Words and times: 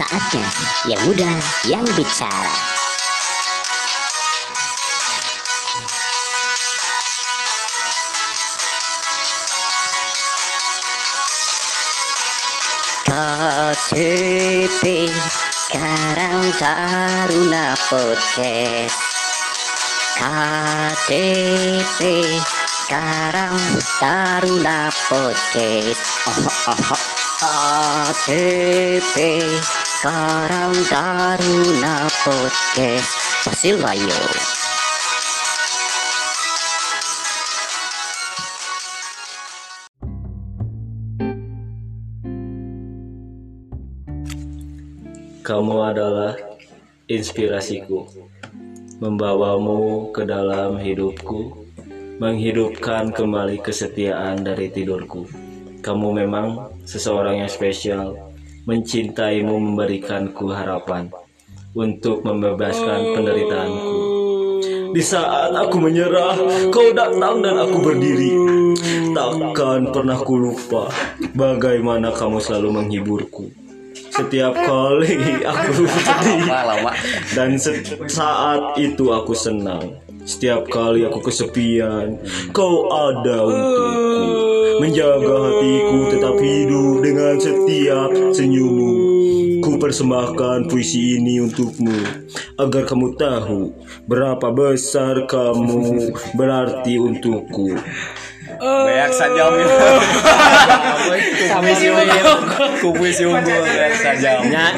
Saatnya 0.00 0.48
yang 0.88 1.00
muda 1.04 1.28
yang 1.68 1.84
bicara. 1.92 2.56
KTP 13.84 15.12
Karang 15.68 16.48
Taruna 16.56 17.76
Podcast 17.84 18.96
KTP 20.16 22.00
Karang 22.88 23.60
Taruna 24.00 24.88
Podcast 24.96 26.02
oh, 26.24 26.72
oh, 26.72 26.88
oh. 26.88 27.00
KTP 28.24 29.16
Karang 30.00 30.72
Taruna 30.88 32.08
Podcast 32.24 33.12
Pasilayo 33.44 34.08
Kamu 45.44 45.76
adalah 45.84 46.32
inspirasiku, 47.04 48.08
membawamu 49.04 50.08
ke 50.16 50.24
dalam 50.24 50.80
hidupku, 50.80 51.68
menghidupkan 52.16 53.12
kembali 53.12 53.60
kesetiaan 53.60 54.48
dari 54.48 54.72
tidurku. 54.72 55.28
Kamu 55.84 56.08
memang 56.16 56.72
seseorang 56.88 57.44
yang 57.44 57.52
spesial, 57.52 58.29
mencintaimu 58.64 59.56
memberikanku 59.56 60.50
harapan 60.52 61.08
untuk 61.76 62.26
membebaskan 62.26 63.14
penderitaanku. 63.14 63.98
Di 64.90 65.02
saat 65.06 65.54
aku 65.54 65.78
menyerah, 65.78 66.34
kau 66.74 66.90
datang 66.90 67.38
dan 67.46 67.62
aku 67.62 67.78
berdiri. 67.78 68.34
Takkan 69.14 69.94
pernah 69.94 70.18
ku 70.18 70.34
lupa 70.34 70.90
bagaimana 71.38 72.10
kamu 72.10 72.42
selalu 72.42 72.68
menghiburku. 72.82 73.46
Setiap 74.10 74.50
kali 74.50 75.46
aku 75.46 75.86
sedih 76.04 76.42
dan 77.38 77.54
saat 78.10 78.74
itu 78.82 79.14
aku 79.14 79.30
senang. 79.30 80.09
Setiap 80.30 80.70
kali 80.70 81.02
aku 81.02 81.26
kesepian, 81.26 82.22
kau 82.54 82.86
ada 82.86 83.50
untukku. 83.50 83.98
Menjaga 84.78 85.34
hatiku 85.50 85.98
tetap 86.06 86.38
hidup 86.38 87.02
dengan 87.02 87.34
setiap 87.42 88.10
senyummu. 88.30 88.92
Ku 89.58 89.74
persembahkan 89.82 90.70
puisi 90.70 91.18
ini 91.18 91.42
untukmu 91.42 91.98
agar 92.62 92.86
kamu 92.86 93.18
tahu 93.18 93.74
berapa 94.06 94.54
besar 94.54 95.26
kamu 95.26 96.14
berarti 96.38 96.94
untukku. 97.02 97.74
Banyak 98.60 99.10
saja 99.16 99.40
om 99.48 99.56
Kupuisi 102.80 103.24
unggul 103.24 103.62
Ya, 104.50 104.68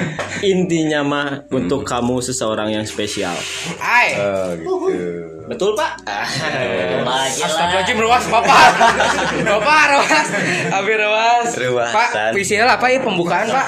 intinya 0.43 1.01
mah 1.03 1.29
untuk 1.51 1.83
kamu 1.83 2.23
seseorang 2.23 2.71
yang 2.71 2.87
spesial. 2.87 3.35
Hai. 3.83 4.15
Oh 4.19 4.55
gitu 4.59 5.33
Betul 5.53 5.75
pak? 5.75 5.99
Astagfirullahaladzim 6.07 7.99
ruas 7.99 8.25
bapak. 8.31 8.73
bapak 9.45 9.81
ruas. 9.93 10.27
Habis 10.71 10.97
ruas. 10.97 11.93
Pak, 11.93 12.33
puisinya 12.33 12.73
apa 12.73 12.87
ya 12.89 12.99
pembukaan 13.03 13.51
pak? 13.51 13.67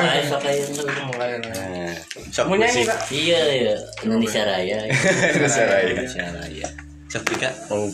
Sok 2.31 2.51
nyanyi 2.55 2.83
puisi 2.83 2.89
pak? 2.89 2.99
Iya 3.11 3.41
iya 3.53 3.75
Indonesia 4.07 4.43
Raya. 4.47 4.79
Indonesia 5.35 5.65
Raya 5.67 5.87
Indonesia 5.93 6.25
Raya. 6.31 6.69
Sok 7.11 7.23
Dika 7.31 7.51
mau 7.69 7.85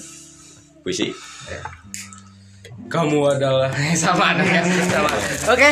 puisi 0.84 1.12
Kamu 2.90 3.22
adalah 3.38 3.70
sama 4.02 4.34
anaknya 4.34 4.66
sama. 4.90 5.10
Oke. 5.54 5.70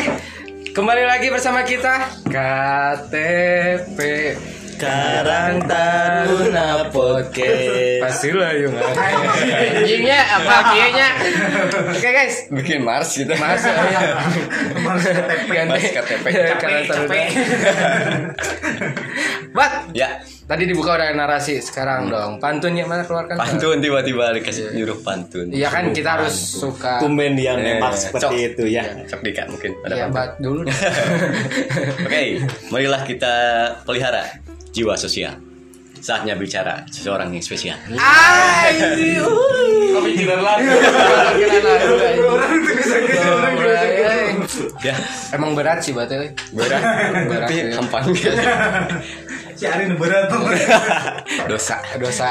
Kembali 0.70 1.02
lagi 1.02 1.26
bersama 1.34 1.66
kita 1.66 2.22
KTP 2.30 3.98
Karang 4.78 5.66
Taruna 5.66 6.86
Podcast. 6.94 7.98
Pastilah 7.98 8.54
yung 8.54 8.78
anjingnya 8.78 10.22
apa 10.38 10.54
kianya. 10.70 11.08
Oke 11.90 12.08
guys, 12.14 12.46
Bikin 12.54 12.86
Mars 12.86 13.10
gitu 13.18 13.34
Mas 13.34 13.66
ya. 13.66 14.22
Mars 14.78 15.02
KTP. 15.90 16.24
Karena 16.62 16.80
Taruna. 16.86 17.22
Bat, 19.50 19.72
Ya 19.90 20.22
tadi 20.48 20.64
dibuka 20.64 20.96
udah 20.96 21.12
narasi, 21.12 21.60
sekarang 21.60 22.08
dong 22.08 22.40
pantunnya 22.40 22.82
mana 22.82 23.04
keluarkan? 23.04 23.36
Pantun 23.36 23.78
tiba-tiba 23.78 24.32
dikasih 24.32 24.72
nyuruh 24.72 24.98
pantun 24.98 25.52
Iya 25.52 25.68
kan 25.68 25.92
kita 25.92 26.16
harus 26.16 26.32
suka. 26.32 26.98
Tumben 26.98 27.36
dia 27.36 27.52
Eh, 27.52 27.76
nembak 27.76 27.92
cok. 27.92 28.00
seperti 28.00 28.36
itu 28.48 28.62
ya. 28.66 28.82
Sok 29.04 29.20
Dika 29.20 29.44
mungkin 29.46 29.76
ada 29.82 29.92
Iya, 29.94 30.04
pantun 30.06 30.16
bat 30.16 30.30
dulu. 30.38 30.60
deh. 30.64 30.72
Oke, 32.08 32.20
marilah 32.68 33.02
kita 33.04 33.34
pelihara 33.84 34.24
jiwa 34.70 34.96
sosial. 34.96 35.36
Saatnya 35.98 36.32
bicara 36.32 36.86
seseorang 36.88 37.28
yang 37.28 37.42
spesial. 37.42 37.74
Ayo. 37.90 37.98
Lagi. 38.78 39.12
Kepikiran 39.90 40.40
lagi. 40.40 40.66
Ya, 44.78 44.94
Emang 45.34 45.52
berat 45.52 45.82
sih 45.82 45.90
batnya. 45.90 46.30
berat, 46.54 46.80
Berat, 47.26 47.50
tapi 47.50 47.54
ya. 47.58 47.74
gampang. 49.58 49.60
Si 49.60 49.64
Arin 49.66 49.90
berat 49.98 50.24
tuh. 50.30 50.40
Dosa, 51.50 51.76
Dosa. 51.98 52.28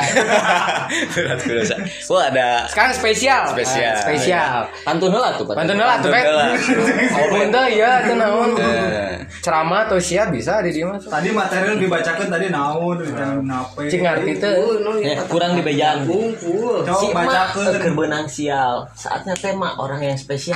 berat 1.14 1.40
dosa. 1.44 1.76
Wah 2.08 2.24
ada 2.32 2.48
Sekarang 2.72 2.94
spesial. 2.96 3.42
Spesial. 3.52 3.94
Ah, 3.94 4.02
Spesial. 4.02 4.58
Pantun 4.88 5.10
tuh 5.12 5.46
Pantun 5.52 5.76
lah 5.78 6.00
tuh, 6.00 6.10
Pantun 6.10 6.12
Pet. 6.12 6.24
heula. 6.24 6.46
Oh, 7.18 7.26
bunda 7.34 7.64
ya, 7.68 8.06
itu 8.06 8.14
naon. 8.14 8.50
Eh, 8.62 9.26
Ceramah 9.42 9.90
atau 9.90 9.98
siap 9.98 10.30
bisa 10.30 10.62
di 10.62 10.70
dia 10.72 10.86
mas. 10.86 11.02
Tadi 11.04 11.34
material 11.34 11.76
dibacakan 11.82 12.28
tadi 12.30 12.48
naon 12.54 12.98
nape. 13.44 13.90
Cing 13.90 14.06
ngerti 14.06 14.32
teh. 14.38 14.54
Ya, 15.02 15.22
kurang. 15.26 15.58
Coba 15.58 17.00
Si 17.02 17.06
emak 17.12 17.26
bacakeun. 17.28 17.66
keur 17.82 17.94
benang 17.98 18.26
sial. 18.30 18.86
Saatnya 18.94 19.34
tema 19.36 19.76
orang 19.82 20.00
yang 20.04 20.18
spesial. 20.18 20.56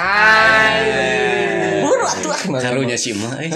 Buru 1.81 2.05
atuh 2.05 2.31
ah. 2.31 2.61
karunya 2.65 2.97
si 2.97 3.11
Ma, 3.17 3.29
eh. 3.41 3.49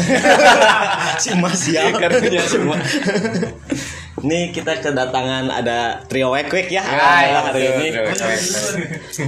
Si 1.22 1.32
ya. 1.72 1.94
karunya 1.94 2.42
si 2.42 2.58
Ma. 2.60 2.76
Nih 4.28 4.50
kita 4.50 4.82
kedatangan 4.82 5.52
ada 5.52 6.02
trio 6.08 6.34
wek 6.34 6.50
wek 6.50 6.68
ya. 6.72 6.82
Hai. 6.82 7.30
Alhamdulillah 7.30 7.44
hari 7.46 7.62
ini. 7.68 7.88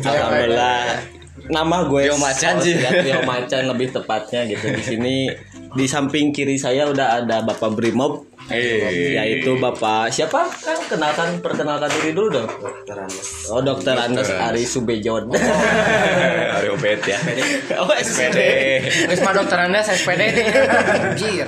Alhamdulillah. 0.01 0.79
Nama 1.47 1.77
gue 1.88 2.01
Trio 2.09 2.17
Macan 2.19 2.53
sih. 2.59 2.73
Ya, 2.75 2.89
Trio 2.91 3.21
Macan 3.23 3.61
lebih 3.71 3.88
tepatnya 3.93 4.41
gitu. 4.49 4.65
Di 4.73 4.83
sini 4.83 5.15
di 5.77 5.85
samping 5.85 6.33
kiri 6.33 6.57
saya 6.57 6.89
udah 6.89 7.23
ada 7.23 7.45
Bapak 7.45 7.77
Brimob 7.77 8.27
Eh, 8.47 9.11
yaitu 9.11 9.59
Bapak 9.59 10.07
siapa? 10.07 10.47
Kan 10.63 10.79
kenalkan 10.88 11.44
perkenalkan 11.44 11.91
diri 11.99 12.15
dulu 12.15 12.39
dong. 12.39 12.49
Oh, 13.51 13.59
Dokter 13.59 13.91
Andes 13.91 14.31
Ari 14.31 14.63
Subejod. 14.63 15.27
Hari 15.35 16.67
obet 16.75 17.03
ya. 17.03 17.19
oh, 17.83 17.91
SPD. 17.91 18.39
Terus 19.11 19.19
mah 19.19 19.35
dokter 19.35 19.59
anda 19.59 19.83
saya 19.83 19.99
SPD. 19.99 20.23
Anjir. 20.31 21.47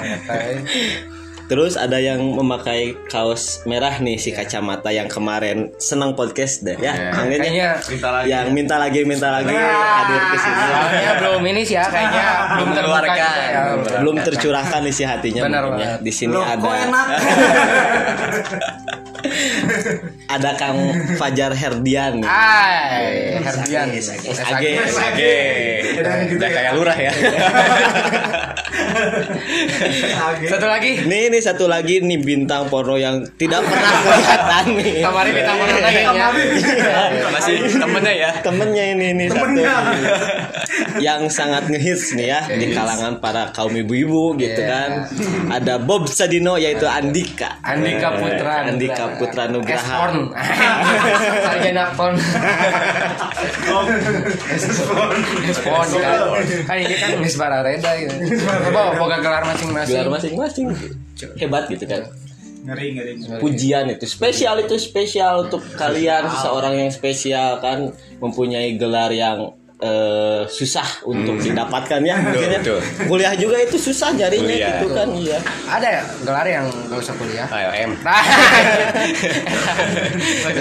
Terus 1.49 1.73
ada 1.81 1.97
yang 1.97 2.21
memakai 2.21 2.93
kaos 3.09 3.65
merah 3.65 3.97
nih 3.97 4.21
si 4.21 4.29
kacamata 4.29 4.93
yang 4.93 5.09
kemarin 5.09 5.73
senang 5.81 6.13
podcast 6.13 6.61
deh 6.61 6.77
ya. 6.77 7.09
Yang 7.09 7.41
ini 7.41 7.49
Kayaknya 7.49 8.21
yang 8.29 8.53
minta 8.53 8.77
lagi 8.77 9.01
minta 9.01 9.33
lagi 9.33 9.49
hadir 9.49 10.21
ke 10.29 10.37
sini. 10.37 10.61
Soalnya 10.61 11.11
belum 11.17 11.41
ini 11.49 11.61
sih 11.65 11.73
ya 11.73 11.89
kayaknya 11.89 12.25
belum 12.53 12.69
gitu 12.69 13.41
ya. 13.49 13.61
Belum 13.97 14.15
tercurahkan 14.21 14.81
isi 14.85 15.01
hatinya 15.01 15.41
Benar 15.49 15.63
ya. 15.81 15.91
Di 15.97 16.11
sini 16.13 16.37
Loh, 16.37 16.45
ada 16.45 16.69
enak? 16.69 17.07
ada 20.29 20.51
Kang 20.53 20.77
Fajar 21.17 21.57
Herdian. 21.57 22.21
Hai, 22.21 23.41
Herdian. 23.41 23.89
SAG. 23.97 24.25
Oke. 24.85 25.33
Udah 26.29 26.49
kayak 26.53 26.71
lurah 26.77 26.93
ya. 26.93 27.09
Satu 30.49 30.65
lagi. 30.65 30.91
Nih 31.05 31.29
ini 31.29 31.39
satu 31.39 31.65
lagi 31.65 31.99
nih 31.99 32.19
bintang 32.19 32.67
porno 32.67 32.95
yang 32.95 33.21
tidak 33.35 33.63
pernah 33.63 33.93
kelihatan 34.03 34.65
nih. 34.75 34.93
Kemarin 35.01 35.31
kita 35.33 35.51
mau 35.51 35.65
nanya 35.65 35.89
kayaknya. 35.89 36.27
Masih 37.29 37.55
temennya 37.71 38.13
ya. 38.13 38.29
Temennya 38.39 38.83
ini 38.93 39.07
nih 39.15 39.27
satu 39.29 39.61
yang 40.99 41.27
sangat 41.27 41.67
ngehits 41.67 42.13
nih 42.13 42.27
ya 42.29 42.41
di 42.49 42.71
kalangan 42.71 43.19
para 43.19 43.51
kaum 43.51 43.71
ibu-ibu 43.71 44.35
gitu 44.35 44.59
Iya. 44.59 44.67
kan. 44.67 44.89
Ada 45.49 45.79
Bob 45.79 46.05
Sadino 46.05 46.57
yaitu 46.57 46.83
Andika. 46.83 47.59
Andika 47.63 48.11
Putra. 48.11 48.67
Andika 48.67 49.05
Putra 49.15 49.43
Nugraha. 49.47 49.79
Esporn. 49.79 50.17
Sarjana 51.45 51.85
porn. 51.95 52.15
Esporn 55.49 55.87
kan. 55.95 56.19
Kan 56.67 56.77
ini 56.77 56.95
kan 56.95 57.09
Miss 57.19 57.35
Barareda 57.35 57.91
gitu. 57.95 58.13
Coba 58.69 58.81
boga 58.95 59.17
gelar 59.19 59.43
masing-masing. 59.43 59.91
gelar 59.91 60.07
masing-masing 60.09 60.65
hebat 61.35 61.65
gitu 61.67 61.83
kan 61.83 62.05
Ngeri 62.59 62.87
ngeri. 62.91 63.11
ngeri. 63.17 63.39
pujian 63.39 63.85
itu 63.87 64.05
spesial 64.05 64.59
itu 64.59 64.75
spesial 64.75 65.47
untuk 65.47 65.63
kalian 65.73 66.27
seseorang 66.29 66.75
yang 66.77 66.91
spesial 66.91 67.57
kan 67.57 67.89
mempunyai 68.17 68.75
gelar 68.75 69.09
yang 69.09 69.55
eh, 69.79 70.41
susah 70.45 71.01
untuk 71.03 71.37
didapatkan 71.37 71.99
ya 72.01 72.15
mungkin 72.19 72.49
ya. 72.51 72.59
kuliah 73.01 73.33
juga 73.33 73.57
itu 73.57 73.77
susah 73.77 74.11
nyarinya 74.11 74.49
Kuliah. 74.49 74.69
gitu 74.75 74.85
kan 74.91 75.07
iya 75.13 75.37
Ada 75.65 75.87
ya 75.89 76.01
gelar 76.21 76.45
yang 76.45 76.65
gak 76.85 76.99
usah 76.99 77.13
kuliah. 77.15 77.47
Ayo 77.47 77.69
M. 77.85 77.91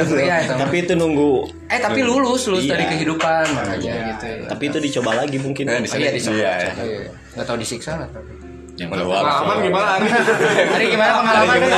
Kuliah 0.08 0.38
tapi 0.46 0.76
itu 0.80 0.92
nunggu 0.94 1.32
Eh 1.68 1.78
tapi 1.78 2.00
lulus, 2.00 2.46
lulus 2.46 2.64
Iya. 2.64 2.70
dari 2.74 2.84
kehidupan 2.88 3.44
makanya 3.52 3.92
gitu. 4.14 4.26
ya. 4.26 4.46
tapi 4.48 4.62
itu 4.66 4.78
dicoba 4.80 5.10
lagi 5.14 5.36
mungkin 5.36 5.64
Nah, 5.66 5.78
Oh, 5.78 5.94
iya, 5.94 6.10
dicoba. 6.10 6.34
Iya. 6.34 6.50
Iya. 6.78 7.10
Nggak 7.34 7.44
tahu 7.44 7.56
disiksa 7.58 7.90
nggak 7.94 8.10
tahu. 8.10 8.24
Yang 8.78 8.90
kedua. 8.94 9.18
gimana? 9.58 9.98
Hari 10.70 10.86
gimana 10.86 11.12
pengalaman 11.18 11.56
Ri? 11.58 11.70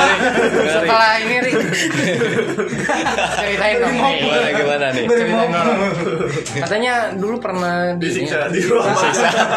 setelah 0.69 1.11
ini 1.17 1.35
Ri? 1.41 1.51
Ceritain 3.41 3.75
dong. 3.81 3.93
Gimana 3.97 4.49
gimana 4.53 4.85
nih? 4.93 5.05
Ceritain 5.09 5.49
dong. 5.49 5.79
Katanya 6.61 6.93
dulu 7.17 7.41
pernah 7.41 7.97
disiksa 7.97 8.53
di 8.53 8.61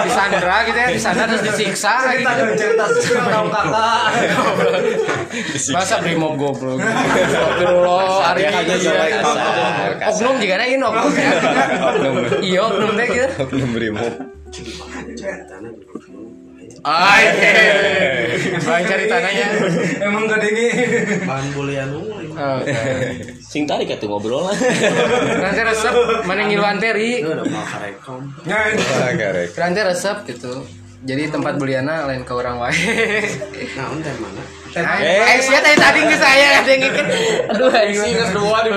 Sandra 0.09 0.57
gitu 0.65 0.79
ya, 0.81 0.89
di 0.89 1.01
sana 1.01 1.29
terus 1.29 1.45
disiksa 1.53 2.17
gitu. 2.17 2.33
cerita 2.57 2.85
tahu 3.29 3.47
kakak. 3.53 4.09
Masa 5.69 6.01
brimob 6.01 6.41
goblok. 6.41 6.81
Astagfirullah, 6.81 8.09
hari 8.25 8.43
Kasar, 8.49 8.65
aja 8.65 8.75
kasar, 8.81 8.97
ya. 8.97 9.21
kasar. 9.21 10.11
Oknum 10.17 10.35
juga 10.41 10.55
ada 10.57 10.65
ini 10.65 10.81
oknum 10.81 11.13
ya. 11.13 11.31
Iya, 12.41 12.61
oknum 12.73 12.91
deh 12.97 13.07
gitu. 13.13 13.29
Belum 13.53 13.71
brimob. 13.77 14.13
Ay, 16.85 17.25
Bang 18.61 18.85
cari 18.85 19.05
tanahnya. 19.09 19.47
Emang 20.05 20.29
gak 20.29 20.41
dengi. 20.45 20.69
Oh, 22.35 22.59
sing 23.41 23.65
tarik 23.65 23.95
atuh 23.95 24.11
ngobrol 24.11 24.51
lah 24.51 24.57
Nanti 25.39 25.61
resep 25.65 25.95
mana 26.29 26.45
ngiluan 26.45 26.77
teri. 26.77 27.25
Karek. 29.17 29.49
Nanti 29.57 29.81
resep 29.81 30.17
gitu. 30.29 30.84
Jadi 31.05 31.29
tempat 31.29 31.61
beliana 31.61 32.09
lain 32.09 32.25
ke 32.25 32.33
orang 32.33 32.57
wae. 32.57 32.73
Nah, 33.75 33.91
untuk 33.91 34.17
mana? 34.23 34.43
Eh, 34.75 35.39
sia 35.39 35.63
tadi 35.63 35.79
tadi 35.79 36.01
ke 36.03 36.17
saya 36.19 36.63
ada 36.63 36.67
yang 36.67 36.83
ngikut. 36.83 37.07
Aduh, 37.55 37.71
anjing 37.71 38.17
kedua 38.19 38.59
di 38.67 38.71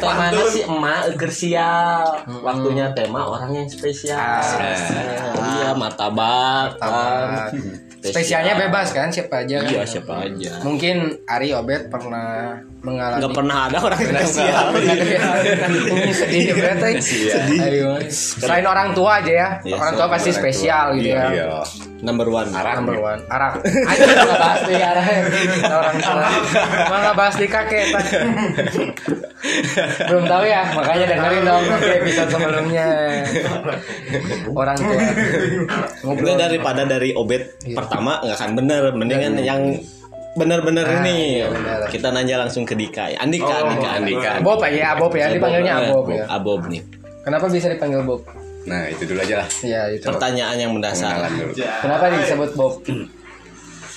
temanya 0.00 0.44
si 0.48 0.60
emak 0.64 1.00
eger 1.12 1.32
sial. 1.32 2.04
Waktunya 2.40 2.92
tema 2.96 3.28
orang 3.28 3.52
yang 3.52 3.68
spesial. 3.68 4.40
Iya 5.44 5.76
martabak 5.76 6.80
Spesialnya 8.04 8.54
bebas 8.60 8.92
kan 8.92 9.08
siapa 9.08 9.48
aja 9.48 9.64
kan? 9.64 9.70
iya 9.72 9.82
siapa 9.88 10.28
aja 10.28 10.60
Mungkin 10.60 11.24
Ari 11.24 11.56
Obet 11.56 11.88
pernah 11.88 12.60
mengalami 12.84 13.20
nggak 13.24 13.32
pernah 13.32 13.58
ada 13.72 13.78
orang 13.80 13.96
spesial 13.96 14.66
Ini 15.88 16.12
sedih 16.12 16.46
berarti. 16.52 16.90
Ayo. 17.64 17.96
Selain 18.12 18.66
orang 18.68 18.92
tua 18.92 19.24
aja 19.24 19.32
ya. 19.32 19.48
Iya, 19.64 19.74
orang 19.80 19.94
tua 19.96 20.08
pasti 20.12 20.30
spesial 20.36 21.00
gitu 21.00 21.16
Iya, 21.16 21.16
ya. 21.16 21.28
Iya. 21.32 21.48
Number 22.04 22.28
one 22.28 22.48
Number 22.52 23.00
one, 23.00 23.20
arak. 23.26 23.64
Ayo 23.90 24.04
nggak 24.04 24.38
bahas 24.38 24.60
di 24.68 24.74
arak. 24.76 25.06
Orang 25.64 25.96
tua. 25.98 26.26
Mah 26.92 26.98
nggak 27.00 27.16
bahas 27.16 27.34
di 27.34 27.46
kakek. 27.48 27.86
Belum 30.08 30.24
tahu 30.24 30.44
ya, 30.44 30.62
makanya 30.72 31.04
dengerin 31.08 31.42
dong 31.42 31.64
episode 31.82 32.30
sebelumnya. 32.30 32.86
Orang 34.52 34.76
tua. 34.76 35.00
Enggak 36.04 36.36
daripada 36.38 36.82
dari 36.84 37.10
obet 37.16 37.56
pertama 37.64 38.20
nggak 38.20 38.36
akan 38.36 38.50
bener 38.54 38.82
mendingan 38.92 39.32
yang 39.40 39.62
bener-bener 40.34 40.82
Ah, 40.82 40.98
ini 41.06 41.38
iya, 41.38 41.46
bener. 41.46 41.86
kita 41.94 42.10
nanya 42.10 42.42
langsung 42.42 42.66
ke 42.66 42.74
Dika 42.74 43.06
Andika 43.22 43.54
Andika 43.54 43.88
Andika. 44.02 44.30
Bob 44.42 44.58
ya, 44.66 44.90
Bob 44.98 45.14
ya, 45.14 45.30
dipanggilnya 45.30 45.94
Bob 45.94 46.10
ya. 46.10 46.26
Abob 46.26 46.66
nih 46.66 46.82
Kenapa 47.22 47.46
bisa 47.46 47.70
dipanggil 47.70 48.02
Bob? 48.02 48.26
Nah, 48.64 48.88
itu 48.88 49.02
dulu 49.04 49.20
aja 49.20 49.34
lah. 49.40 49.48
Ya 49.60 49.82
itu. 49.88 50.04
pertanyaan 50.04 50.56
yang 50.56 50.72
mendasar 50.72 51.28
dulu. 51.28 51.52
Kenapa 51.54 52.04
disebut 52.10 52.50
Bob? 52.54 52.80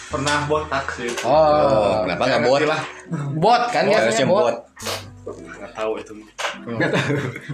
Pernah 0.08 0.48
botak 0.48 0.86
sih. 0.94 1.12
Oh, 1.22 1.28
Oh, 1.28 1.94
kenapa 2.04 2.24
nggak 2.26 2.42
buat 2.44 2.62
lah? 2.64 2.82
bot 3.34 3.64
kan 3.70 3.84
Harusnya 3.86 4.04
biasanya 4.06 4.28
buat. 4.28 4.44
bot. 4.46 4.58
Nggak 5.28 5.72
tahu 5.74 5.92
itu. 6.00 6.12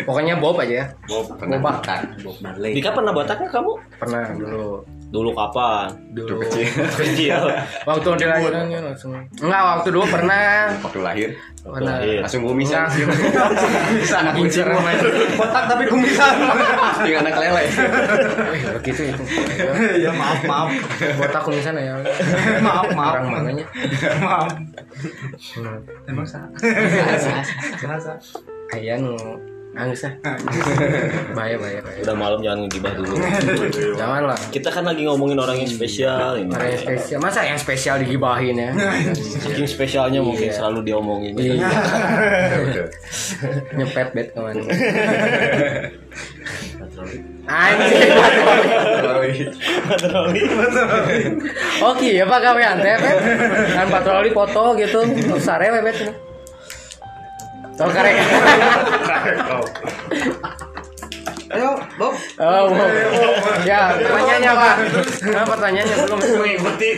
Pokoknya 0.03 0.33
Bob 0.37 0.57
aja 0.57 0.73
ya. 0.73 0.85
Bob 1.03 1.25
Pernah 1.33 1.57
Boba. 1.59 1.81
Bob 2.21 2.37
Marley. 2.39 2.71
Dika 2.73 2.89
pernah 2.91 3.11
botak 3.11 3.37
nggak 3.39 3.51
kamu 3.51 3.71
Pernah 3.97 4.23
dulu. 4.33 4.65
dulu 5.09 5.29
kapan 5.33 5.87
Dulu 6.09 6.41
kecil. 6.43 6.69
kecil 6.97 7.41
Waktu 7.83 8.07
dilahirannya 8.15 8.79
langsung. 8.83 9.13
Enggak, 9.37 9.61
waktu 9.63 9.87
dulu 9.89 10.05
pernah. 10.05 10.73
Waktu 10.81 10.99
lahir 11.01 11.29
Lahir. 11.63 12.19
langsung 12.19 12.43
kumisan. 12.43 12.91
Bisa 13.95 14.19
anak 14.19 14.35
kuncir 14.35 14.67
botak 15.39 15.63
tapi 15.71 15.87
kumisan. 15.87 16.35
Tinggal 17.07 17.23
anak 17.23 17.35
lele. 17.39 17.63
Begitu 18.83 19.01
itu. 19.15 19.23
ya 20.03 20.11
maaf 20.11 20.43
maaf. 20.43 20.69
Botak 21.15 21.41
kumisan 21.47 21.79
ya. 21.79 21.95
Maaf 22.59 22.87
maaf. 22.91 23.13
Orang 23.15 23.27
mananya? 23.31 23.65
Maaf. 24.19 24.51
Emang 26.11 26.27
sah. 26.27 26.43
Sah. 26.59 28.19
Ayah 28.75 28.99
nu 28.99 29.15
Anggus 29.73 30.05
ah. 30.05 30.13
Bahaya 31.33 31.57
bahaya 31.57 31.81
bahaya. 31.81 32.01
udah 32.01 32.13
malam 32.13 32.39
jangan 32.39 32.59
ngegibah 32.61 32.93
dulu 32.93 33.13
Jangan 33.99 34.21
lah. 34.23 34.37
kita 34.49 34.69
kan 34.69 34.85
lagi 34.85 35.01
ngomongin 35.03 35.33
orang 35.35 35.57
yang 35.57 35.65
spesial 35.67 36.37
ini 36.37 36.49
Orang 36.49 36.69
yang 36.69 36.77
spesial. 36.79 37.17
Masa 37.17 37.41
yang 37.41 37.57
spesial 37.57 37.95
digibahin 37.97 38.53
ya? 38.53 38.69
saking 39.41 39.65
spesialnya 39.65 40.21
mungkin 40.21 40.49
selalu 40.49 40.85
diomongin 40.85 41.33
Iya. 41.35 41.65
Betul. 42.59 42.87
Nyepet 43.77 44.07
bet 44.13 44.27
ke 44.29 44.39
mana? 44.39 44.61
Anjing. 47.43 48.11
Oke 51.83 52.07
ya 52.13 52.23
pak 52.23 52.39
kawean 52.39 52.77
teh 52.77 52.95
bet. 52.95 53.17
Kan 53.73 53.87
patroli 53.89 54.29
foto 54.29 54.63
gitu. 54.75 54.99
Sare 55.37 55.67
bet. 55.75 55.97
Tol 57.73 57.89
karek. 57.89 58.15
Ayo, 61.53 61.71
Bob. 62.01 62.15
Oh, 62.41 62.65
Bob. 62.73 62.89
ya 63.61 63.93
pertanyaannya 63.93 64.51
pak. 64.57 64.75
Nah, 65.29 65.45
pertanyaannya 65.45 65.95
belum 66.05 66.19
mengikuti. 66.41 66.89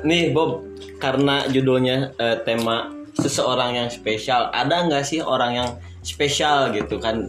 nih 0.00 0.32
Bob 0.32 0.64
karena 0.96 1.44
judulnya 1.50 2.16
eh, 2.16 2.36
tema 2.46 2.88
seseorang 3.20 3.76
yang 3.76 3.88
spesial 3.92 4.48
ada 4.48 4.88
nggak 4.88 5.04
sih 5.04 5.20
orang 5.20 5.52
yang 5.52 5.68
spesial 6.00 6.72
gitu 6.72 6.96
kan 6.96 7.28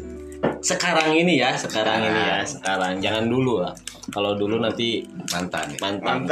sekarang 0.63 1.11
ini 1.11 1.41
ya 1.41 1.57
sekarang 1.57 2.05
ini 2.05 2.21
ya 2.21 2.39
sekarang 2.47 3.01
jangan 3.03 3.27
dulu 3.27 3.65
lah 3.65 3.73
kalau 4.13 4.37
dulu 4.37 4.61
nanti 4.61 5.03
Mantan 5.31 5.71
ya. 5.71 5.77
mantan, 5.79 6.17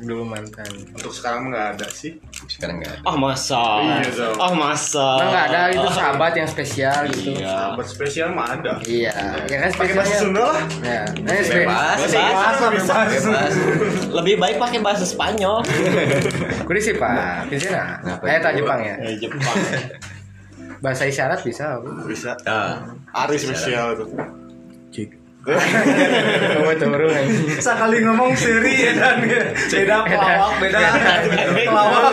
Dulu 0.00 0.24
mantan. 0.24 0.64
Untuk 0.90 1.12
sekarang 1.12 1.48
nggak 1.48 1.66
ada 1.76 1.86
sih. 1.86 2.16
Sekarang 2.46 2.80
enggak. 2.80 2.96
oh 3.02 3.14
masa 3.14 3.60
Iya, 3.78 4.08
dong. 4.10 4.36
oh 4.38 4.52
masa 4.54 5.08
Nah, 5.14 5.26
nggak 5.28 5.44
ada 5.46 5.60
itu 5.70 5.88
sahabat 5.90 6.32
yang 6.34 6.48
spesial 6.48 6.98
gitu. 7.06 7.30
iya 7.34 7.52
Sahabat 7.68 7.86
spesial 7.86 8.28
mah 8.30 8.46
ada. 8.50 8.72
Iya, 8.82 9.12
ya 9.44 9.56
kan 9.58 9.70
Pakai 9.76 9.94
bahasa. 9.94 10.16
Sunda 10.16 10.42
lah. 10.46 10.62
Ya, 10.80 11.02
nah, 11.20 11.34
spe- 11.38 11.62
Bebas. 11.62 11.98
Bebas. 12.02 12.54
Bebas. 12.58 13.10
Bebas. 13.12 13.52
lebih 14.10 14.34
baik 14.36 14.56
pakai 14.56 14.80
bahasa 14.80 15.04
Spanyol 15.04 15.60
Kuri 16.66 16.80
sih 16.80 16.94
pak, 16.94 17.46
bisa 17.46 17.68
nah. 17.70 18.16
Eh 18.22 18.38
tak 18.38 18.56
Jepang 18.56 18.80
ya. 18.80 18.94
Eh, 18.98 19.14
Jepang 19.16 19.40
Bahasa 20.80 21.04
isyarat 21.04 21.44
bisa. 21.44 21.76
Bu. 21.76 22.08
Bisa. 22.08 22.32
Ah, 22.42 22.80
Ari 23.12 23.36
spesial 23.36 23.92
tuh. 23.94 24.08
Kamu 24.08 25.19
turun 26.76 27.10
anjing. 27.10 27.48
Sekali 27.56 27.96
ngomong 28.04 28.32
seri 28.36 28.74
ya 28.76 28.92
dan 28.92 29.16
beda 29.24 29.96
pelawak, 30.04 30.52
beda 30.60 30.78
pelawak. 31.56 32.12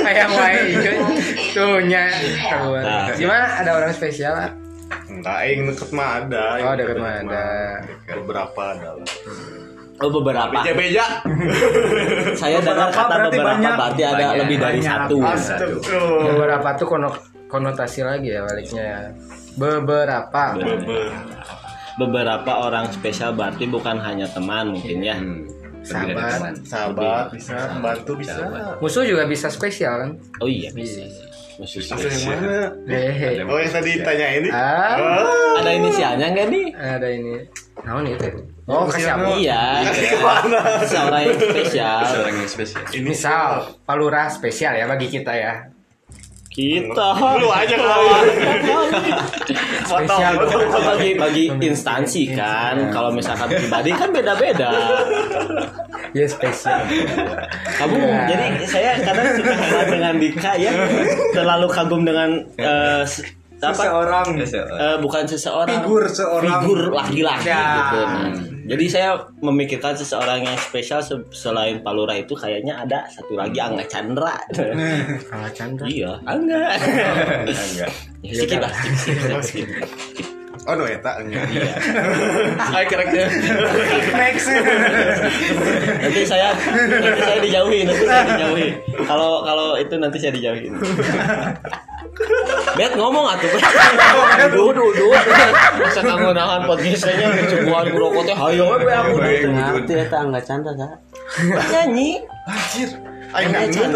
Kayak 0.00 0.28
ikut 0.70 0.96
tuhnya 1.52 2.04
keluar. 2.46 2.82
Nah. 2.82 3.06
Gimana 3.14 3.44
ada 3.60 3.70
orang 3.76 3.92
spesial? 3.92 4.34
Enggak, 5.10 5.38
yang 5.46 5.66
deket 5.70 5.90
mah 5.90 6.08
ada. 6.22 6.44
Oh, 6.62 6.74
deket 6.74 6.96
mah 6.98 7.12
ada. 7.20 7.44
Beberapa 8.06 8.60
ada 8.74 8.88
lah. 8.94 9.08
oh 10.00 10.08
beberapa 10.08 10.48
Beja-beja. 10.56 11.04
saya 12.32 12.56
dengar 12.64 12.88
kata 12.88 13.04
berarti 13.20 13.36
beberapa 13.36 13.52
banyak. 13.52 13.74
berarti 13.76 14.02
ada 14.02 14.16
Banyak. 14.16 14.38
lebih 14.40 14.56
dari 14.56 14.80
Banyak. 14.80 14.96
satu. 14.96 15.16
Beberapa 16.24 16.68
tuh 16.72 16.86
kono- 16.88 17.20
konotasi 17.46 18.00
lagi 18.00 18.32
ya 18.32 18.40
baliknya 18.40 18.80
ya. 18.80 19.00
Beberapa. 19.60 20.56
beberapa 20.56 21.59
orang 22.06 22.86
spesial 22.94 23.36
berarti 23.36 23.68
bukan 23.68 24.00
hanya 24.00 24.30
teman 24.30 24.72
mungkin 24.72 24.98
ya 25.04 25.16
hmm. 25.18 25.60
Sahabat. 25.80 26.60
Sahabat 26.68 27.32
bisa, 27.32 27.56
membantu 27.72 28.12
bisa. 28.20 28.36
Musuh 28.84 29.00
juga 29.00 29.24
bisa 29.24 29.48
spesial 29.48 29.94
kan? 29.96 30.10
oh 30.44 30.48
iya 30.48 30.68
bisa 30.76 31.08
Musuh 31.56 31.80
Maksud 31.80 32.08
yang 32.08 32.20
spesial. 32.20 32.36
mana? 32.40 32.56
Hehe. 32.88 33.28
Oh 33.44 33.56
yang 33.60 33.72
tadi 33.72 33.90
tanya 34.00 34.26
ini? 34.32 34.48
Ah, 34.48 34.96
Oh. 34.96 35.60
ada 35.60 35.70
inisialnya 35.76 36.26
nggak 36.32 36.46
nih 36.48 36.66
ada 36.72 37.08
ini. 37.08 37.32
Naon 37.84 38.04
itu? 38.08 38.28
Oh, 38.64 38.84
kasih 38.88 39.12
apa? 39.12 39.28
Iya. 39.36 39.62
Seorang 40.84 41.24
yang 41.28 41.40
spesial. 41.40 42.00
Seorang 42.08 42.34
yang 42.40 42.48
spesial. 42.48 42.80
Misal 43.04 43.48
palura 43.84 44.28
spesial 44.32 44.72
ya 44.76 44.84
bagi 44.88 45.08
kita 45.12 45.32
ya. 45.36 45.68
Kita 46.50 47.08
lu 47.38 47.46
aja 47.46 47.76
kawan. 47.86 48.24
Spesial. 49.86 50.34
bagi 50.82 51.10
bagi 51.14 51.44
instansi 51.62 52.34
kan. 52.34 52.90
Kalau 52.90 53.14
misalkan 53.14 53.48
pribadi 53.48 53.94
kan 53.94 54.10
beda-beda. 54.10 54.70
Ya 56.10 56.26
spesial. 56.26 56.82
Kamu 57.78 57.96
jadi 58.26 58.46
saya 58.66 58.98
kadang 58.98 59.28
suka 59.38 59.54
dengan 59.86 60.14
Dika 60.18 60.52
ya 60.58 60.74
terlalu 61.30 61.66
kagum 61.70 62.02
dengan 62.02 62.42
se- 63.06 63.26
apa 63.62 63.76
Seseorang 63.76 64.26
Eh, 64.72 64.96
bukan 64.98 65.22
seseorang 65.24 65.78
Figur 65.78 66.04
seorang. 66.06 66.60
figur 66.60 66.80
laki-laki 66.90 67.46
Ya. 67.46 67.64
gitu. 67.76 68.00
Nah, 68.00 68.30
jadi 68.66 68.84
saya 68.86 69.10
memikirkan 69.36 69.92
seseorang 69.92 70.40
yang 70.42 70.56
spesial 70.56 71.00
se- 71.00 71.26
selain 71.30 71.80
Palura 71.80 72.14
itu 72.14 72.32
kayaknya 72.32 72.78
ada 72.78 73.04
satu 73.06 73.34
lagi 73.34 73.58
Angga 73.58 73.84
Chandra. 73.84 74.34
Angga 75.26 75.50
Chandra. 75.50 75.86
iya, 75.86 76.12
Angga. 76.22 76.62
Enggak. 77.44 77.90
Ya, 78.20 78.32
Sikit 78.32 78.58
lah. 78.58 78.72
Oh 80.68 80.76
no 80.76 80.84
eta 80.84 81.24
nya. 81.24 81.40
Ayo 82.76 82.84
kira-kira. 82.84 83.26
Next. 84.12 84.46
nanti 86.04 86.20
saya 86.28 86.52
nanti 86.52 87.20
saya 87.24 87.38
dijauhi 87.40 87.78
nanti 87.88 88.04
saya 88.04 88.24
dijauhi. 88.28 88.68
Kalau 89.08 89.40
kalau 89.40 89.68
itu 89.80 89.94
nanti 89.96 90.16
saya 90.20 90.32
dijauhin 90.36 90.76
Bet 92.76 92.92
ngomong 92.92 93.24
atuh. 93.32 93.48
Duh 94.52 94.70
duh 94.76 94.90
duh 94.92 95.10
Masa 95.80 96.00
kamu 96.04 96.36
nahan 96.36 96.68
podcastnya 96.68 97.32
Kecubuan 97.32 97.88
rokok 97.96 98.22
teh 98.28 98.36
Hayo 98.36 98.76
we 98.76 98.92
aku 98.92 99.16
Ngerti 99.48 99.92
eta 99.96 100.18
enggak 100.20 100.44
canda 100.44 100.70
sa. 100.76 100.88
Nyanyi. 101.72 102.20
Aing 103.32 103.52
tadi 103.56 103.78
dia. 103.80 103.88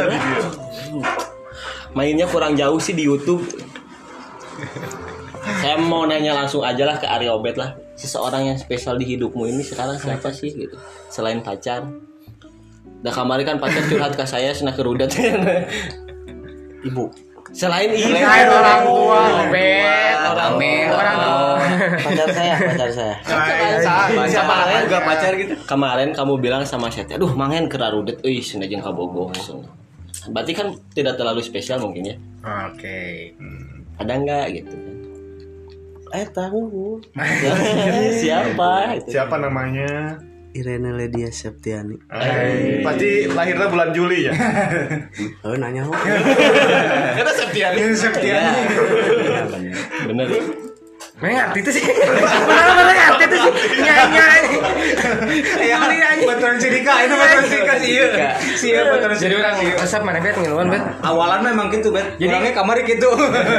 Mainnya 1.92 2.26
kurang 2.26 2.56
jauh 2.56 2.80
sih 2.80 2.97
di 2.97 3.04
Youtube 3.04 3.44
Saya 5.64 5.80
mau 5.80 6.04
nanya 6.04 6.37
langsung 6.37 6.61
aja 6.61 6.85
lah 6.85 7.00
ke 7.00 7.09
Arya 7.09 7.33
Obet 7.33 7.56
lah 7.56 7.73
Seseorang 7.97 8.52
yang 8.52 8.61
spesial 8.61 9.00
di 9.00 9.09
hidupmu 9.16 9.49
ini 9.49 9.64
sekarang 9.64 9.97
siapa 9.97 10.28
sih 10.28 10.52
gitu 10.52 10.76
Selain 11.09 11.40
pacar 11.40 11.88
Dah 13.00 13.09
kemarin 13.09 13.49
kan 13.49 13.56
pacar 13.56 13.80
curhat 13.88 14.12
ke 14.12 14.28
saya 14.28 14.52
Senang 14.52 14.76
kerudat 14.76 15.09
Ibu. 16.88 17.04
Selain 17.54 17.87
ibu 17.87 18.12
Selain 18.12 18.50
orang 18.50 18.83
tua, 18.83 19.47
bet, 19.49 20.18
orang 20.26 20.52
tua, 20.59 20.97
orang 20.97 21.16
tua. 21.23 21.54
Pacar 22.02 22.28
saya, 22.35 22.54
pacar 22.59 22.90
saya. 22.90 23.14
Siapa 24.33 24.52
kemarin 24.59 24.83
juga 24.90 25.00
pacar 25.06 25.33
gitu. 25.38 25.54
Kemarin 25.62 26.09
kamu 26.11 26.35
bilang 26.42 26.66
sama 26.66 26.90
saya, 26.90 27.06
aduh 27.14 27.30
mangen 27.38 27.71
kerarudet, 27.71 28.18
euy 28.26 28.42
senajeng 28.42 28.83
kabogoh. 28.83 29.30
Berarti 30.35 30.52
kan 30.52 30.75
tidak 30.99 31.14
terlalu 31.14 31.47
spesial 31.47 31.78
mungkin 31.78 32.11
ya. 32.11 32.16
Oke. 32.42 33.33
Ada 34.02 34.12
nggak 34.18 34.47
gitu? 34.50 34.93
Eh 36.14 36.26
tahu. 36.30 37.02
Siapa? 38.23 39.02
Siapa 39.11 39.35
namanya? 39.35 40.23
Irene 40.54 40.94
Ledia 40.94 41.35
Septiani. 41.35 41.99
Pasti 42.87 43.26
lahirnya 43.26 43.66
bulan 43.66 43.90
Juli 43.90 44.30
ya. 44.30 44.33
Oh 45.44 45.59
nanya 45.59 45.83
kok. 45.83 45.99
Kata 47.18 47.33
Septiani. 47.35 47.90
Septiani. 47.90 48.62
Bener. 50.06 50.28
Mana 51.14 51.54
itu 51.54 51.71
sih? 51.71 51.85
Mana 52.44 52.73
mana 52.75 52.92
itu 53.23 53.37
sih? 53.38 53.52
Nyanyi. 53.80 54.18
Ya, 55.62 55.78
betul 56.26 56.50
Dika, 56.59 56.94
itu 57.06 57.14
betul 57.14 57.42
Dika 57.49 57.75
sih. 57.78 57.88
Iya, 57.94 58.28
sih 58.59 58.71
betul 58.75 59.11
si 59.14 59.23
Jadi 59.30 59.35
orang 59.38 59.56
resep 59.78 60.02
mana 60.02 60.18
bet 60.18 60.35
ngiluan 60.35 60.75
bet. 60.75 60.83
Awalan 61.00 61.40
memang 61.47 61.71
gitu, 61.71 61.94
Bet. 61.94 62.18
Jadi- 62.18 62.28
Orangnya 62.28 62.52
kamar 62.52 62.83
gitu. 62.83 63.09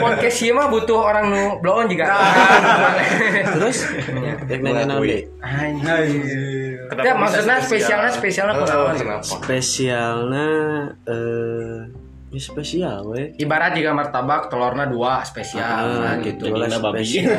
Podcast 0.03 0.37
ieu 0.43 0.51
mah 0.51 0.67
butuh 0.67 0.99
orang 0.99 1.31
nu 1.31 1.43
blow 1.63 1.79
on 1.79 1.87
juga. 1.87 2.11
Terus 3.55 3.87
rek 4.45 4.59
nanya 4.59 4.83
naon 4.85 5.01
deui? 5.01 5.23
Ya 7.01 7.13
maksudnya 7.15 7.63
spesialnya 7.63 8.11
spesialnya 8.11 8.53
kunaon? 8.59 8.95
Spesialna 9.23 10.47
eh 11.07 11.79
ya 12.33 12.41
spesial 12.41 13.05
we. 13.05 13.31
Ibarat 13.37 13.77
jika 13.77 13.93
martabak 13.93 14.49
telurnya 14.49 14.89
dua 14.89 15.21
spesial 15.21 15.61
Ah, 15.61 16.15
nah, 16.15 16.15
gitu 16.19 16.49
lah 16.51 16.67
babi. 16.81 17.03
spesial. 17.03 17.31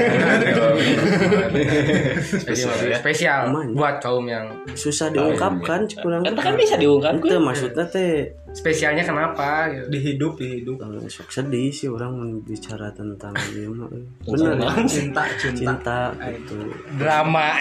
spesial 3.02 3.40
Aman. 3.50 3.75
buat 3.75 3.99
kaum 4.00 4.25
yang 4.26 4.47
Susah 4.73 5.11
diungkapkan 5.11 5.85
kurang. 6.00 6.23
Kan 6.23 6.35
kan 6.38 6.55
bisa 6.55 6.78
diungkapkan. 6.78 7.26
Itu 7.26 7.38
maksudnya 7.43 7.85
teh 7.88 8.33
spesialnya 8.56 9.04
kenapa 9.04 9.68
gitu. 9.68 9.86
Di 9.92 9.98
hidup, 10.02 10.32
di 10.34 10.46
hidup. 10.56 10.80
eh, 10.80 11.06
sok 11.06 11.28
sedih 11.28 11.68
sih 11.68 11.86
orang 11.86 12.16
bicara 12.40 12.88
tentang 12.90 13.36
dia 13.52 13.68
eh. 13.68 14.04
Bener 14.25 14.56
Cinta, 14.88 15.28
cinta. 15.36 15.76
cinta 15.76 15.98
gitu. 16.25 16.56
drama 16.96 17.60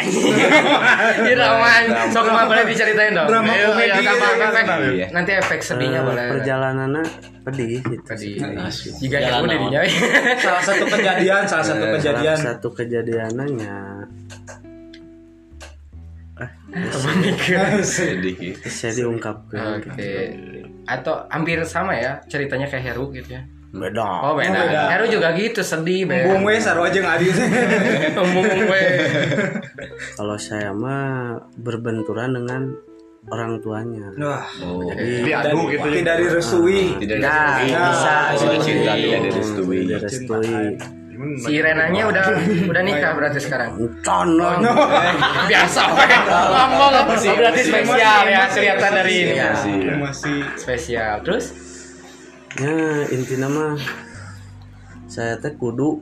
Ini 1.20 1.34
drama 1.36 1.68
sok 2.10 2.26
mah 2.26 2.44
boleh 2.46 2.64
diceritain 2.64 3.12
dong 3.12 3.28
Drama 3.28 3.52
Ayo, 3.52 3.68
komedi. 3.70 3.92
ayo, 3.92 4.14
tambah 4.16 4.32
efek. 4.42 4.66
Iya. 4.96 5.08
nanti 5.12 5.32
efek 5.36 5.60
sedihnya 5.60 6.00
Eh, 6.00 6.06
boleh 6.06 6.26
perjalanannya 6.32 7.04
pedih 7.44 7.78
gitu. 7.78 8.02
tadi 8.02 8.30
jika 8.98 9.18
Jalan 9.20 9.36
aku 9.36 9.46
naon. 9.46 9.52
dirinya 9.52 9.80
Salah 10.36 10.64
satu 10.64 10.86
kejadian, 10.88 11.44
salah 11.46 11.66
satu 11.66 11.86
kejadian. 11.92 12.36
Salah 12.36 12.56
satu 12.56 12.68
kejadiannya 12.72 13.76
Sedih. 17.82 18.60
saya 18.62 18.92
diungkapkan 18.94 19.80
oke 19.80 20.12
atau 20.86 21.26
hampir 21.28 21.64
sama 21.64 21.96
ya 21.96 22.20
ceritanya 22.26 22.68
kayak 22.68 22.92
Heru 22.92 23.10
gitu 23.10 23.34
ya 23.34 23.42
beda 23.72 24.04
oh 24.04 24.34
beda, 24.36 24.60
beda. 24.62 24.82
Heru 24.92 25.06
juga 25.10 25.28
gitu 25.34 25.60
sedih 25.60 26.08
Bung 26.08 26.44
we 26.44 26.56
sarua 26.58 26.88
jeung 26.88 27.04
Adi. 27.04 27.28
Embung 28.12 28.48
we 28.68 28.84
kalau 30.20 30.36
saya 30.36 30.72
mah 30.72 31.36
berbenturan 31.58 32.32
dengan 32.32 32.72
orang 33.26 33.58
tuanya 33.60 34.14
Wah, 34.16 34.46
Oh. 34.62 34.86
jadi 34.86 35.26
diadu 35.26 35.66
gitu. 35.66 35.82
Tidak 35.90 36.16
direstui. 36.22 36.94
Tidak 37.02 37.18
Nah, 37.18 37.58
bisa 37.58 38.16
gitu. 38.38 38.56
cinta 38.62 38.94
tidak 38.94 39.20
direstui. 39.26 39.82
Si 41.40 41.54
Renanya 41.60 42.04
udah 42.12 42.26
udah 42.72 42.82
nikah 42.84 43.12
berarti 43.16 43.40
sekarang? 43.40 43.76
Con, 44.04 44.36
Oh, 44.38 44.56
biasa 45.52 45.82
ngomong 46.52 46.94
apa 46.94 47.14
sih 47.16 47.32
berarti 47.32 47.62
spesial 47.64 48.22
ya 48.28 48.42
kelihatan 48.52 48.92
dari 48.94 49.14
ini 49.16 49.34
ya. 49.36 49.52
Masih. 49.54 49.76
Masih 50.00 50.38
spesial. 50.60 51.14
Terus? 51.24 51.46
Ya 52.56 52.76
intinya 53.12 53.48
mah 53.52 53.74
saya 55.08 55.36
teh 55.40 55.52
kudu 55.56 56.00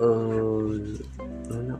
eh 0.00 0.64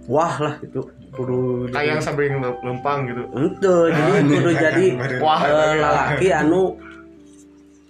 wah 0.09 0.35
lah 0.40 0.54
itu. 0.61 0.80
Kudu 1.11 1.66
kayak 1.75 1.99
yang 1.99 2.00
sambil 2.00 2.30
lempang 2.62 3.02
gitu. 3.11 3.23
itu 3.35 3.75
jadi 3.90 4.12
kudu 4.30 4.50
jadi 4.54 4.85
Wah. 5.18 5.40
eh, 5.42 5.75
lalaki 5.75 6.28
anu 6.30 6.78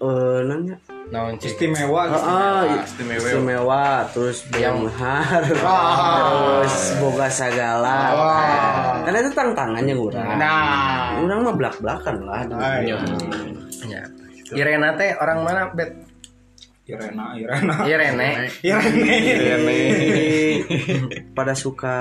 eh 0.01 0.39
nanya 0.49 0.77
naon 1.11 1.35
cik? 1.37 1.59
Istimewa 1.59 2.03
gitu. 2.07 2.23
Ah, 2.23 2.65
istimewa. 2.87 3.27
istimewa. 3.27 3.85
Terus 4.15 4.39
yang 4.57 4.87
mahar. 4.87 5.43
Terus 5.51 6.75
boga 7.03 7.29
segala. 7.29 7.99
Karena 9.05 9.19
itu 9.27 9.31
tantangannya 9.35 9.95
kurang. 9.99 10.39
Nah. 10.39 11.19
Orang 11.21 11.39
mah 11.45 11.55
belak 11.59 11.77
belakan 11.83 12.17
lah 12.25 12.41
Ayo. 12.81 12.97
ya. 13.91 14.03
Irena 14.51 14.95
teh 14.99 15.15
orang 15.19 15.39
mana 15.47 15.63
bet? 15.75 15.91
Irena, 16.91 17.39
Irena. 17.39 17.75
Irene. 17.87 18.29
Irene. 18.67 19.81
pada 21.39 21.55
suka 21.55 21.97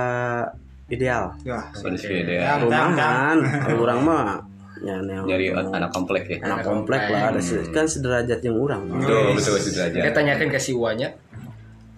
ideal. 0.89 1.37
Ya, 1.45 1.61
Kondisi 1.77 2.09
ideal. 2.09 2.65
rumahan. 2.65 3.37
Orang 3.77 3.99
mah 4.01 4.48
ya 4.79 4.95
yang 4.97 5.23
Nyari 5.23 5.45
anak 5.51 5.89
komplek 5.89 6.23
ya. 6.25 6.37
anak 6.41 6.63
komplek 6.63 7.01
lah 7.05 7.29
ada 7.29 7.39
se- 7.39 7.67
kan 7.69 7.83
sederajat 7.83 8.39
yang 8.39 8.55
orang. 8.55 8.87
Betul, 8.89 9.35
betul 9.35 9.53
betul 9.57 9.71
aja. 9.77 9.99
kita 9.99 10.11
tanyakan 10.13 10.47
ke 10.47 10.57
si 10.57 10.71
Wanya. 10.71 11.11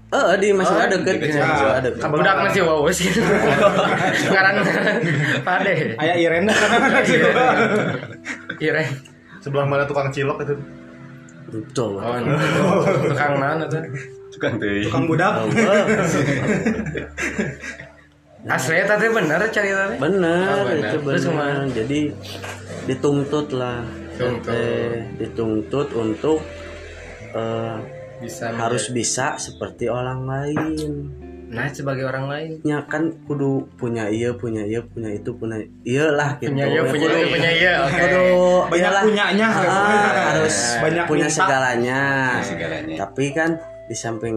Eh 0.09 0.35
di 0.35 0.51
masih 0.51 0.75
ada 0.75 0.97
kan? 0.97 1.15
masih 1.15 1.71
ada 1.71 1.89
budak 2.09 2.35
nasi 2.41 2.59
wawas 2.59 2.97
gitu 2.97 3.21
sekarang 4.21 4.59
pade. 5.39 5.95
Aya 5.95 6.13
Irena 6.17 6.51
kan 6.61 7.05
Iren 8.57 8.88
sebelah 9.39 9.63
mana 9.63 9.85
tukang 9.85 10.09
cilok 10.09 10.41
itu? 10.41 10.55
betul 11.47 11.95
oh 11.95 12.15
tukang 13.05 13.33
mana 13.35 13.63
tuh? 13.65 13.79
Tukang 14.31 14.55
teh. 14.55 14.83
Tukang 14.83 15.03
budak. 15.05 15.31
asli 18.43 18.81
tadi 18.81 19.05
bener 19.07 19.38
ceritanya 19.47 19.95
bener 19.95 20.45
Oh, 20.50 20.65
bener. 20.65 20.89
itu 20.89 20.97
Terus 21.00 21.23
bener. 21.23 21.29
ke 21.29 21.38
mana? 21.38 21.61
jadi 21.69 22.00
dituntut 22.91 23.48
lah 23.53 23.81
Tuntut. 24.12 25.17
Dituntut 25.17 25.88
untuk 25.95 26.39
eh, 27.31 27.75
bisa 28.21 28.53
harus 28.53 28.91
bisa 28.91 29.33
seperti 29.36 29.88
orang 29.88 30.27
lain 30.27 30.75
nah 31.51 31.67
sebagai 31.67 32.07
orang 32.07 32.31
lain 32.31 32.51
nya 32.63 32.79
kan 32.86 33.12
kudu 33.27 33.67
punya 33.75 34.07
iya 34.07 34.31
punya 34.31 34.63
iya 34.63 34.79
punya 34.79 35.12
itu 35.12 35.36
punya 35.36 35.60
iya 35.83 36.07
lah 36.07 36.39
gitu 36.39 36.48
punya 36.48 36.63
iya 36.65 36.81
punya 36.86 37.07
iya 37.12 37.27
punya 37.27 37.51
iya 37.51 37.74
oke 37.81 37.91
kudu 37.98 38.24
Banyak 38.71 38.79
iyalah. 38.88 39.03
punyanya. 39.03 39.48
Ah, 39.51 40.15
harus 40.31 40.55
Banyak 40.79 41.05
punya 41.12 41.27
minta. 41.27 41.36
segalanya 41.36 42.01
segalanya. 42.39 42.95
tapi 42.95 43.25
kan 43.36 43.51
di 43.83 43.95
samping 43.98 44.36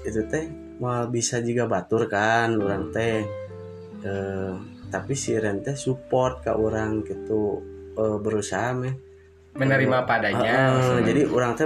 itu 0.00 0.20
teh 0.24 0.48
mau 0.80 1.04
bisa 1.08 1.44
juga 1.44 1.64
batur 1.66 2.06
kan 2.06 2.52
orang 2.56 2.88
teh 2.88 3.20
Eh, 3.96 4.52
tapi 4.86 5.12
si 5.12 5.34
Ren 5.34 5.58
teh 5.60 5.74
support 5.74 6.38
ke 6.40 6.52
orang 6.54 7.02
gitu 7.02 7.58
eh, 7.96 8.16
berusaha 8.20 8.76
meh. 8.76 8.94
Menerima 9.56 10.04
padanya 10.04 10.52
Ah, 10.76 11.00
jadi 11.00 11.24
orang 11.32 11.56
teh 11.56 11.64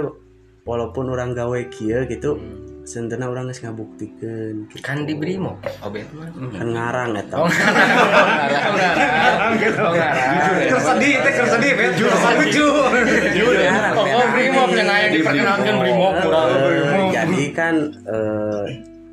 walaupun 0.63 1.11
orang 1.11 1.35
gawe 1.35 1.59
kia 1.67 2.07
gitu 2.07 2.39
sentena 2.81 3.29
orang 3.29 3.45
geus 3.49 3.61
ngabuktikeun 3.61 4.65
gitu. 4.73 4.81
kan 4.81 5.05
di 5.05 5.13
Brimo 5.13 5.61
obet 5.85 6.09
mah. 6.17 6.29
Kan 6.33 6.67
ngarang 6.73 7.13
eta. 7.13 7.35
Oh 7.37 7.45
ngarang. 7.45 7.89
Oh 8.65 8.73
ngarang. 8.73 9.53
Oh 9.61 9.93
ngarang. 9.93 10.29
Keur 10.65 10.81
sedih 10.81 11.13
teh 11.21 11.31
keur 11.31 11.47
sedih 11.49 11.71
bet. 11.77 11.91
Lucu. 12.41 12.67
Ngarang, 13.37 13.93
oh 13.95 14.05
oh, 14.05 14.25
Brimo 14.33 14.61
yang 14.73 14.89
ayah 14.89 15.09
diperkenalkan 15.13 15.75
jadi 17.11 17.41
kan 17.53 17.75
eh, 18.09 18.63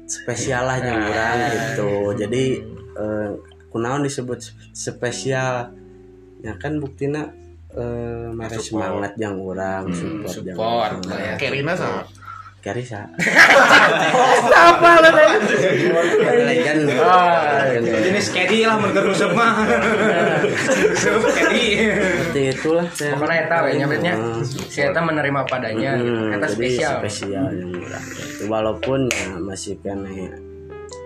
spesial 0.08 0.64
lah 0.64 0.78
yang 0.80 1.00
orang 1.04 1.36
gitu. 1.52 1.92
Jadi 2.16 2.44
eh, 2.96 3.28
kunaon 3.68 4.00
disebut 4.04 4.40
spesial 4.72 5.76
ya 6.38 6.54
kan 6.56 6.78
buktinya 6.78 7.26
eh 7.70 8.28
mere 8.30 8.56
semangat 8.56 9.12
yang 9.16 9.36
orang 9.36 9.90
support, 9.90 10.24
yang 10.24 10.56
support 10.56 10.90
orang. 10.90 11.00
lah 11.10 11.18
ya 11.20 11.34
Kerina 11.36 11.74
sama. 11.74 12.02
Karisa 12.58 13.06
apa 14.50 14.90
lo 14.98 15.10
legend 16.42 16.90
Jenis 17.86 18.34
kedi 18.34 18.66
lah 18.66 18.82
mun 18.82 18.90
keur 18.90 19.14
useup 19.14 19.30
mah. 19.30 19.62
Kedi. 21.38 21.78
seperti 21.78 22.42
itulah 22.50 22.86
saya 22.90 23.14
pokoknya 23.14 23.46
eta 23.46 23.56
we 23.62 23.70
nyabetnya 23.78 24.14
Hmm. 24.18 24.42
si 24.42 24.82
eta 24.82 24.98
menerima 24.98 25.46
padanya 25.46 25.94
Hmm, 25.96 26.34
eta 26.34 26.50
spesial 26.50 26.98
spesial 26.98 27.46
yang 27.54 27.78
orang 27.78 28.04
itu 28.10 28.44
walaupun 28.50 29.00
ya 29.06 29.38
masih 29.38 29.78
kena 29.78 30.10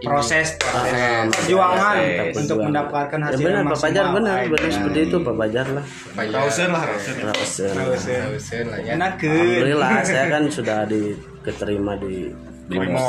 Proses 0.03 0.59
Proses. 0.59 1.31
perjuangan 1.31 1.97
untuk 2.35 2.59
mendapatkan 2.59 3.19
ya 3.19 3.27
hasil 3.31 3.45
benar 3.45 3.63
yang 3.63 3.69
maksimal. 3.71 4.11
benar. 4.19 4.37
Benar 4.51 4.71
seperti 4.71 5.01
itu 5.07 5.17
Pak 5.23 5.35
Pajar 5.39 5.67
lah. 5.71 5.85
Rausen 6.19 6.69
lah 6.75 6.83
rausen. 6.87 7.15
Rausen. 7.23 8.65
Lah 8.67 8.79
ya. 8.83 8.99
Enak 8.99 9.13
ke. 9.23 9.31
Alhamdulillah 9.31 9.91
saya 10.09 10.27
kan 10.27 10.43
sudah 10.51 10.79
diterima 10.91 11.95
di 11.99 12.35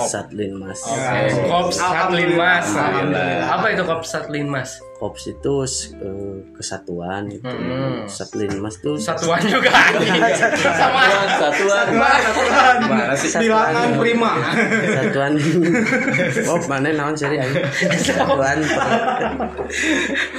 Satlin 0.10 0.60
Mas 0.60 0.82
Kops 1.48 1.80
Satlin 1.80 2.36
Mas 2.36 2.68
Alhamdulillah. 2.68 3.48
apa 3.48 3.66
itu 3.72 3.84
Kops 3.88 4.08
Satlin 4.12 4.48
Mas 4.52 4.76
kops 5.04 5.36
itu 5.36 5.68
uh, 6.00 6.40
kesatuan 6.56 7.28
itu 7.28 7.44
Hmm. 7.44 8.08
Satelin 8.08 8.56
Mas 8.64 8.80
tuh 8.80 8.96
satuan 8.96 9.44
juga. 9.44 9.68
Sama 10.80 11.04
satuan. 11.36 11.86
Satuan. 13.20 13.68
Prima. 14.00 14.32
Satuan. 14.96 15.34
Oh, 16.44 16.60
mana 16.70 16.90
naon 16.96 17.16
cari 17.18 17.36
aja. 17.40 17.62
Satuan. 18.00 18.58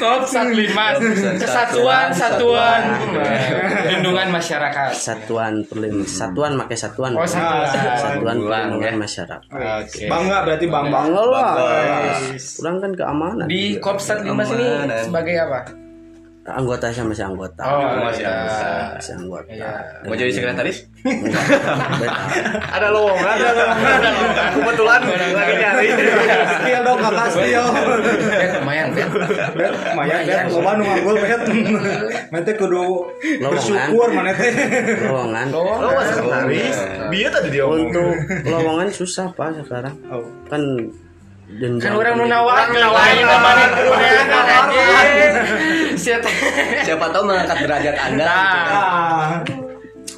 Kops 0.00 0.32
satelin 0.32 0.72
Mas. 0.72 0.96
Kesatuan 1.36 2.08
satuan. 2.14 2.82
Lindungan 3.92 4.28
masyarakat. 4.32 4.90
Satuan 4.96 5.60
perlim 5.68 6.02
hmm. 6.02 6.08
satuan 6.08 6.56
pakai 6.56 6.76
satuan. 6.80 7.12
Oh, 7.12 7.28
satuan. 7.28 8.40
Perlindungan 8.48 8.96
masyarakat. 8.96 9.40
Bangga 10.08 10.36
berarti 10.48 10.66
bang 10.72 10.86
bangga 10.88 11.22
lah. 11.28 11.52
Kurang 12.32 12.76
kan 12.80 12.92
keamanan. 12.96 13.46
Di 13.46 13.76
Kopsat 13.76 14.24
mas 14.24 14.53
sini 14.54 14.96
sebagai 15.02 15.34
apa? 15.42 15.60
anggota 16.44 16.92
saya 16.92 17.08
masih 17.08 17.24
anggota. 17.24 17.62
Oh, 17.64 18.04
masih 18.04 18.20
iya. 18.20 18.36
anggota. 18.36 18.68
Masih 19.00 19.14
anggota. 19.16 19.48
Iya. 19.48 19.72
Mau 20.04 20.16
jadi 20.16 20.32
sekretaris? 20.36 20.78
ada 22.76 22.88
lowongan, 22.92 23.36
ada 23.40 23.52
lowongan. 23.56 24.00
Kebetulan 24.52 25.00
lagi 25.08 25.54
nyari. 25.56 25.86
Skill 26.44 26.82
dong, 26.84 26.98
Kakak 27.00 27.28
Stio. 27.32 27.64
Eh, 27.64 28.48
lumayan, 28.60 28.86
Bet. 28.92 29.08
Lumayan, 29.08 30.20
Bet. 30.28 30.40
Loba 30.52 30.70
nu 30.76 30.82
nganggul, 30.84 31.16
Bet. 31.16 31.42
Mente 32.28 32.52
kudu 32.60 32.82
bersyukur 33.40 34.08
mana 34.12 34.32
teh. 34.36 34.52
Lowongan. 35.08 35.46
Lowongan 35.48 36.04
sekretaris. 36.12 36.76
biar 37.08 37.30
tadi 37.32 37.48
dia 37.56 37.64
Untuk 37.64 38.12
lowongan 38.44 38.92
susah, 38.92 39.32
Pak, 39.32 39.64
sekarang. 39.64 39.96
Oh. 40.12 40.28
Kan 40.52 40.60
kan 41.78 41.92
orang 41.92 42.14
nu 42.16 42.24
nawarin 42.24 42.72
lain 42.74 43.22
kemarin 43.22 43.68
kuliah 43.70 44.24
anjing 44.26 45.34
siapa 45.94 46.28
Siapa 46.82 47.04
tahu 47.08 47.22
mengangkat 47.24 47.58
derajat 47.60 47.96
Anda. 47.96 48.26
Ah. 48.26 49.30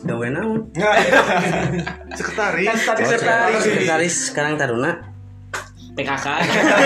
gawe 0.03 0.27
naon 0.29 0.61
Sekretaris. 2.19 2.69
Tadi 2.81 3.03
Oh, 3.03 3.09
sekretaris. 3.09 3.61
sekretaris 3.61 4.15
sekarang 4.31 4.55
taruna 4.55 4.93
PKK 5.93 6.27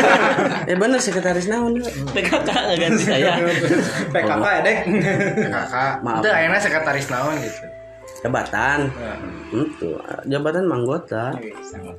eh 0.70 0.76
bener 0.76 0.98
sekretaris 0.98 1.46
naon? 1.46 1.83
PKK 2.14 2.48
ganti 2.76 3.03
saya 3.03 3.42
PKK 4.09 4.40
ya 4.40 4.61
dek. 4.62 4.79
kakak 5.44 5.94
Maaf. 6.00 6.22
itu 6.22 6.29
akhirnya 6.29 6.59
sekretaris 6.59 7.07
naon 7.09 7.35
gitu 7.38 7.61
jabatan. 8.20 8.78
Itu 9.50 9.98
jabatan 10.28 10.64
manggota 10.68 11.35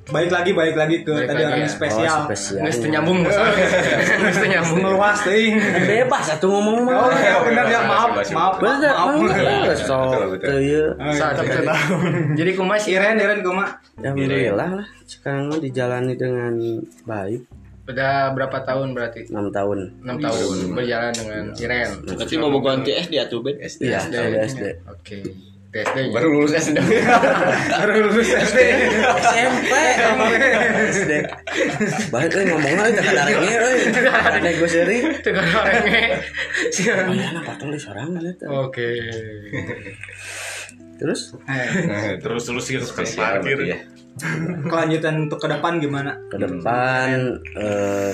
Baik 0.07 0.29
lagi, 0.31 0.51
baik 0.55 0.75
lagi 0.77 0.95
ke 1.03 1.11
Baik 1.11 1.27
tadi 1.27 1.41
lagi. 1.43 1.51
orang 1.51 1.65
ya. 1.65 1.69
spesial. 1.69 2.05
oh 2.05 2.23
spesial. 2.29 2.63
Nggak 2.63 2.89
nyambung. 2.93 3.19
Nggak 3.25 4.49
nyambung. 4.49 4.79
Meluas 4.81 5.19
ting. 5.25 5.53
bebas 5.85 6.23
satu 6.29 6.45
ngomong. 6.47 6.79
Oh 6.87 7.07
mah 7.09 7.21
ya 7.21 7.37
benar 7.43 7.65
ya 7.67 7.79
maaf, 7.83 8.09
maaf, 8.31 8.53
bener 8.61 8.93
maaf. 8.93 9.11
bener 9.17 9.77
so 9.77 9.99
jadi, 12.37 12.51
kumas 12.55 12.85
Iren, 12.87 13.17
Iren 13.19 13.39
kuma. 13.41 13.65
Ya, 13.99 14.13
alhamdulillah 14.13 14.69
lah. 14.81 14.87
Sekarang 15.05 15.51
dijalani 15.59 16.13
dengan 16.15 16.53
baik. 17.05 17.41
Udah 17.91 18.31
berapa 18.31 18.63
tahun 18.63 18.95
berarti? 18.95 19.27
6 19.27 19.51
tahun. 19.51 19.77
6 20.05 20.25
tahun 20.25 20.55
berjalan 20.77 21.11
dengan 21.11 21.43
Iren. 21.57 21.89
Berarti 22.07 22.35
mau 22.39 22.49
mau 22.53 22.61
ganti 22.63 22.91
SD 22.95 23.13
ya 23.19 23.25
tuh 23.27 23.43
Ben? 23.43 23.57
Iya 23.59 23.99
saya 24.07 24.47
SD 24.47 24.63
oke 24.87 25.19
TSD 25.71 26.11
Baru 26.11 26.27
lulus 26.35 26.51
SD. 26.51 26.77
Baru 27.79 27.93
lulus 28.11 28.27
SD. 28.27 28.59
SMP 29.23 29.71
SD 30.91 31.11
baik 32.11 32.31
euy 32.35 32.45
ngomongna 32.51 32.81
euy 32.87 32.93
teka 32.95 33.11
darengnya 33.15 33.57
euy 33.63 33.79
negosiasi 34.43 34.95
tegar 35.23 35.45
orangnya 35.47 36.19
Ayana 37.07 37.41
patung 37.43 37.71
di 37.71 37.79
sorangan 37.79 38.23
eta 38.23 38.45
oke. 38.51 38.89
Terus? 40.99 41.33
Terus 42.21 42.43
terus 42.45 42.63
sih 42.67 42.77
Spesial 42.83 43.41
berarti 43.41 43.73
ya. 43.73 43.79
Kelanjutan 44.67 45.27
untuk 45.27 45.39
ke 45.39 45.47
depan 45.49 45.79
gimana? 45.79 46.19
ke 46.29 46.37
depan 46.37 47.39
eh 47.57 48.13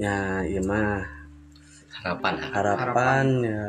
ya 0.00 0.42
iya 0.42 0.60
mah. 0.64 1.04
Harapan. 2.02 2.34
harapan 2.50 3.26
ya. 3.46 3.66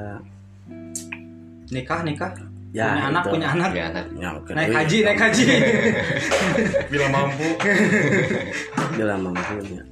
Nikah, 1.69 2.01
nikah. 2.01 2.33
Ya, 2.73 2.89
punya 2.89 3.05
anak, 3.05 3.23
punya 3.29 3.47
anak. 3.53 3.69
Ya, 3.71 3.85
anak. 3.87 4.05
ya 4.17 4.29
oke 4.33 4.49
Naik 4.49 4.73
haji, 4.73 4.97
naik 5.05 5.19
haji. 5.21 5.45
Bila 6.91 7.05
mampu. 7.07 7.47
bila 8.93 9.13
mampu 9.15 9.53
ya 9.69 9.83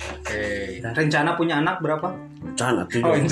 oke 0.00 0.42
Rencana 0.80 1.30
punya 1.34 1.58
anak 1.58 1.82
berapa? 1.82 2.08
can 2.54 2.78
atuh 2.78 3.02
Oh, 3.02 3.14
ini. 3.14 3.26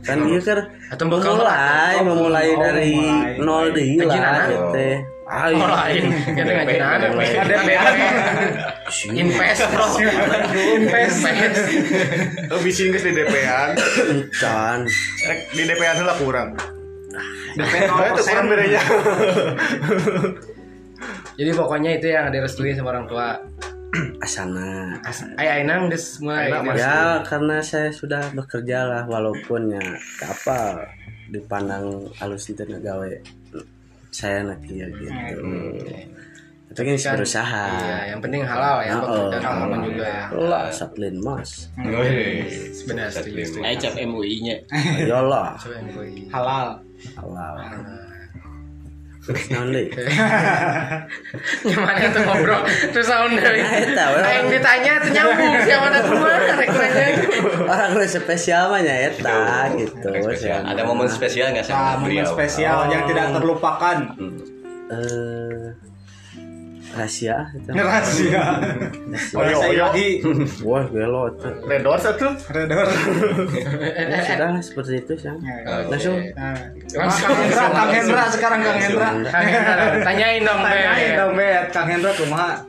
kan 0.00 0.18
iya 0.22 0.40
kan 0.40 0.58
atau 0.88 1.04
bakal 1.10 1.34
memulai 1.36 1.94
Oh, 1.94 2.04
memulai 2.04 2.48
oh, 2.48 2.58
dari 2.58 2.94
memulai. 2.94 3.42
nol 3.42 3.66
Ngajin 3.70 4.22
lah 4.22 4.30
anak. 4.32 4.46
gitu 4.48 4.86
Ayo. 5.24 5.56
Oh 5.56 5.66
lain, 5.66 6.04
kita 6.30 6.50
ngajin 6.52 6.82
anak. 6.84 7.08
Ada 7.16 7.56
Invest 9.08 9.62
bro, 9.72 9.86
invest. 10.52 11.18
Oh 12.52 12.60
bisin 12.60 12.92
guys 12.92 13.02
di 13.02 13.12
DP-an. 13.14 13.70
di 15.48 15.62
DP-an 15.64 16.04
lah 16.04 16.16
kurang. 16.20 16.52
DP 17.54 17.74
Itu 17.86 18.22
kurang 18.22 18.46
bedanya. 18.50 18.82
Jadi 21.38 21.50
pokoknya 21.50 21.90
itu 21.98 22.06
yang 22.10 22.30
direstui 22.30 22.74
sama 22.74 22.94
orang 22.94 23.06
tua. 23.10 23.38
asana 24.26 24.98
Ayah 25.38 25.62
Ainang 25.62 25.86
udah 25.86 26.02
mulai. 26.18 26.50
ya 26.74 27.22
karena 27.22 27.62
saya 27.62 27.94
sudah 27.94 28.26
bekerja 28.34 28.90
lah 28.90 29.02
walaupun 29.06 29.70
ya 29.70 29.86
kapal 30.18 30.82
dipandang 31.30 32.02
halus 32.18 32.50
itu 32.50 32.66
gawe 32.66 33.06
saya 34.10 34.42
nak 34.42 34.58
iya 34.66 34.90
gitu 34.90 35.38
tapi 36.74 36.86
kan 36.90 36.98
Kan, 37.00 37.12
berusaha. 37.16 37.64
Iya, 37.78 37.98
yang 38.10 38.20
penting 38.20 38.42
halal 38.42 38.76
ya, 38.80 38.92
Oh, 38.96 39.30
pekerjaan 39.30 39.56
halal. 39.64 39.80
juga 39.80 40.04
ya. 40.04 40.24
lah 40.34 40.62
saplin 40.68 41.14
mas. 41.16 41.70
Sebenarnya 42.74 43.10
setuju. 43.12 43.62
Ayo 43.62 43.76
cap 43.78 43.94
MUI 43.96 44.34
nya 44.42 44.56
yolah 45.00 45.54
halal. 46.28 46.68
halal. 47.14 47.54
Terus 49.24 49.48
naon 49.48 49.72
deui? 49.72 49.88
Gimana 51.64 52.12
tuh 52.12 52.22
ngobrol? 52.22 52.60
Terus 52.92 53.06
sound 53.08 53.32
dari 53.34 53.56
Nah, 53.56 53.72
eta 53.74 54.04
we. 54.06 54.20
yang 54.20 54.46
ditanya 54.52 54.92
tuh 55.00 55.10
nyambung 55.10 55.54
siapa 55.64 55.86
ada 55.88 56.00
dua? 56.04 56.32
Rek 56.60 56.68
nanya 56.68 57.04
Orang 57.64 57.90
lu 57.94 58.04
spesial 58.04 58.68
mah 58.68 58.84
nya 58.84 58.94
eta 59.08 59.40
gitu. 59.72 60.08
Ada 60.44 60.82
momen 60.84 61.08
spesial 61.08 61.56
nggak 61.56 61.64
sama 61.64 61.96
Nah, 61.96 62.04
momen 62.04 62.26
spesial 62.26 62.84
yang 62.86 63.08
tidak 63.08 63.32
terlupakan. 63.32 63.96
eh 64.84 65.72
rahasia. 66.94 67.36
Rahasia. 67.66 68.42
Saya 69.34 69.90
lagi 69.90 70.22
Wah, 70.62 70.86
gelo 70.86 71.28
itu. 71.28 71.48
Red 71.66 71.82
Doors 71.82 72.02
satu. 72.02 72.28
redor. 72.50 72.86
Ya, 74.06 74.18
sudah 74.22 74.48
seperti 74.58 75.02
itu 75.02 75.12
sih. 75.18 75.30
Langsung 75.90 76.16
Nah, 76.34 76.54
Kang 77.12 77.34
Hendra, 77.34 77.64
Kang 77.68 77.90
Hendra 77.90 78.24
sekarang 78.30 78.60
Kang 78.62 78.78
Hendra. 78.78 79.08
tanyain 80.02 80.40
dong 80.40 80.60
Tanyain 80.62 81.10
dong, 81.18 81.32
Bet. 81.34 81.64
Kang 81.70 81.86
Hendra 81.90 82.10
kumaha? 82.14 82.62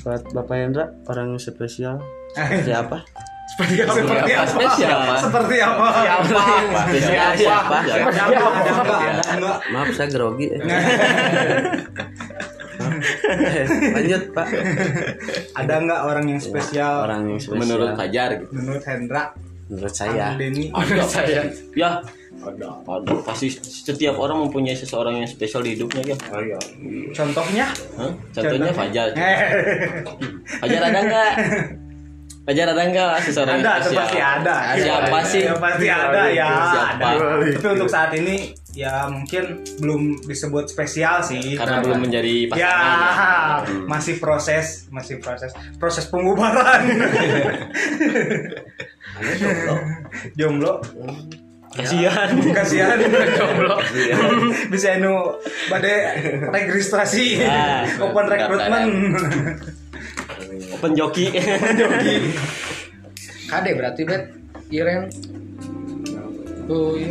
buat 0.00 0.22
Bapak 0.32 0.56
Hendra 0.56 0.84
orang 1.06 1.36
yang 1.36 1.40
spesial. 1.40 2.00
Seperti 2.32 2.72
apa? 2.72 3.04
Seperti 3.52 3.82
apa? 3.82 3.92
Seperti 3.92 4.32
apa? 4.32 4.46
Spesial. 4.48 4.98
Seperti 5.20 5.56
apa? 5.60 5.86
Siapa? 7.36 7.76
Seperti 7.84 8.18
apa? 8.22 8.96
Enggak? 9.28 9.58
Maaf 9.68 9.88
saya 9.92 10.08
grogi. 10.08 10.48
Lanjut 13.96 14.22
Pak. 14.32 14.48
Ada 15.56 15.74
enggak 15.80 16.00
orang 16.06 16.26
yang 16.30 16.40
spesial 16.40 17.04
Orang 17.04 17.28
yang 17.28 17.40
spesial. 17.40 17.60
Menurut 17.62 17.90
Fajar 17.96 18.28
gitu. 18.38 18.52
menurut 18.52 18.82
Hendra? 18.84 19.22
Menurut 19.70 19.94
saya. 19.94 20.34
Denny. 20.34 20.70
Ada 20.74 21.04
saya. 21.06 21.42
Ya. 21.78 22.02
Ada. 22.40 22.68
Ada. 22.82 23.12
Pasti 23.22 23.52
setiap 23.60 24.18
orang 24.18 24.48
mempunyai 24.48 24.74
seseorang 24.74 25.22
yang 25.22 25.28
spesial 25.28 25.62
di 25.62 25.78
hidupnya 25.78 26.14
kan. 26.14 26.18
Contohnya? 27.14 27.66
Hah? 27.98 28.12
Contohnya 28.34 28.72
Fajar. 28.74 29.08
Fajar 30.60 30.82
ada 30.90 31.00
nggak? 31.06 31.32
Fajar 32.50 32.66
ada 32.66 32.82
nggak 32.82 33.22
seseorang 33.22 33.62
ada, 33.62 33.70
yang 33.70 33.78
spesial? 33.78 34.02
pasti 34.02 34.18
ada. 34.18 34.54
Siapa 34.74 35.18
sih? 35.22 35.42
Ya, 35.46 35.54
pasti 35.54 35.86
ada 35.86 36.22
ya. 36.26 36.50
Siapa? 36.50 36.82
ada. 36.98 37.08
Tapi 37.54 37.66
untuk 37.70 37.86
saat 37.86 38.10
ini 38.10 38.36
ya 38.74 39.06
mungkin 39.06 39.62
belum 39.78 40.02
disebut 40.26 40.66
spesial 40.66 41.22
sih. 41.22 41.54
Karena 41.54 41.78
belum 41.78 42.10
menjadi 42.10 42.50
Ya, 42.50 42.74
pasangan. 42.74 43.62
masih 43.94 44.14
proses, 44.18 44.90
masih 44.90 45.22
proses, 45.22 45.54
proses 45.78 46.10
pembubaran. 46.10 46.90
Jomblo. 50.34 50.82
Kasihan. 51.70 52.34
Kasihan 52.58 52.98
jomblo. 53.30 53.78
Bisa 54.74 54.98
anu 54.98 55.38
bade 55.70 55.94
registrasi, 56.50 57.46
Ah, 57.46 57.86
open 58.02 58.26
recruitment. 58.26 58.90
Open 60.74 60.92
joki. 60.94 61.26
Kade 63.50 63.70
berarti 63.74 64.02
bet 64.06 64.24
Iren. 64.70 65.10
Oh, 66.70 66.94
iya. 66.94 67.10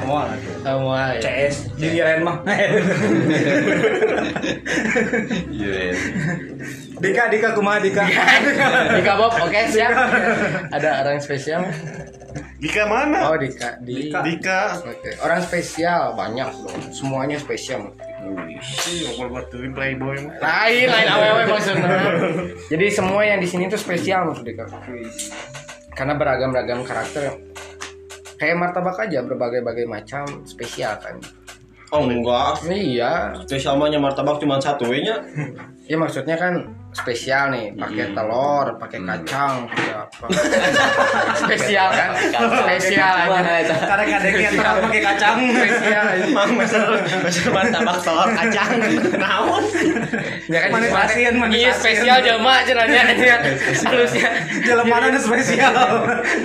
Semua. 0.00 0.24
Semua 0.64 1.00
ya. 1.12 1.20
CS 1.20 1.56
giliran 1.76 2.24
mah. 2.24 2.40
Iya. 5.52 5.92
Dika, 6.96 7.28
Dika 7.28 7.52
kumaha 7.52 7.84
Dika? 7.84 8.08
Dika 8.96 9.12
Bob, 9.20 9.36
oke 9.36 9.60
siap. 9.68 9.92
Ada 10.72 11.04
orang 11.04 11.20
spesial. 11.20 11.68
Dika 12.56 12.88
mana? 12.88 13.28
Oh 13.28 13.36
Dika, 13.36 13.76
Dika. 13.84 14.24
Dika. 14.24 14.80
Oke, 14.80 15.12
orang 15.20 15.44
spesial 15.44 16.16
banyak 16.16 16.48
dong. 16.48 16.80
Semuanya 16.88 17.36
spesial. 17.36 17.92
Ih, 18.24 19.12
ngobrol 19.12 19.44
batuin 19.44 19.76
playboy. 19.76 20.16
Lain, 20.40 20.86
lain 20.88 21.08
awewe 21.12 21.42
maksudnya. 21.52 22.00
Jadi 22.72 22.86
semua 22.88 23.20
yang 23.28 23.44
di 23.44 23.48
sini 23.50 23.68
tuh 23.68 23.76
spesial 23.76 24.24
maksud 24.32 24.48
Dika. 24.48 24.64
Karena 25.92 26.16
beragam-ragam 26.16 26.88
karakter. 26.88 27.52
Kayak 28.36 28.56
martabak 28.58 28.98
aja 28.98 29.22
berbagai-bagai 29.22 29.86
macam 29.86 30.24
spesial 30.44 30.98
kan. 30.98 31.16
Oh 31.94 32.02
enggak. 32.02 32.64
Iya, 32.66 33.38
Spesial 33.46 33.78
mahnya 33.78 34.02
martabak 34.02 34.42
cuma 34.42 34.58
satu 34.58 34.90
nya. 34.90 35.22
ya 35.90 35.96
maksudnya 36.00 36.34
kan 36.34 36.74
spesial 36.94 37.50
nih, 37.50 37.74
pakai 37.74 38.14
telur, 38.14 38.66
pakai 38.78 38.98
kacang, 39.02 39.66
pakai 39.66 39.90
apa. 39.98 40.26
spesial 41.42 41.88
kan? 41.90 42.10
Spesial 42.62 43.14
aja. 43.26 43.74
Karena 43.82 44.04
kadangnya 44.06 44.50
terlalu 44.54 44.80
pakai 44.88 45.02
kacang. 45.02 45.36
Spesial 45.50 46.04
aja. 46.06 46.26
Mang 46.30 46.52
mesel 46.54 46.82
mesel 47.26 47.50
martabak 47.50 47.98
telur 48.06 48.28
kacang. 48.32 48.70
Naon? 49.18 49.64
Ya 50.46 50.58
kan 50.64 50.68
manis 50.70 50.90
Iya 51.58 51.70
spesial 51.74 52.18
jelma 52.22 52.62
cenanya 52.62 53.02
halusnya. 53.82 54.28
Jalan 54.62 54.86
mana 54.86 55.06
nih 55.10 55.20
spesial? 55.20 55.74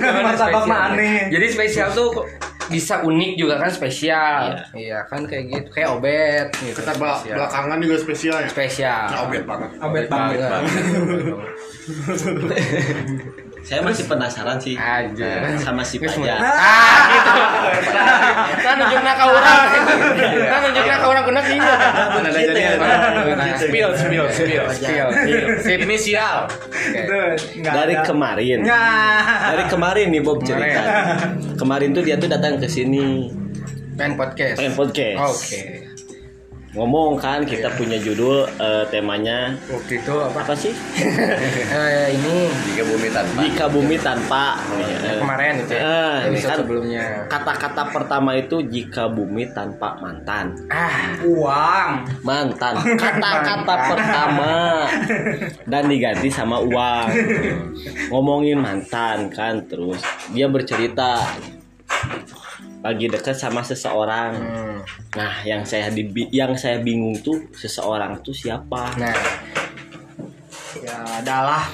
Nggak 0.02 0.12
martabak 0.26 0.64
mah 0.66 0.80
aneh. 0.92 1.30
Jadi 1.30 1.46
spesial 1.54 1.88
tuh 1.94 2.26
bisa 2.70 3.02
unik 3.02 3.32
juga 3.34 3.54
kan 3.58 3.70
spesial. 3.70 4.54
Iya 4.72 5.02
kan 5.10 5.26
kayak 5.26 5.44
gitu, 5.50 5.68
kayak 5.74 5.88
obet 5.98 6.48
gitu. 6.62 6.78
Ketar 6.78 6.94
spesial. 6.96 7.36
belakangan 7.36 7.78
juga 7.82 7.96
spesial 7.98 8.36
ya. 8.40 8.48
spesial. 8.48 9.06
Obet 9.26 9.42
banget. 9.44 9.70
Obet 9.82 10.06
banget. 10.08 10.38
Saya 13.60 13.80
masih 13.84 14.04
penasaran 14.08 14.56
sih 14.56 14.74
Aja. 14.74 15.52
sama 15.60 15.84
si 15.84 16.00
Fajar. 16.00 16.40
Ah, 16.40 16.98
gitu. 17.12 17.40
Kan 18.64 18.74
nunjukna 18.80 19.12
ka 19.14 19.24
urang. 19.28 19.66
Kan 20.48 20.58
nunjukna 20.64 20.96
ka 20.96 21.06
urang 21.06 21.24
kunak 21.28 21.44
ieu. 21.48 21.62
Ada 21.62 22.28
jadinya. 22.34 22.70
Spill, 23.60 23.90
spill, 23.94 24.26
spill, 24.32 24.66
spill. 24.72 25.08
Sip 25.60 25.80
Dari 27.62 27.94
kemarin. 28.02 28.58
Dari 28.64 29.64
kemarin 29.68 30.06
nih 30.08 30.22
Bob 30.24 30.40
cerita. 30.42 30.82
Kemarin 31.60 31.88
tuh 31.92 32.02
dia 32.02 32.16
tuh 32.16 32.28
datang 32.32 32.56
ke 32.56 32.66
sini 32.66 33.28
Pen 34.00 34.16
podcast. 34.16 34.56
pengen 34.56 34.72
podcast. 34.80 35.20
Oke. 35.20 35.79
Ngomong 36.70 37.18
kan 37.18 37.42
kita 37.42 37.66
punya 37.74 37.98
judul 37.98 38.46
eh, 38.46 38.86
temanya 38.86 39.58
Waktu 39.66 39.98
itu 39.98 40.14
apa? 40.14 40.38
apa 40.38 40.54
sih? 40.54 40.70
Eh, 41.70 42.14
ini 42.14 42.46
Jika 42.70 42.82
bumi 42.86 43.08
tanpa. 43.10 43.38
Jika 43.42 43.64
bumi 43.66 43.96
tanpa 43.98 44.44
eh, 44.78 45.18
kemarin 45.18 45.54
itu 45.58 45.72
ya. 45.74 45.82
eh, 45.82 46.16
ini 46.30 46.38
kan 46.38 46.56
sebelumnya. 46.56 47.04
kata-kata 47.26 47.82
pertama 47.90 48.30
itu 48.34 48.62
jika 48.62 49.10
bumi 49.10 49.50
tanpa 49.50 49.98
mantan. 49.98 50.54
Ah, 50.68 51.18
Uang. 51.26 52.06
Mantan. 52.22 52.74
Kata-kata 52.94 53.74
pertama 53.90 54.54
dan 55.70 55.84
diganti 55.86 56.30
sama 56.30 56.62
uang. 56.62 57.06
Ngomongin 58.08 58.62
mantan 58.62 59.26
kan 59.26 59.66
terus 59.66 59.98
dia 60.30 60.46
bercerita 60.46 61.18
lagi 62.80 63.06
dekat 63.06 63.36
sama 63.36 63.60
seseorang. 63.60 64.32
hmm. 64.34 64.78
Nah, 65.12 65.34
yang 65.44 65.62
saya 65.62 65.88
di, 65.88 66.06
yang 66.32 66.56
saya 66.56 66.80
bingung 66.80 67.16
tuh 67.20 67.48
seseorang 67.52 68.20
tuh 68.20 68.32
siapa? 68.32 68.96
Nah, 68.96 69.16
Ya 70.80 70.96
adalah 71.18 71.66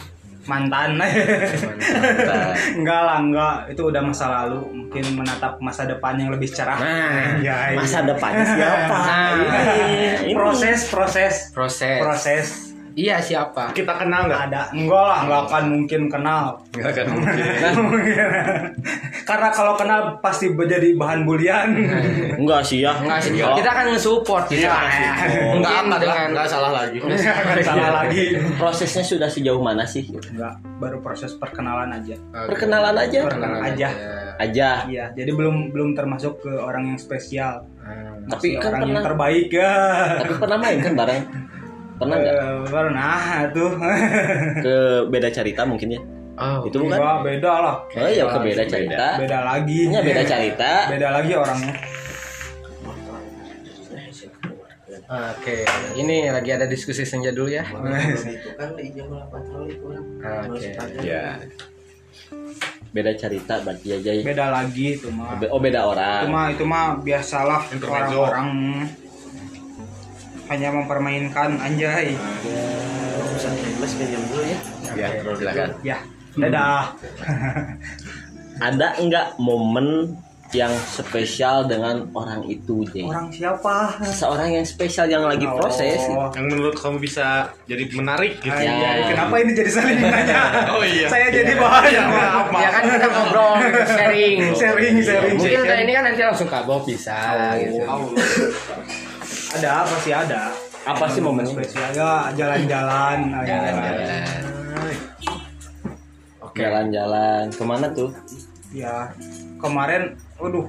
mantan. 0.49 0.97
enggak 2.81 3.01
lah, 3.03 3.19
enggak. 3.21 3.57
Itu 3.71 3.92
udah 3.92 4.03
masa 4.03 4.27
lalu. 4.42 4.62
Mungkin 4.73 5.21
menatap 5.21 5.61
masa 5.61 5.85
depan 5.85 6.16
yang 6.16 6.33
lebih 6.33 6.49
cerah. 6.51 6.79
Nah, 6.81 7.38
Ya, 7.38 7.77
masa 7.77 8.03
depannya 8.03 8.42
siapa? 8.42 8.97
Nah, 8.97 9.29
Ini, 9.37 10.27
ini. 10.27 10.35
proses, 10.35 10.88
proses, 10.90 11.35
proses. 11.53 11.99
proses. 12.03 12.47
Iya 12.96 13.20
siapa? 13.20 13.76
Kita 13.76 13.92
kenal 13.94 14.24
nggak? 14.24 14.40
Ada. 14.48 14.62
Enggak 14.72 15.04
lah, 15.04 15.18
enggak 15.20 15.40
akan 15.46 15.64
mungkin 15.68 16.00
kenal. 16.09 16.44
Nggak 16.72 16.90
akan 16.90 17.06
mungkin. 17.85 18.28
Karena 19.22 19.48
kalau 19.52 19.76
kenal 19.76 20.00
pasti 20.18 20.48
menjadi 20.48 20.96
bahan 20.96 21.20
bulian. 21.22 21.76
Enggak 22.40 22.64
sih 22.64 22.80
ya. 22.80 22.96
Enggak 22.96 23.20
sih. 23.20 23.37
Kalau- 23.37 23.52
Kita 23.54 23.70
kan 23.70 23.85
nge-support 23.92 24.44
kita. 24.48 24.64
Iya. 24.64 25.12
Enggak 25.52 25.72
apa 25.78 25.96
dengan 25.98 26.26
Nggak 26.32 26.48
salah 26.48 26.72
lagi. 26.74 26.98
Salah 27.61 27.90
lagi. 27.94 28.22
prosesnya 28.56 29.04
sudah 29.04 29.28
sejauh 29.28 29.61
mana 29.61 29.85
sih? 29.85 30.09
Enggak, 30.09 30.56
baru 30.80 30.96
proses 30.98 31.37
perkenalan 31.37 31.92
aja. 31.92 32.16
Perkenalan 32.32 32.96
aja. 32.96 33.20
Perkenalan 33.24 33.61
aja. 33.62 33.88
Aja. 34.37 34.68
Iya, 34.85 35.04
jadi 35.12 35.30
belum 35.30 35.68
belum 35.68 35.92
termasuk 35.92 36.40
ke 36.40 36.52
orang 36.54 36.88
yang 36.88 36.96
spesial. 36.96 37.68
Tapi 38.26 38.26
Masih 38.26 38.50
kan 38.56 38.64
orang 38.66 38.80
yang 38.80 38.88
pernah 38.90 39.04
terbaik 39.04 39.48
ya. 39.50 39.74
tapi 40.18 40.35
pernah 40.35 40.59
main 40.59 40.78
kan 40.80 40.94
bareng? 40.94 41.22
Pernah 41.96 42.16
nggak 42.18 42.37
Eh, 42.37 42.56
pernah 42.68 43.18
tuh. 43.50 43.70
ke 44.64 44.76
beda 45.09 45.28
cerita 45.32 45.62
mungkin 45.64 45.96
ya? 45.96 46.00
Oh, 46.37 46.61
Itu 46.62 46.85
bukan? 46.85 47.00
Enggak, 47.00 47.16
beda 47.24 47.52
lah. 47.56 47.76
Oh 47.88 48.04
iya 48.06 48.24
ke 48.28 48.38
beda 48.38 48.64
cerita. 48.66 49.06
Beda 49.16 49.38
lagi. 49.42 49.78
Ini 49.88 49.96
beda 49.98 50.22
cerita. 50.22 50.70
Beda 50.87 51.09
lagi 51.11 51.32
orangnya. 51.32 51.74
Oke, 55.06 55.62
ini 55.94 56.26
lagi 56.26 56.50
ada 56.50 56.66
diskusi 56.66 57.06
senja 57.06 57.30
dulu 57.30 57.46
ya. 57.48 57.62
itu 57.62 58.50
kan 58.54 58.74
di 58.74 58.90
jam 58.90 59.06
patroli 59.30 59.78
kurang. 59.78 60.04
Oke. 60.50 60.74
Ya. 61.00 61.38
Beda 62.90 63.12
cerita 63.14 63.62
berarti 63.62 63.88
aja. 63.94 64.11
Beda 64.20 64.46
lagi 64.50 64.98
itu 64.98 65.09
mah. 65.09 65.38
Oh 65.46 65.61
beda 65.62 65.80
Itu 65.80 65.90
orang. 65.92 66.24
mah 66.26 66.46
itu 66.50 66.64
mah 66.64 66.85
biasalah 66.98 67.61
Intermezzo. 67.70 68.18
orang-orang 68.18 68.48
hanya 70.46 70.68
mempermainkan 70.70 71.59
anjay 71.59 72.14
Bisa 73.35 73.48
les 73.52 73.92
pinjam 73.92 74.22
dulu 74.26 74.42
ya. 74.42 74.59
Ya, 74.96 75.09
silakan. 75.37 75.68
ya 75.82 75.96
dadah 76.37 76.96
Ada 78.66 78.96
nggak 78.96 79.26
momen 79.37 80.16
yang 80.54 80.70
spesial 80.88 81.66
dengan 81.66 82.06
orang 82.14 82.46
itu, 82.46 82.87
Jay? 82.88 83.02
orang 83.04 83.28
siapa 83.28 83.98
Seorang 84.00 84.54
yang 84.54 84.64
spesial 84.64 85.11
yang 85.11 85.26
lagi 85.26 85.44
proses. 85.44 86.00
Oh. 86.09 86.30
Yang 86.32 86.46
menurut 86.54 86.76
kamu 86.78 86.96
bisa 86.96 87.50
jadi 87.66 87.82
menarik 87.92 88.38
gitu. 88.40 88.54
Anjay, 88.54 88.80
Ya. 88.96 89.11
kenapa 89.12 89.35
ini 89.42 89.52
jadi 89.52 89.70
saling 89.74 89.98
nanya? 90.06 90.40
Oh 90.72 90.80
iya. 90.80 91.11
Saya 91.11 91.28
jadi 91.28 91.52
bahaya, 91.59 92.02
maaf, 92.09 92.46
maaf. 92.48 92.62
Ya 92.62 92.68
kan 92.70 92.82
kita 92.88 93.06
ngobrol, 93.11 93.52
sharing. 93.85 94.37
Sharing, 94.54 94.94
sharing. 95.02 95.35
Mungkin 95.37 95.61
kayak 95.66 95.80
ini 95.85 95.92
kan 95.92 96.02
nanti 96.09 96.22
langsung 96.24 96.48
kabel 96.48 96.78
bisa 96.80 97.16
gitu. 97.59 97.82
Ada 99.57 99.71
apa 99.83 99.97
sih 99.99 100.12
ada? 100.12 100.53
Apa 100.85 101.05
sih 101.09 101.19
momennya? 101.19 101.49
Spesial 101.51 101.90
ya 101.90 102.29
jalan-jalan. 102.31 103.19
Jalan-jalan. 103.49 104.12
Jalan-jalan. 106.53 107.45
Ke 107.51 107.64
mana 107.64 107.87
tuh? 107.90 108.12
Ya 108.69 109.09
kemarin, 109.57 110.16
waduh, 110.37 110.69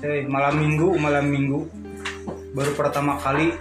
eh, 0.00 0.22
malam 0.24 0.54
minggu, 0.56 0.94
malam 0.96 1.26
minggu 1.26 1.66
baru 2.50 2.74
pertama 2.74 3.14
kali 3.16 3.54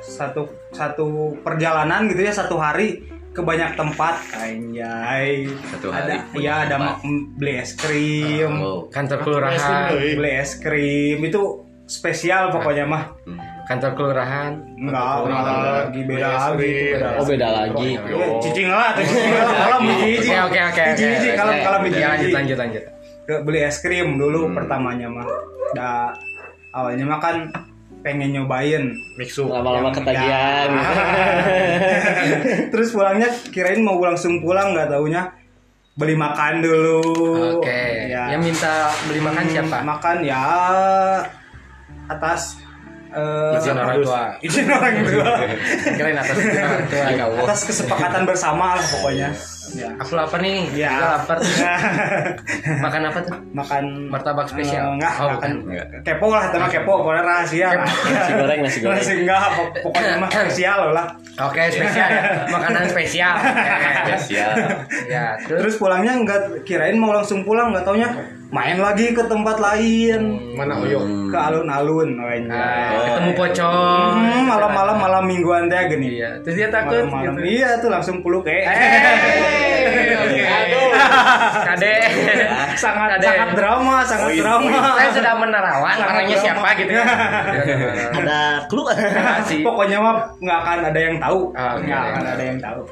satu 0.00 0.46
satu 0.70 1.06
perjalanan 1.38 2.06
gitu 2.06 2.20
ya 2.20 2.34
satu 2.34 2.54
hari 2.54 3.02
ke 3.30 3.38
banyak 3.38 3.72
tempat 3.72 4.18
anjay 4.34 5.46
Satu 5.70 5.88
hari 5.88 6.18
ada 6.18 6.34
ya 6.34 6.54
ada 6.60 6.76
tempat. 6.76 6.98
ma- 6.98 6.98
beli 7.32 7.54
es 7.56 7.72
krim 7.72 8.52
Oh. 8.58 8.90
Kantor 8.90 9.22
kelurahan, 9.22 9.94
beli 9.94 10.32
es 10.34 10.58
krim 10.58 11.22
itu 11.22 11.61
spesial 11.84 12.48
pokoknya 12.48 12.84
mah 12.84 13.04
kantor 13.62 13.90
kelurahan. 13.94 14.52
enggak 14.74 15.22
enggak 15.22 15.42
lagi 15.46 16.00
beda 16.02 16.28
lagi 16.28 16.72
beda 16.90 17.08
Oh, 17.14 17.24
beda 17.24 17.48
lagi. 17.52 17.90
Ya, 17.94 18.26
cicing 18.38 18.68
lah 18.68 18.88
tuh 18.92 19.04
cicing 19.04 19.32
lah 19.32 19.46
kalau 19.56 19.78
biji 19.80 20.02
Oke 20.02 20.18
cicing 20.18 20.38
oke 20.40 20.60
oke. 20.64 20.84
kalau 21.36 21.52
kalau 21.60 21.78
biji 21.80 21.98
Ya, 21.98 22.08
lanjut 22.10 22.30
lanjut 22.32 22.56
lanjut. 22.58 22.82
ke 23.22 23.34
beli 23.40 23.60
es 23.60 23.78
krim 23.78 24.18
dulu 24.18 24.50
pertamanya 24.50 25.06
mah 25.06 25.26
da 25.72 26.10
awalnya 26.70 27.06
mah 27.06 27.18
kan 27.18 27.36
pengen 28.02 28.34
nyobain 28.34 28.90
Mixu. 29.14 29.46
Lama-lama 29.46 29.94
ketagihan. 29.94 30.74
Terus 32.72 32.90
pulangnya 32.90 33.30
kirain 33.48 33.78
mau 33.78 33.94
langsung 33.96 34.42
pulang 34.42 34.74
nggak 34.74 34.90
taunya 34.90 35.30
beli 35.92 36.16
makan 36.16 36.54
dulu 36.58 36.98
Oke. 37.60 38.10
ya. 38.10 38.32
Yang 38.32 38.42
minta 38.42 38.74
beli 39.06 39.20
makan 39.20 39.44
siapa? 39.46 39.78
makan 39.82 40.16
ya 40.24 40.42
atas 42.08 42.56
eh, 43.12 43.56
Izin 43.60 43.76
orang 43.76 43.98
tua. 44.02 44.22
izin 44.46 44.66
orang 44.66 44.94
tua 45.04 45.32
Kirain 45.84 46.16
atas 46.18 46.36
izin 46.38 46.62
orang 46.64 46.86
tua. 46.88 47.42
atas 47.44 47.60
kesepakatan 47.68 48.22
bersama 48.24 48.80
lah 48.80 48.86
pokoknya 48.88 49.30
ya 49.72 49.88
Aku 49.96 50.12
lapar 50.12 50.38
nih. 50.38 50.66
Ya. 50.72 50.90
Juga 50.90 51.08
lapar. 51.14 51.36
Makan 52.84 53.02
apa 53.04 53.18
tuh? 53.20 53.36
makan 53.52 53.84
Martabak 54.08 54.46
spesial. 54.46 54.82
Eh, 54.82 54.92
enggak, 54.96 55.12
Oh, 55.16 55.28
makan 55.30 55.50
bukan. 55.62 55.86
kepo 56.02 56.26
lah 56.28 56.44
tema 56.48 56.66
kepo 56.66 56.92
pokoknya 56.98 57.22
rahasia 57.22 57.66
lah 57.70 57.84
Nasi 57.84 58.32
goreng, 58.34 58.60
nasi 58.60 58.78
goreng. 58.80 58.98
Nasi 58.98 59.12
enggak 59.18 59.40
pok- 59.52 59.76
pokoknya 59.82 60.16
mah 60.16 60.30
spesial 60.36 60.80
lah 60.90 61.06
Oke 61.38 61.62
spesial 61.68 62.08
ya. 62.08 62.22
Makanan 62.46 62.84
spesial. 62.86 63.34
Oke. 64.02 64.14
Siap. 64.22 64.54
Ya 65.06 65.24
terus. 65.40 65.58
terus 65.60 65.74
pulangnya 65.76 66.12
enggak 66.14 66.40
kirain 66.62 66.94
mau 66.94 67.10
langsung 67.10 67.40
pulang 67.42 67.70
nggak 67.70 67.82
taunya 67.82 68.08
main 68.48 68.76
lagi 68.76 69.10
ke 69.10 69.24
tempat 69.24 69.56
lain 69.56 70.20
Mana 70.52 70.76
Oyo? 70.78 71.00
ke 71.28 71.38
alun-alun 71.38 72.12
wanya. 72.14 72.52
Ah, 72.52 72.92
ketemu 73.10 73.30
pocong. 73.34 74.12
Hmm, 74.14 74.44
malam-malam 74.46 74.96
malam 74.98 75.22
mingguan 75.24 75.64
teh 75.66 75.88
gini 75.88 76.18
Iya. 76.18 76.36
Terus 76.42 76.56
dia 76.58 76.68
takut 76.68 77.00
malam-malam 77.02 77.34
gitu. 77.38 77.48
iya 77.50 77.68
tuh 77.76 77.88
langsung 77.88 78.20
peluk 78.20 78.44
eh 78.44 78.60
Eh. 78.60 79.51
Kade. 81.62 81.94
sangat 82.74 83.08
Kade. 83.16 83.26
sangat 83.26 83.50
drama 83.54 83.96
sangat 84.02 84.28
drama 84.34 84.70
Saya 84.94 85.10
sudah 85.12 85.34
menerawan 85.36 85.96
orangnya 85.98 86.36
siapa 86.36 86.68
gitu 86.76 86.92
ya. 86.92 87.04
Ada 88.18 88.40
clue? 88.66 88.86
Kasih. 88.88 89.60
pokoknya 89.62 89.98
mah 89.98 90.14
nggak 90.36 90.58
akan 90.58 90.78
ada 90.86 91.00
yang 91.00 91.16
tahu 91.18 91.40
Ah, 91.52 91.76
nggak 91.76 92.00
akan 92.08 92.24
ada 92.28 92.42
yang 92.44 92.58
tahu 92.58 92.82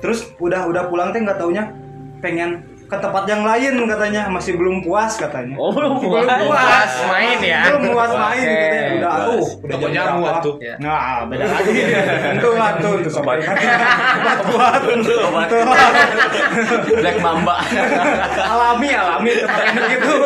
terus 0.00 0.20
udah 0.38 0.64
udah 0.64 0.82
pulang 0.86 1.12
teh 1.12 1.20
nggak 1.20 1.36
taunya 1.36 1.68
pengen 2.18 2.50
ke 2.82 2.96
tempat 2.96 3.22
yang 3.24 3.44
lain 3.44 3.86
katanya 3.86 4.26
masih 4.26 4.56
belum 4.56 4.80
puas 4.80 5.14
katanya 5.14 5.54
Oh, 5.54 5.70
belum 5.70 6.00
belum 6.00 6.24
puas. 6.26 6.42
puas 6.42 6.92
main 7.06 7.38
ya. 7.38 7.60
belum 7.68 7.82
puas 7.90 8.10
main 8.10 8.42
gitu 8.42 8.66
ya. 8.74 8.79
Udah 9.58 9.90
jamu 9.90 10.20
berapa? 10.22 10.40
tuh. 10.44 10.54
Ya. 10.62 10.74
nah 10.78 11.26
beda 11.26 11.46
lagi 11.46 11.72
itu 12.38 12.48
lah 12.54 12.70
tuh 12.78 12.94
tuh 13.02 13.12
sobat 13.12 13.38
obat 13.42 14.38
buat 14.46 14.82
obat 15.26 15.48
Black 17.00 17.18
Mamba. 17.22 17.56
alami 18.46 18.88
alami 18.94 19.30
tempat 19.34 19.62
yang 19.66 19.86
gitu 19.98 20.16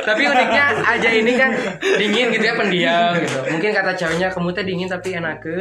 Tapi 0.00 0.22
uniknya 0.26 0.64
aja 0.80 1.08
ini 1.12 1.32
kan 1.36 1.50
dingin 1.80 2.26
gitu 2.34 2.44
ya 2.44 2.54
pendiam 2.56 3.12
gitu. 3.20 3.38
Mungkin 3.50 3.70
kata 3.74 3.92
ceweknya 3.96 4.28
kamu 4.32 4.48
teh 4.54 4.64
dingin 4.64 4.88
tapi 4.88 5.08
enak 5.16 5.36
ke. 5.42 5.52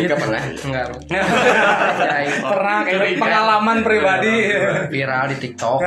Jika 0.00 0.14
tuh? 0.14 0.18
pernah? 0.18 0.42
Enggak. 0.44 0.84
Pernah 2.40 2.76
kayak 2.84 3.00
pengalaman 3.18 3.76
pribadi 3.84 4.34
viral 4.90 5.24
di 5.32 5.36
TikTok. 5.38 5.78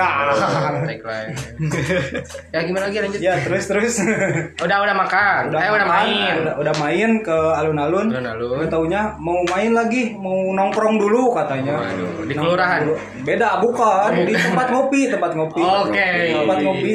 Tagline. 0.88 1.32
Ya 2.54 2.62
gimana 2.62 2.86
lagi 2.90 3.00
lanjut? 3.02 3.20
ya 3.20 3.34
terus 3.42 3.66
terus 3.66 3.94
Udah 4.62 4.78
udah 4.86 4.93
makan. 4.96 5.42
eh 5.54 5.72
udah 5.74 5.88
main. 5.88 6.34
udah, 6.44 6.56
udah 6.62 6.76
main 6.80 7.10
ke 7.22 7.38
alun-alun. 7.58 8.08
Alun-alun. 8.14 8.66
Taunya 8.70 9.18
mau 9.18 9.42
main 9.50 9.72
lagi 9.74 10.14
mau 10.16 10.54
nongkrong 10.54 10.98
dulu 11.02 11.34
katanya. 11.34 11.82
Waduh, 11.82 12.26
di 12.26 12.34
kelurahan? 12.34 12.82
beda 13.26 13.60
bukan. 13.60 14.10
Di 14.26 14.34
tempat 14.38 14.68
ngopi 14.70 15.02
tempat 15.10 15.32
ngopi. 15.34 15.62
Oke. 15.62 16.10
tempat 16.34 16.58
ngopi. 16.62 16.94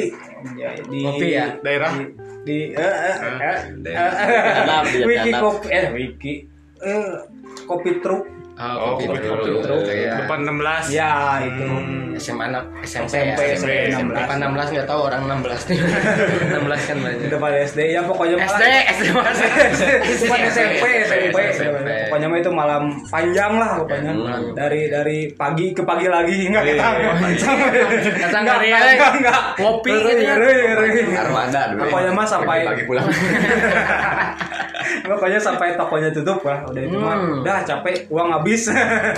Ya, 0.55 0.71
di 0.71 1.03
Ngopi 1.03 1.27
ya? 1.35 1.45
Daerah? 1.59 1.91
di 2.39 2.71
eh, 2.71 2.79
eh, 2.79 3.17
eh, 3.19 3.57
eh, 3.83 4.81
di 4.87 4.99
wiki 5.03 5.31
kopi 5.35 5.67
eh 5.67 5.85
wiki. 5.91 6.33
Eh 6.79 7.07
kopi 7.67 7.99
truk 7.99 8.38
Oh, 8.59 8.99
kopi 8.99 9.07
kopi. 9.07 9.95
Ya. 10.03 10.19
Depan 10.19 10.43
16. 10.43 10.91
ya 10.91 11.39
itu 11.47 11.63
SMA 12.19 12.51
anak 12.51 12.67
SMP, 12.83 13.15
SMP, 13.15 13.39
ya. 13.39 13.55
SMP, 13.55 13.71
16. 14.11 14.19
Depan 14.19 14.37
16 14.51 14.75
nggak 14.75 14.87
tahu 14.91 14.99
orang 15.07 15.21
16 15.23 15.71
nih. 15.71 15.79
16 16.59 16.89
kan 16.91 16.97
di 16.99 17.03
banyak. 17.07 17.31
depan 17.31 17.51
SD 17.63 17.79
ya 17.95 18.01
pokoknya 18.03 18.35
SD, 18.43 18.63
SD? 18.99 19.03
Bukan 19.15 20.41
SMP, 20.51 20.83
SMP. 21.07 21.37
SMP. 21.55 21.87
Pokoknya 22.11 22.27
mah 22.27 22.37
itu 22.37 22.51
malam 22.51 22.83
panjang 23.07 23.51
lah 23.55 23.69
pokoknya. 23.79 24.11
Dari 24.51 24.81
dari 24.91 25.17
pagi 25.31 25.71
ke 25.71 25.83
pagi 25.87 26.05
lagi 26.11 26.35
enggak 26.43 26.63
kita. 26.67 26.83
Datang 26.83 28.43
Enggak, 28.43 28.57
dari 28.59 28.67
enggak, 28.67 28.91
enggak, 28.91 29.11
enggak. 29.15 29.41
Reuy, 30.35 30.87
gitu 30.91 31.11
ya. 31.15 31.23
Armada 31.23 31.61
dulu. 31.71 31.81
Pokoknya 31.87 32.11
mah 32.11 32.27
sampai 32.27 32.57
pagi 32.67 32.83
pulang. 32.83 33.07
pokoknya 35.01 35.37
sampai 35.37 35.73
tokonya 35.73 36.09
tutup 36.09 36.39
lah. 36.41 36.65
Udah 36.65 36.81
itu 36.81 36.95
mah 36.95 37.15
Hmm. 37.15 37.41
udah 37.41 37.57
capek 37.61 38.07
uang 38.07 38.29
habis. 38.31 38.69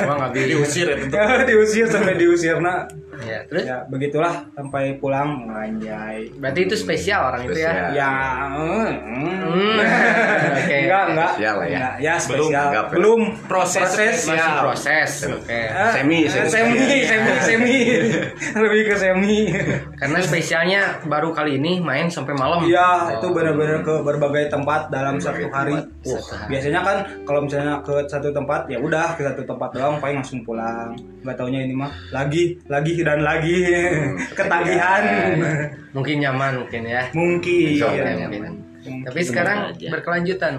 Uang 0.02 0.20
habis. 0.22 0.44
Diusir 0.52 0.86
ya 0.86 0.96
tentu. 0.98 1.16
diusir 1.50 1.86
sampai 1.86 2.14
diusir 2.16 2.58
nah. 2.58 2.86
Ya, 3.22 3.38
terus 3.46 3.70
Ya 3.70 3.86
begitulah 3.86 4.34
sampai 4.52 4.98
pulang 4.98 5.46
anjay. 5.46 6.26
berarti 6.34 6.66
itu 6.66 6.74
spesial 6.74 7.30
orang 7.30 7.46
itu 7.46 7.54
ya. 7.56 7.70
Spesial. 7.70 7.90
Ya, 7.94 8.12
mm, 8.50 8.90
Hmm. 9.12 9.78
Oke. 10.58 10.78
enggak 10.82 11.04
enggak 11.08 11.32
Spesial 11.32 11.54
lah 11.54 11.62
ya. 11.62 11.78
Enggak, 11.78 11.94
ya 11.94 12.14
Belum, 12.18 12.50
spesial 12.50 12.66
enggak, 12.66 12.86
belum 12.90 13.20
Proses 13.46 13.82
proses 13.84 14.16
Masih 14.24 14.34
ya 14.34 14.48
proses. 14.60 15.12
Oke. 15.28 15.54
Eh, 15.62 15.92
Semi, 15.94 16.20
eh, 16.24 16.30
semi. 16.32 16.50
semi 16.50 16.98
semi 17.04 17.32
semi 17.40 17.78
lebih 18.56 18.82
ke 18.84 18.96
semi 18.96 19.38
Karena 19.94 20.18
spesialnya 20.20 20.82
baru 21.04 21.30
kali 21.30 21.52
ini 21.56 21.78
main 21.78 22.10
sampai 22.10 22.34
malam. 22.34 22.66
Iya, 22.66 23.22
itu 23.22 23.28
benar-benar 23.30 23.82
ke 23.82 24.02
berbagai 24.02 24.50
tempat 24.50 24.90
dalam 24.90 25.22
satu 25.22 25.46
hari. 25.48 25.71
Satu 26.02 26.34
hari. 26.34 26.50
biasanya 26.52 26.80
kan 26.82 26.98
kalau 27.24 27.40
misalnya 27.46 27.74
ke 27.86 27.94
satu 28.08 28.30
tempat 28.32 28.66
ya 28.68 28.78
udah 28.82 29.14
ke 29.16 29.22
satu 29.24 29.42
tempat 29.46 29.70
doang, 29.72 29.96
paling 30.02 30.20
langsung 30.20 30.42
pulang. 30.42 30.96
Gak 31.22 31.36
taunya 31.38 31.64
ini 31.64 31.74
mah 31.78 31.92
lagi, 32.10 32.58
lagi 32.68 33.00
dan 33.06 33.22
lagi 33.22 33.56
ketagihan. 34.38 35.02
Mungkin 35.94 36.16
nyaman 36.20 36.52
mungkin 36.66 36.82
ya. 36.88 37.04
Mungkin. 37.14 37.68
Insya 37.78 37.88
Mungkin, 37.88 38.04
Allah. 38.04 38.28
mungkin. 38.28 39.06
Tapi 39.06 39.20
sekarang 39.22 39.58
aja. 39.72 39.88
berkelanjutan. 39.94 40.54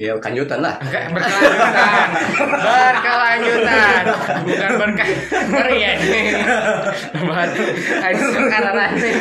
Ya 0.00 0.16
kanjutan 0.16 0.64
lah. 0.64 0.80
Berkelanjutan. 0.80 2.08
berkelanjutan. 2.40 4.02
Bukan 4.48 4.70
berkah. 4.80 5.08
Ngeri 5.28 5.76
ya 5.76 5.90
ini. 6.00 6.20
Sekarang 8.32 8.76
nih. 8.80 9.12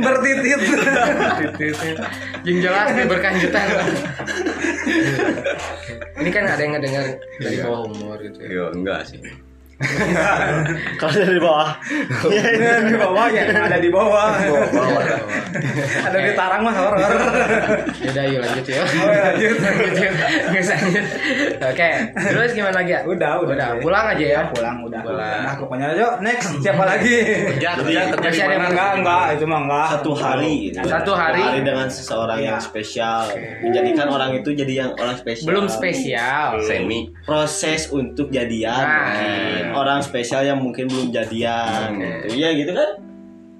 Bertitit. 0.00 0.60
Yang 2.48 2.58
jelas 2.64 2.88
nih 2.96 3.04
berkelanjutan. 3.04 3.66
Ini 6.16 6.30
kan 6.32 6.44
ada 6.48 6.62
yang 6.64 6.72
ngedengar 6.80 7.04
dari 7.36 7.56
bawah 7.60 7.92
umur 7.92 8.16
gitu. 8.24 8.40
ya. 8.40 8.48
Yo 8.48 8.64
enggak 8.72 9.04
sih. 9.04 9.20
Kalau 11.00 11.12
dari 11.14 11.38
bawah. 11.38 11.70
di 12.82 12.96
bawah 12.96 13.26
ya 13.28 13.42
ada 13.48 13.78
di 13.78 13.90
bawah 13.90 14.30
ada 16.02 16.18
di 16.18 16.32
tarang 16.32 16.62
mah 16.62 16.74
horor 16.74 16.98
Yaudah 17.98 18.24
yuk 18.26 18.40
lanjut 18.40 18.66
ya. 18.66 18.82
Oh, 18.82 18.86
ya, 19.06 19.22
lanjut. 19.28 19.56
lanjut 19.58 19.94
yuk. 19.96 20.12
Usah 20.52 20.76
lanjut. 20.76 21.06
Oke, 21.62 21.88
terus 22.12 22.50
gimana 22.52 22.74
lagi 22.76 22.92
ya? 22.92 23.00
udah 23.04 23.32
udah 23.38 23.50
Udah, 23.52 23.68
pulang 23.78 24.06
aja 24.08 24.24
ya. 24.24 24.40
pulang 24.48 24.76
udah 24.82 25.00
Pulang. 25.02 25.40
nah 25.42 25.54
pokoknya 25.56 25.86
ayo 25.92 26.08
next 26.20 26.48
siapa 26.58 26.82
lagi 26.82 27.14
Kerja, 27.52 27.70
kerja, 27.76 28.00
kerja 28.12 28.28
Masih 28.28 28.38
di 28.38 28.42
ada 28.44 28.56
mana? 28.56 28.68
enggak 28.70 28.90
enggak 28.96 29.24
itu 29.32 29.44
mah 29.44 29.60
enggak 29.60 29.86
Satu 29.92 30.12
hari. 30.14 30.52
gitu. 30.62 30.78
Satu 30.84 31.12
hari. 31.12 31.42
dengan 31.62 31.86
seseorang 31.88 32.38
yang 32.40 32.58
spesial. 32.58 33.22
Menjadikan 33.60 34.06
orang 34.08 34.30
itu 34.34 34.50
jadi 34.52 34.72
yang 34.78 34.90
orang 34.94 35.16
spesial. 35.16 35.46
Belum 35.48 35.66
spesial. 35.66 36.58
Semi. 36.62 37.10
proses 37.22 37.88
untuk 37.88 38.28
jadian 38.28 38.82
Nah. 38.82 39.71
Orang 39.74 40.00
spesial 40.04 40.44
yang 40.44 40.60
mungkin 40.60 40.88
belum 40.88 41.10
jadian 41.10 41.96
gitu. 41.96 42.26
Iya 42.38 42.48
gitu 42.56 42.72
kan 42.76 43.11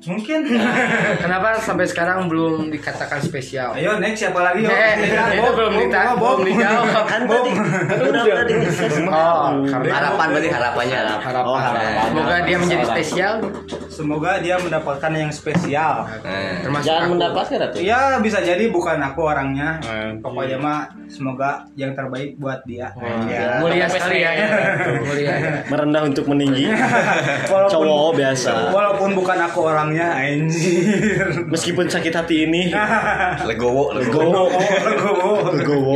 mungkin 0.02 0.40
Kenapa 1.22 1.54
sampai 1.56 1.84
sekarang 1.84 2.26
belum 2.26 2.68
dikatakan 2.68 3.18
spesial? 3.18 3.70
ayo 3.72 3.96
next 3.96 4.18
siapa 4.20 4.40
lagi 4.40 4.62
Eh, 4.62 4.92
itu 5.32 5.50
belum 5.58 5.72
dita- 5.78 6.14
belum 6.14 6.40
dijawab. 6.42 7.04
kan 7.12 7.20
tadi 7.22 7.50
udah 8.02 8.22
udah. 8.24 8.46
Oh, 9.08 9.46
karena 9.64 9.92
Harapan 9.92 10.26
berarti 10.28 10.50
harapannya. 10.50 10.98
harapan. 11.18 11.42
Oh, 11.44 11.54
harapan. 11.56 11.92
Semoga 12.04 12.36
dia 12.40 12.56
menjadi 12.58 12.84
spesial. 12.84 13.34
semoga 13.88 14.40
dia 14.40 14.56
mendapatkan 14.56 15.12
yang 15.12 15.28
spesial 15.28 16.08
Termasuk 16.58 16.86
jangan 16.86 17.04
aku. 17.04 17.12
mendapatkan 17.12 17.58
atau 17.62 17.78
ya 17.78 18.00
bisa 18.18 18.40
jadi 18.40 18.64
bukan 18.66 18.96
aku 18.98 19.20
orangnya 19.22 19.76
pokoknya 20.18 20.56
mah 20.56 20.78
semoga 21.06 21.68
yang 21.74 21.92
terbaik 21.92 22.34
buat 22.34 22.64
dia 22.64 22.88
Ya. 23.22 23.60
Mulia 23.60 23.84
sekali 23.86 24.18
ya. 24.18 24.32
Mulia. 24.98 25.34
merendah 25.66 26.02
untuk 26.04 26.24
meninggi 26.26 26.72
Walaupun- 27.46 27.68
cowok 27.70 28.10
biasa 28.16 28.50
walaupun 28.70 29.10
bukan 29.12 29.38
aku 29.42 29.60
orangnya 29.92 30.08
anjir. 30.16 31.26
Meskipun 31.52 31.86
sakit 31.92 32.12
hati 32.16 32.36
ini. 32.48 32.72
Legowo, 33.48 33.92
legowo. 33.92 34.48
legowo 34.88 35.32
legowo. 35.52 35.94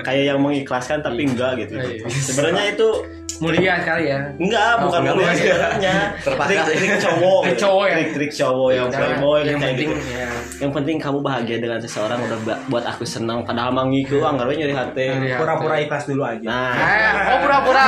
Kayak 0.00 0.24
yang 0.34 0.40
mengikhlaskan 0.40 1.04
tapi 1.04 1.28
enggak 1.28 1.60
gitu. 1.60 1.76
Sebenarnya 2.08 2.72
itu 2.72 2.88
Mulia 3.40 3.72
sekali 3.80 4.04
ya. 4.06 4.20
enggak 4.36 4.70
bukan 4.78 5.00
enggak 5.00 5.14
mulia 5.16 5.32
sebenarnya 5.32 5.94
Terpaksa. 6.20 6.48
trik-trik 6.62 6.92
cowok 7.00 7.40
Trik 7.42 7.56
cowok 7.58 7.84
ya? 7.84 7.94
trik-trik 7.96 8.32
cowok 8.32 8.68
yang 8.70 8.86
playboy 8.90 9.38
yang 9.40 9.46
kayak 9.56 9.60
penting 9.66 9.88
gitu 9.90 10.10
ya. 10.12 10.28
yang 10.60 10.70
penting 10.70 10.96
kamu 10.96 11.18
bahagia 11.20 11.56
dengan 11.56 11.78
seseorang 11.78 12.18
udah 12.20 12.38
buat 12.66 12.84
aku 12.84 13.02
senang 13.02 13.40
padahal 13.42 13.70
mangiku 13.70 14.20
anggarnya 14.20 14.56
nyari 14.60 14.74
hati 14.74 15.06
pura-pura 15.34 15.74
ikhlas 15.78 16.04
dulu 16.04 16.22
aja 16.22 16.44
nah 16.44 16.72
Eh, 16.76 17.12
oh 17.28 17.38
pura-pura 17.40 17.80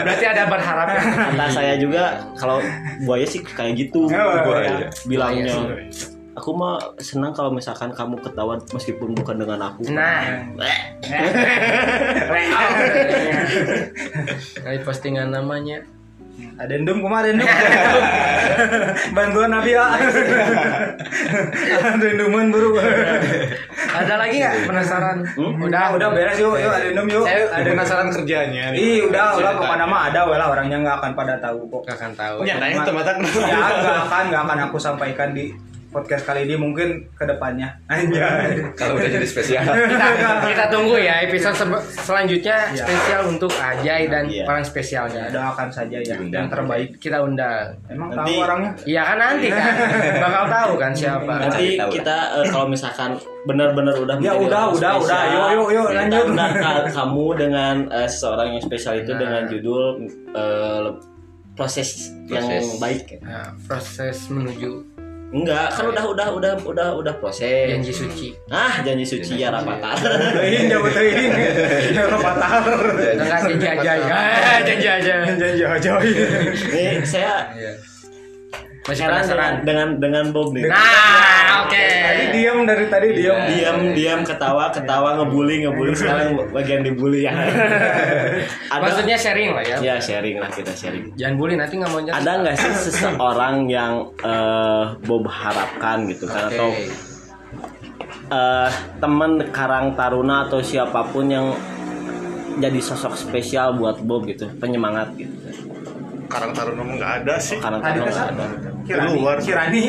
berarti, 0.00 0.24
ya. 0.24 0.30
ada 0.30 0.44
berharap 0.46 0.86
ya. 0.88 1.00
kata 1.28 1.44
saya 1.50 1.74
juga 1.76 2.02
kalau 2.34 2.58
buaya 3.02 3.26
sih 3.26 3.40
kayak 3.42 3.76
gitu 3.76 4.08
Buaya. 4.08 4.88
bilangnya 5.04 5.54
aku 6.30 6.54
mah 6.54 6.78
senang 6.96 7.34
kalau 7.34 7.50
misalkan 7.50 7.90
kamu 7.90 8.14
ketawa 8.22 8.54
meskipun 8.70 9.12
bukan 9.18 9.36
dengan 9.36 9.60
aku 9.66 9.82
Nah, 9.90 10.46
dari 14.62 14.78
postingan 14.80 15.34
namanya. 15.34 15.82
adendum 16.56 17.04
kemarin. 17.04 17.36
Dum 17.36 17.44
bantuan 19.16 19.50
Nabi 19.52 19.76
ya. 19.76 19.92
Adenduman 21.90 22.48
buru 22.48 22.80
Ada 23.92 24.14
lagi 24.16 24.40
nggak? 24.40 24.54
Penasaran? 24.64 25.18
udah 25.36 25.84
udah 25.96 26.08
beres 26.16 26.40
yuk 26.40 26.56
yuk 26.56 26.72
adendum 26.72 27.06
yuk. 27.12 27.24
Saya 27.28 27.44
ada 27.52 27.68
penasaran 27.68 28.08
kerjanya. 28.08 28.72
Ih 28.72 29.04
udah 29.08 29.36
udah 29.36 29.52
kepada 29.56 29.84
mah 29.84 30.08
ada 30.08 30.24
lah. 30.24 30.48
Orangnya 30.48 30.80
nggak 30.80 30.96
akan 31.04 31.12
pada 31.12 31.34
tahu 31.44 31.60
kok. 31.68 31.82
Gak 31.84 31.96
akan 32.00 32.12
tahu. 32.16 32.36
Punya 32.44 32.56
tanya 32.56 32.76
teman-teman. 32.88 33.28
ya 33.44 33.56
nggak 33.60 34.00
akan 34.08 34.24
nggak 34.32 34.42
akan 34.48 34.58
aku 34.70 34.76
sampaikan 34.80 35.28
di 35.36 35.52
podcast 35.90 36.22
kali 36.22 36.44
ini 36.44 36.54
mungkin 36.54 36.88
ke 37.10 37.24
depannya 37.24 37.74
anjay 37.84 38.62
Kalau 38.78 38.94
udah 38.94 39.08
jadi 39.08 39.22
spesial. 39.24 39.66
Kita, 39.66 40.06
kita 40.46 40.64
tunggu 40.68 40.94
ya 40.96 41.18
episode 41.20 41.52
sebe- 41.52 41.82
selanjutnya 41.82 42.56
Iya. 42.70 42.78
spesial 42.80 43.22
untuk 43.28 43.50
Ajay 43.52 44.06
dan 44.06 44.24
Iya. 44.24 44.44
orang 44.44 44.62
spesialnya. 44.62 45.24
doakan 45.28 45.68
saja 45.68 45.98
ya 45.98 46.14
yang 46.16 46.46
terbaik 46.46 46.94
Kita 46.96 47.18
undang. 47.20 47.74
emang 47.86 48.08
Nanti- 48.08 48.32
tahu 48.32 48.38
orangnya 48.40 48.70
Iya 48.84 49.02
kan 49.04 49.16
nanti 49.18 49.46
kan 49.48 49.74
bakal 50.24 50.44
tahu 50.48 50.72
kan 50.76 50.92
siapa. 50.92 51.32
nanti 51.40 51.66
Tahu. 51.76 51.90
kita 51.90 52.16
eh, 52.36 52.46
kalau 52.48 52.66
misalkan 52.66 53.10
benar-benar 53.42 53.94
udah 53.96 54.14
Ya 54.16 54.32
udah, 54.32 54.62
udah, 54.70 54.92
spesial, 54.94 54.96
udah. 55.00 55.22
Yuk, 55.26 55.48
yuk, 55.50 55.68
yuk, 55.74 55.86
lanjut. 55.92 56.26
kamu 56.96 57.26
dengan 57.36 57.74
eh, 57.88 58.06
seseorang 58.06 58.48
yang 58.52 58.62
spesial 58.62 58.94
itu 58.96 59.10
Nah. 59.10 59.18
dengan 59.18 59.42
judul 59.44 59.84
eh, 60.30 60.86
proses, 61.50 62.08
yang 62.24 62.46
Proses. 62.46 62.78
baik 62.78 63.20
Nah, 63.20 63.52
proses 63.60 64.16
menuju 64.28 64.89
enggak 65.30 65.70
kan 65.70 65.84
udah 65.86 66.04
udah 66.10 66.26
udah 66.34 66.52
udah 66.66 66.88
udah 66.98 67.14
proses 67.22 67.70
janji 67.70 67.94
suci. 67.94 68.28
ah 68.50 68.82
janji 68.82 69.06
suci 69.06 69.38
ya 69.38 69.54
rapatar 69.54 69.98
ya 70.70 70.78
betuin. 70.82 71.30
Rapatar. 71.94 72.62
Enggak 73.14 73.38
janji 73.46 73.66
aja 73.66 73.92
ya. 73.94 74.18
Janji 74.66 74.86
aja. 74.90 75.14
Janji 75.38 75.64
aja. 75.64 75.92
nih 76.74 77.02
saya 77.06 77.46
Masih 78.90 79.04
heran 79.06 79.22
penasaran. 79.22 79.50
dengan 79.62 79.62
dengan 79.62 79.88
dengan 79.96 80.24
Bob 80.30 80.48
nih 80.50 80.66
Nah, 80.66 81.62
oke. 81.62 81.86
Tadi 82.02 82.24
diam 82.32 82.58
dari 82.62 82.84
tadi 82.86 83.08
diam. 83.14 83.38
diam 83.46 83.76
diam 83.94 84.20
ketawa 84.20 84.68
ketawa 84.68 85.08
ngebully 85.16 85.62
ngebully 85.62 85.94
sekarang 85.94 86.34
bagian 86.50 86.82
dibully 86.82 87.22
ya 87.22 87.32
ada 88.74 88.82
Maksudnya 88.82 89.14
sharing 89.14 89.54
lah 89.54 89.62
ya. 89.62 89.76
ya 89.78 89.94
sharing 89.96 90.36
lah 90.36 90.50
kita 90.50 90.74
sharing 90.74 91.14
Jangan 91.14 91.34
bully 91.36 91.54
nanti 91.54 91.78
nggak 91.78 91.88
mau 91.88 92.02
ada 92.02 92.30
nggak 92.36 92.54
sih 92.54 92.72
seseorang 92.84 93.66
yang 93.66 93.92
eh, 94.18 94.84
Bob 95.00 95.24
harapkan 95.24 96.04
gitu 96.06 96.26
kan 96.26 96.50
Oke. 96.50 96.54
atau 96.54 96.68
eh, 98.30 98.68
teman 98.98 99.30
Karang 99.50 99.94
Taruna 99.94 100.46
atau 100.46 100.60
siapa 100.60 101.06
pun 101.06 101.26
yang 101.26 101.46
jadi 102.58 102.76
sosok 102.78 103.14
spesial 103.14 103.74
buat 103.74 104.02
Bob 104.02 104.26
gitu 104.26 104.50
penyemangat 104.56 105.14
gitu 105.14 105.32
Karang 106.26 106.54
Taruna 106.54 106.82
mah 106.82 106.94
nggak 106.94 107.12
ada 107.24 107.34
sih. 107.38 107.58
Karang 107.58 107.82
Tadi 107.82 107.98
Taruna 107.98 108.10
nggak 108.12 108.28
ada 108.30 108.69
Kirani. 108.90 109.10
Keluar. 109.14 109.36
Kirani. 109.38 109.84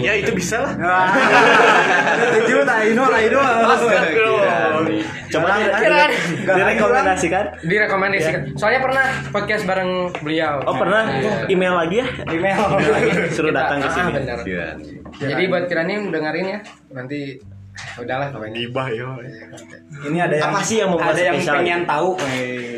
Ya 0.00 0.12
itu 0.16 0.32
bisa 0.32 0.64
lah. 0.64 0.72
Tujuh 2.40 2.64
tak 2.64 2.78
ino 2.88 3.04
tak 3.04 3.20
ino. 3.28 3.40
coba 5.28 5.48
Kirani. 5.76 6.16
di- 6.16 6.56
direkomendasikan 6.56 7.44
Direkomendasikan. 7.68 8.40
Soalnya 8.56 8.80
pernah 8.80 9.06
podcast 9.28 9.62
bareng 9.68 9.90
beliau. 10.24 10.64
oh 10.64 10.74
pernah 10.80 11.04
email 11.52 11.74
lagi 11.76 12.00
ya 12.00 12.06
Email. 12.32 12.60
suruh 13.36 13.52
datang 13.52 13.84
ke 13.84 13.88
ah, 13.88 13.92
sini 13.92 14.10
benar. 14.16 14.38
Jadi 15.20 15.42
buat 15.52 15.64
Kirani 15.68 15.94
dengerin 16.08 16.46
ya. 16.48 16.58
Nanti 16.96 17.20
udahlah 17.96 18.28
pokoknya. 18.30 18.54
Gibah 18.54 18.88
yo. 18.90 19.08
Ini 20.00 20.18
ada 20.20 20.34
yang 20.34 20.50
Apa 20.50 20.60
sih 20.60 20.76
yang 20.78 20.90
membuat 20.90 21.12
ada 21.12 21.22
yang 21.24 21.36
spesial? 21.36 21.54
pengen 21.56 21.80
tahu. 21.84 22.10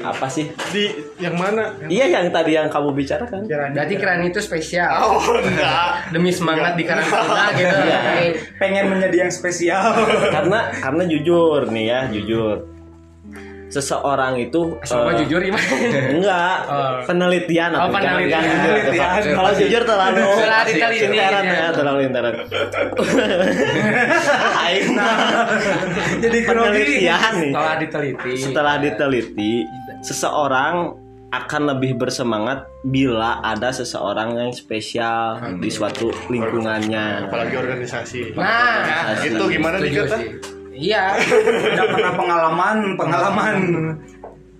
apa 0.01 0.27
sih 0.27 0.45
Di 0.71 0.85
yang 1.19 1.37
mana? 1.37 1.77
iya 1.87 2.09
yang 2.09 2.33
tadi 2.33 2.57
yang 2.57 2.73
kamu 2.73 2.89
bicarakan 2.91 3.45
Berarti 3.45 3.95
Kirani 3.95 4.25
itu 4.29 4.41
spesial. 4.41 4.89
Oh 4.97 5.21
enggak. 5.37 6.09
Demi 6.09 6.31
semangat 6.31 6.73
di 6.75 6.85
karantina 6.85 7.53
gitu. 7.53 7.77
Iya. 7.81 8.01
Pengen 8.57 8.85
menjadi 8.89 9.17
yang 9.19 9.33
spesial. 9.33 9.93
karena 10.31 10.73
karena 10.73 11.03
jujur 11.05 11.69
nih 11.69 11.85
ya 11.87 12.01
jujur 12.09 12.57
seseorang 13.71 14.35
itu 14.37 14.75
Coba 14.83 15.15
eh, 15.15 15.23
jujur 15.23 15.41
gimana? 15.41 15.63
enggak. 16.19 16.59
Oh. 16.67 16.95
penelitian 17.07 17.71
Oh, 17.73 17.79
atau 17.81 17.89
jangan- 17.89 18.03
penelitian. 18.13 18.31
jangan 18.37 18.51
jujur. 18.53 18.75
Penelitian. 18.75 19.35
kalau 19.39 19.51
jujur 19.55 19.83
terlalu 19.85 20.21
Terlalu 20.21 20.71
ya 21.49 21.69
terlalu 21.71 22.01
intern 22.05 22.35
Aing. 24.61 24.89
Jadi 26.21 26.39
penelitian 26.43 27.33
nih. 27.39 27.53
Setelah 27.53 27.75
diteliti. 27.79 28.33
setelah 28.37 28.75
diteliti 28.77 29.53
seseorang 30.03 30.75
akan 31.31 31.63
lebih 31.71 31.95
bersemangat 31.95 32.67
bila 32.83 33.39
ada 33.39 33.71
seseorang 33.71 34.35
yang 34.35 34.51
spesial 34.51 35.39
di 35.63 35.71
suatu 35.71 36.11
lingkungannya. 36.27 37.31
Apalagi 37.31 37.55
organisasi. 37.55 38.35
Nah, 38.35 39.15
Itu 39.23 39.47
gimana 39.47 39.79
nih 39.79 39.95
kata? 39.95 40.19
Iya. 40.81 41.05
Udah 41.77 41.87
pernah 41.93 42.13
pengalaman, 42.17 42.77
pengalaman. 42.97 43.57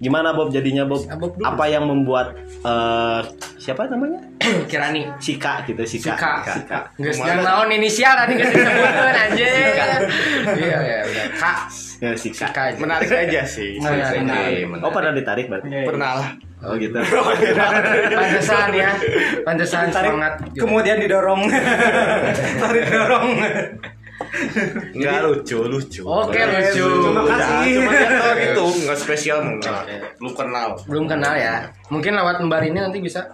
gimana 0.01 0.33
Bob 0.33 0.49
jadinya 0.49 0.89
Bob 0.89 1.05
Bob 1.05 1.37
dulu. 1.37 1.45
apa 1.45 1.65
yang 1.69 1.85
membuat 1.85 2.33
eh, 2.65 3.21
siapa 3.61 3.85
namanya 3.85 4.25
Kirani. 4.73 5.05
Sika 5.21 5.61
gitu 5.69 5.85
Sika 5.85 6.17
Sika. 6.17 6.33
Sika. 6.57 6.79
Nggak 6.97 7.15
jangan 7.21 7.45
naon 7.45 7.69
inisial 7.69 8.17
tadi 8.17 8.33
kan 8.41 8.49
disebutkan 8.49 9.17
anjing. 9.29 9.53
Iya 10.57 10.79
ya 10.81 10.99
udah. 11.05 11.27
Kak. 11.37 11.59
Ya, 12.01 12.11
Sika. 12.17 12.49
Sika 12.49 12.61
aja. 12.73 12.79
Menarik 12.81 13.13
aja 13.13 13.41
sih. 13.45 13.77
Menarik. 13.77 14.73
Oh 14.81 14.89
pernah 14.89 15.13
ditarik 15.13 15.53
berarti? 15.53 15.69
Pernah 15.69 16.11
lah. 16.17 16.31
Oh 16.65 16.75
gitu. 16.77 16.97
Pantesan 18.21 18.69
ya. 18.73 18.91
Pantesan 19.45 19.85
Tarik, 19.89 20.13
semangat. 20.13 20.35
kemudian 20.57 20.97
didorong. 20.97 21.45
Tarik 22.65 22.85
dorong. 22.89 23.29
Enggak 24.95 25.19
lucu, 25.27 25.59
lucu. 25.65 26.03
Oke 26.05 26.41
lucu. 26.41 26.87
Terima 26.87 27.23
kasih. 27.25 27.73
Cuma 27.81 27.93
tahu 27.93 28.35
gitu, 28.45 28.65
enggak 28.85 28.99
spesial 29.01 29.39
enggak. 29.43 29.83
Lu 30.21 30.31
kenal. 30.37 30.77
Belum 30.87 31.05
kenal 31.09 31.35
ya. 31.37 31.73
Mungkin 31.89 32.13
lewat 32.15 32.45
Mbak 32.45 32.61
ini 32.69 32.79
nanti 32.85 32.99
bisa. 33.01 33.27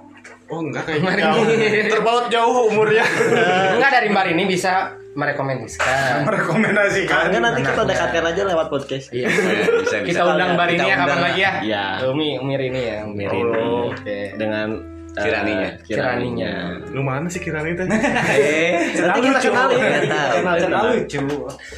Oh 0.47 0.62
enggak 0.62 0.87
kayaknya. 0.87 1.91
Terpaut 1.91 2.30
jauh 2.30 2.70
umurnya. 2.70 3.03
Enggak 3.76 3.91
dari 3.99 4.09
Mbak 4.14 4.26
ini 4.30 4.47
bisa 4.47 4.95
merekomendasikan. 5.18 6.22
Merekomendasikan. 6.22 7.34
Enggak 7.34 7.43
nanti 7.43 7.61
kita 7.66 7.82
dekatkan 7.82 8.24
aja 8.30 8.43
lewat 8.47 8.66
podcast. 8.70 9.11
Iya. 9.11 9.26
bisa 9.26 10.07
bisa 10.07 10.07
Kita 10.07 10.22
undang 10.22 10.55
Mbak 10.55 10.66
Rini 10.70 10.87
ya 10.87 10.97
kapan 11.03 11.18
lagi 11.18 11.41
ya? 11.43 11.53
Iya. 11.66 11.84
Umi, 12.14 12.39
Umi 12.39 12.55
Rini 12.55 12.82
ya. 12.87 12.99
Umi 13.11 13.24
Rini. 13.26 13.62
Oke. 13.91 14.18
Dengan 14.39 14.68
eh, 15.17 15.23
Kiraninya. 15.23 15.69
Kiraninya. 15.83 16.53
Lu 16.93 17.01
mana 17.01 17.27
sih 17.27 17.41
Kirani 17.41 17.73
teh? 17.73 17.87
eh 17.89 18.93
Nanti 18.95 19.19
kita 19.23 19.39
kenalin. 19.41 19.79
Tahu. 19.79 20.35
Kenal, 20.37 20.55
kenal. 20.61 20.83
lucu. 20.93 21.21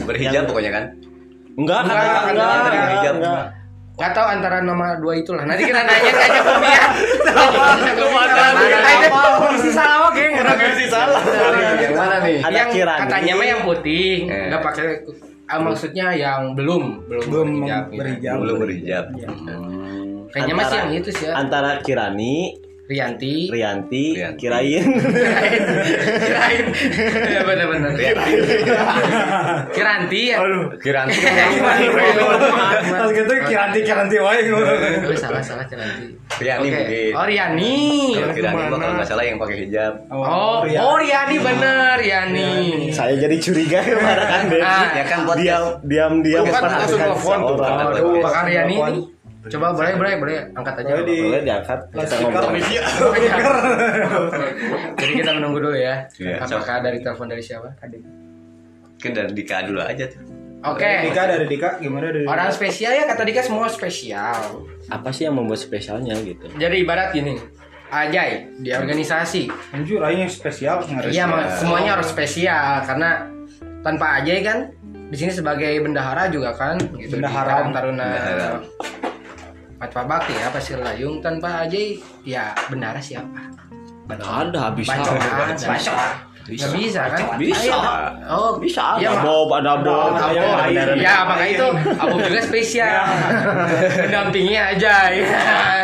berhijab 0.02 0.42
pokoknya 0.44 0.70
kan 0.70 0.84
Enggak, 1.54 1.78
Enggak, 1.84 1.98
enggak, 1.98 2.06
enggak, 2.06 2.30
enggak, 2.30 2.48
enggak, 2.54 2.86
enggak, 2.88 3.14
enggak. 3.18 3.46
Gak 3.98 4.14
tahu 4.14 4.26
antara 4.30 4.62
nama 4.62 4.94
dua 5.02 5.18
itulah. 5.18 5.42
Nanti 5.42 5.66
kita 5.66 5.82
nanya 5.82 6.10
aja 6.14 6.38
ke 6.46 6.54
ya. 6.62 6.86
Nih? 8.78 9.10
Masih 9.50 9.72
salah 9.74 9.98
oke. 10.06 10.22
Masih 10.38 10.86
salah. 10.86 11.18
Yang 11.74 11.94
mana 11.98 12.16
nih? 12.22 12.38
Ada 12.38 12.54
yang 12.56 12.70
katanya 13.02 13.32
mah 13.34 13.46
yang 13.48 13.60
putih, 13.66 14.30
Eh. 14.30 14.54
nggak 14.54 14.62
pakai 14.62 14.86
ah, 15.50 15.58
maksudnya 15.58 16.14
yang 16.14 16.54
belum 16.54 17.10
belum, 17.10 17.22
Belum 17.26 17.48
berhijab, 17.58 17.84
berhijab. 17.90 18.36
belum 18.38 18.56
berhijab 18.62 19.04
Kayaknya 20.28 20.54
masih 20.54 20.76
yang 20.78 20.90
itu 20.94 21.10
sih 21.10 21.24
ya. 21.26 21.32
Antara 21.34 21.82
Kirani, 21.82 22.54
Rianti. 22.88 23.52
Rianti, 23.52 24.16
Rianti. 24.16 24.40
Kirain. 24.40 24.80
Kirain. 26.24 26.64
Ya 27.28 27.40
benar-benar. 27.44 27.92
Kiranti 29.76 30.20
ya. 30.32 30.36
Kiranti 30.80 31.20
Pas 32.88 33.10
gitu 33.12 33.32
kiranti 33.44 33.78
kiranti 33.84 34.16
wae 34.24 34.40
Oh, 34.48 35.12
salah 35.12 35.44
salah 35.44 35.68
Kiranti. 35.68 36.16
Riani 36.40 36.64
Oke. 36.64 36.72
mungkin 36.80 37.12
Oh 37.12 37.24
Riani. 37.28 37.76
kalau 38.16 38.56
mah 38.56 38.64
kalau 38.72 38.94
nggak 38.96 39.04
salah 39.04 39.24
yang 39.26 39.36
pakai 39.36 39.56
hijab 39.68 39.92
Oh, 40.08 40.64
oh 40.64 40.96
Riani 40.96 41.36
bener 41.44 41.96
Riani. 42.00 42.52
Saya 42.88 43.20
jadi 43.20 43.36
curiga 43.36 43.84
kemarin 43.84 44.24
kan 44.24 44.42
Devi. 44.48 44.64
Ah, 44.64 44.86
ya 44.96 45.04
kan 45.04 45.18
buat 45.28 45.36
diam 45.36 45.64
diam 45.84 46.12
diam 46.24 46.40
Tuh 46.48 46.56
kan 46.56 46.62
langsung 46.64 47.00
telepon 47.04 47.38
tuh. 47.52 47.56
Aduh, 47.60 48.16
Pak 48.24 48.48
Riani 48.48 48.74
ini. 48.80 49.00
Coba 49.48 49.72
boleh 49.72 49.92
boleh 49.94 50.12
boleh 50.16 50.36
angkat 50.52 50.74
aja. 50.78 50.90
Boleh 50.90 51.04
di- 51.04 51.22
boleh 51.22 51.40
diangkat 51.42 51.78
kita 51.84 51.96
Loudspeaker. 51.98 52.22
ngobrol 52.22 52.48
Jadi 54.98 55.12
kita 55.14 55.30
menunggu 55.32 55.58
dulu 55.60 55.74
ya. 55.74 55.94
Iya. 56.14 56.36
Apakah 56.40 56.76
dari 56.80 56.98
telepon 57.00 57.26
dari 57.26 57.40
siapa? 57.40 57.68
mungkin 58.88 59.14
dari 59.14 59.30
Dika 59.30 59.62
dulu 59.62 59.78
aja 59.78 60.10
tuh 60.10 60.18
Oke. 60.66 61.06
Dika 61.06 61.22
dari 61.24 61.46
Dika 61.46 61.78
gimana 61.78 62.10
dari 62.10 62.26
Orang 62.26 62.50
spesial 62.50 62.92
ya 62.92 63.06
kata 63.06 63.22
Dika 63.22 63.40
semua 63.40 63.70
spesial. 63.70 64.66
apa 64.90 65.08
sih 65.14 65.22
yang 65.22 65.38
membuat 65.38 65.56
spesialnya 65.56 66.12
gitu 66.18 66.50
Jadi 66.52 66.82
ibarat 66.82 67.14
gini. 67.14 67.38
Ajay 67.88 68.44
di 68.58 68.68
organisasi. 68.68 69.46
Anjur 69.70 70.02
aja 70.02 70.18
yang 70.18 70.28
spesial 70.28 70.82
nggak 70.82 71.08
Iya, 71.08 71.24
semuanya 71.56 71.94
harus 71.94 72.06
spesial 72.06 72.82
karena 72.82 73.22
tanpa 73.80 74.18
Ajay 74.18 74.42
kan 74.42 74.66
di 75.08 75.16
sini 75.16 75.30
sebagai 75.30 75.78
bendahara 75.78 76.26
juga 76.26 76.50
kan 76.52 76.74
gitu 76.98 77.16
Bendahara. 77.16 77.70
Taruna 77.70 78.10
Bendahara. 78.10 78.50
Patwa 79.78 80.02
Bakti 80.04 80.34
ya 80.34 80.50
pasti 80.50 80.74
layung 80.74 81.22
tanpa 81.22 81.62
Ajay 81.62 81.94
ya 82.26 82.50
bendahara 82.66 82.98
siapa? 82.98 83.46
ada 84.08 84.72
bisa 84.72 84.96
Bacot 84.98 85.20
ada. 85.20 85.68
Nggak 86.48 86.72
bisa 86.80 87.02
kan? 87.12 87.36
Bisa. 87.36 87.76
Ayo. 87.76 87.76
Oh, 88.24 88.52
bisa 88.56 88.96
Iya, 88.96 89.12
ada. 89.12 89.20
Bob 89.20 89.52
ada 89.52 89.72
Bob 89.84 90.16
Ada 90.16 90.32
ayo. 90.32 90.96
Ya 90.96 91.28
makanya 91.28 91.52
itu 91.52 91.66
aku 91.92 92.16
juga 92.24 92.40
spesial. 92.40 93.04
Mendampingi 94.08 94.56
aja 94.56 95.12
ya 95.12 95.28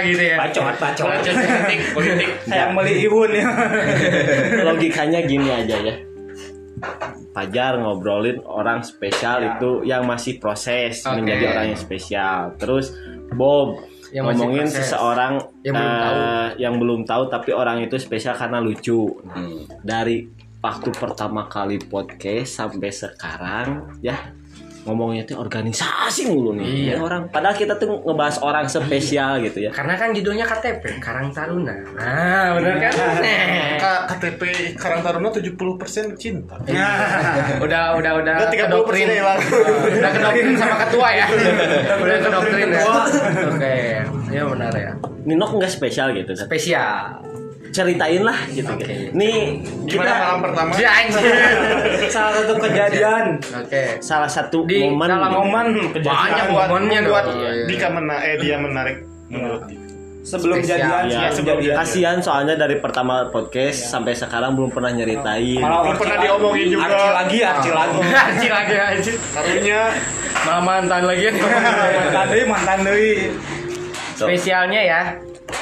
gitu 0.01 0.23
ya. 0.25 0.37
Bacot, 0.41 0.75
bacot. 0.81 1.05
politik, 1.05 1.81
politik. 1.93 2.29
Kayak 2.49 2.69
meli 2.73 2.93
Iwun 3.05 3.31
ya. 3.31 3.49
logikanya 4.65 5.21
gini 5.23 5.49
aja 5.53 5.77
ya 5.79 5.95
Pajar 7.35 7.77
ngobrolin 7.77 8.41
orang 8.45 8.81
spesial 8.81 9.43
Ya. 9.43 9.49
itu 9.57 9.85
yang 9.85 10.07
masih 10.07 10.39
proses 10.39 11.03
Oke. 11.03 11.19
menjadi 11.21 11.45
orang 11.53 11.67
yang 11.75 11.81
spesial. 11.81 12.41
Terus 12.57 12.95
Bob 13.35 13.69
Yang 14.15 14.25
ngomongin 14.31 14.67
proses. 14.67 14.77
seseorang 14.89 15.33
Yang 15.61 15.75
belum 15.75 15.91
eh, 15.91 16.01
tahu. 16.01 16.19
yang 16.63 16.75
belum 16.79 17.01
tahu 17.03 17.23
tapi 17.29 17.51
orang 17.51 17.83
itu 17.83 17.97
spesial 17.99 18.35
karena 18.35 18.63
lucu. 18.63 19.11
Hmm. 19.27 19.67
Dari 19.83 20.27
waktu 20.59 20.91
pertama 20.97 21.45
kali 21.45 21.77
podcast 21.77 22.57
sampai 22.57 22.89
sekarang 22.89 24.01
ya 24.01 24.17
ngomongnya 24.85 25.25
itu 25.25 25.35
organisasi 25.35 26.29
mulu 26.29 26.53
nih. 26.55 26.65
Iya. 26.65 26.93
Ini 26.95 27.01
orang 27.01 27.23
padahal 27.29 27.53
kita 27.53 27.75
tuh 27.75 28.01
ngebahas 28.01 28.37
orang 28.41 28.65
spesial 28.67 29.41
gitu 29.41 29.65
ya. 29.65 29.71
Karena 29.71 29.97
kan 29.97 30.13
judulnya 30.13 30.45
KTP 30.45 31.01
Karang 31.01 31.29
Taruna. 31.29 31.73
Nah, 31.93 32.55
benar 32.55 32.77
kan? 32.79 32.93
Nah. 32.93 33.77
K- 33.77 34.05
KTP 34.13 34.41
Karang 34.77 35.01
Taruna 35.01 35.29
70% 35.29 35.57
cinta. 36.15 36.57
udah 37.59 37.97
udah 37.97 38.13
udah 38.21 38.35
Udah 38.37 38.49
30% 38.49 38.61
kedoktrin. 38.63 39.07
hilang. 39.11 39.41
udah 39.95 40.11
kedoktrin 40.13 40.55
sama 40.55 40.77
ketua 40.85 41.09
ya. 41.11 41.27
Udah 41.97 42.17
kedoktrin 42.21 42.69
ya. 42.69 42.83
Oke. 43.49 43.77
Ya 44.29 44.43
benar 44.45 44.73
ya. 44.73 44.93
Ninok 45.25 45.51
nggak 45.57 45.71
spesial 45.71 46.13
gitu 46.13 46.35
kan? 46.35 46.45
Spesial 46.45 47.25
ceritain 47.75 48.23
lah 48.23 48.39
gitu 48.49 48.71
Oke. 48.71 49.11
nih 49.11 49.59
Gimana 49.85 50.13
malam 50.15 50.39
pertama? 50.41 50.71
Ya, 50.75 50.91
anjir. 50.95 51.27
Salah 52.15 52.33
satu 52.37 52.55
kejadian. 52.57 53.25
oke 53.43 53.83
salah 53.99 54.31
satu 54.31 54.63
di 54.63 54.79
momen 54.81 55.11
dalam 55.11 55.31
momen 55.35 55.67
banyak 55.93 56.45
Buat 56.47 56.69
momennya 56.71 56.99
buat 57.05 57.25
dong. 57.27 57.37
Iya. 57.37 57.67
Dika 57.67 57.89
mena 57.91 58.17
eh 58.23 58.39
dia 58.39 58.57
menarik 58.57 59.03
menurut 59.27 59.67
Dika. 59.67 59.83
Sebelum 60.25 60.57
Spesial. 60.57 60.81
jadian, 60.81 61.05
Ya, 61.07 61.29
sebelum 61.29 61.59
jadian. 61.59 61.77
kasihan 61.77 62.17
soalnya 62.17 62.57
dari 62.57 62.79
pertama 62.79 63.29
podcast 63.29 63.77
sampai 63.85 64.15
sekarang 64.15 64.55
belum 64.55 64.71
pernah 64.71 64.89
nyeritain. 64.89 65.61
Malah 65.61 65.85
Belum 65.85 65.99
pernah 65.99 66.17
diomongin 66.17 66.67
juga. 66.71 66.85
Arci 66.89 67.11
lagi, 67.13 67.39
arci 67.43 67.71
lagi. 67.71 67.99
Anjir 68.25 68.51
lagi 68.51 68.75
anjir 68.75 69.15
Karunya 69.29 69.81
malah 70.41 70.63
mantan 70.63 71.03
lagi 71.05 71.25
Mantan 71.29 72.25
deui, 72.27 72.45
mantan 72.47 72.79
deui. 72.83 73.13
spesialnya 74.15 74.81
ya 74.81 75.03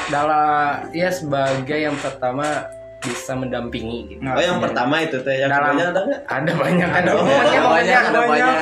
dalam 0.09 0.89
ya 0.91 1.09
sebagai 1.09 1.77
yang 1.77 1.95
pertama 1.97 2.67
bisa 2.99 3.35
mendampingi 3.35 3.99
gitu. 4.09 4.21
Nah, 4.23 4.33
Oh 4.33 4.41
yang 4.41 4.59
pertama 4.63 5.03
itu 5.03 5.19
teh 5.19 5.35
yang 5.37 5.51
dalam 5.51 5.75
ada 5.75 5.91
nggak? 5.91 6.23
ada 6.23 6.53
banyak 6.55 6.89
ada 6.89 7.11
Oh, 7.11 7.19
momennya 7.19 7.51
ada 7.51 7.67
banyak, 7.67 7.99
ada 7.99 8.21
banyak. 8.23 8.55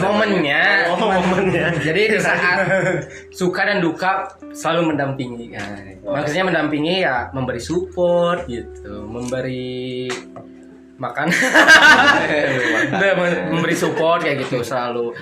momennya 0.00 0.62
Oh, 0.88 0.96
momennya. 0.96 1.64
jadi 1.84 2.00
di 2.08 2.18
saat 2.18 2.56
suka 3.28 3.60
dan 3.62 3.78
duka 3.78 4.24
selalu 4.50 4.80
mendampingi 4.90 5.46
kan. 5.52 5.84
maksudnya 6.00 6.44
mendampingi 6.44 7.00
ya 7.00 7.28
memberi 7.30 7.60
support 7.60 8.44
gitu 8.44 9.04
memberi 9.04 10.08
makan 10.96 11.28
memberi 13.50 13.74
support 13.74 14.22
kayak 14.22 14.42
gitu 14.42 14.62
selalu 14.62 15.12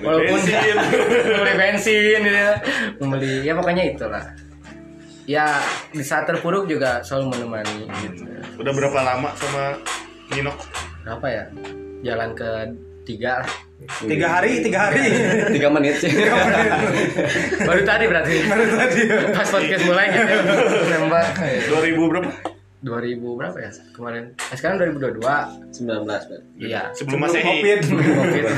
walaupun 0.00 0.34
bensin. 0.34 0.74
membeli 1.30 1.52
bensin 1.56 2.18
gitu 2.20 2.30
ya. 2.32 2.52
membeli 2.98 3.32
ya 3.42 3.52
pokoknya 3.54 3.82
itulah 3.86 4.22
ya 5.28 5.60
di 5.92 6.04
saat 6.04 6.28
terpuruk 6.28 6.68
juga 6.68 7.00
selalu 7.04 7.36
menemani 7.36 7.88
gitu 8.04 8.22
udah 8.60 8.72
berapa 8.72 8.98
lama 9.00 9.30
sama 9.36 9.76
Nino? 10.30 10.52
apa 11.08 11.26
ya 11.26 11.44
jalan 12.04 12.30
ke 12.36 12.48
tiga 13.08 13.42
lah. 13.42 13.52
Tiga 14.04 14.28
hari, 14.28 14.60
tiga 14.60 14.92
hari. 14.92 15.02
tiga 15.56 15.68
menit 15.72 15.96
sih 15.98 16.12
baru 17.68 17.82
tadi 17.82 18.04
berarti 18.04 18.34
baru 18.44 18.64
tadi 18.76 19.00
pas 19.32 19.48
podcast 19.48 19.84
mulai 19.88 20.06
gitu 20.12 20.36
nembak 20.92 21.26
2000 21.72 22.10
berapa? 22.12 22.30
2000 22.80 23.20
berapa 23.36 23.56
ya? 23.56 23.70
Kemarin. 23.92 24.32
Eh, 24.32 24.56
sekarang 24.56 24.76
2022 24.80 25.20
19 25.20 26.00
berarti. 26.00 26.36
iya. 26.56 26.88
Sebelum 26.90 27.20
Masehi. 27.20 27.44
Covid. 27.44 27.78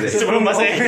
Sebelum 0.09 0.43
Masehi. 0.43 0.79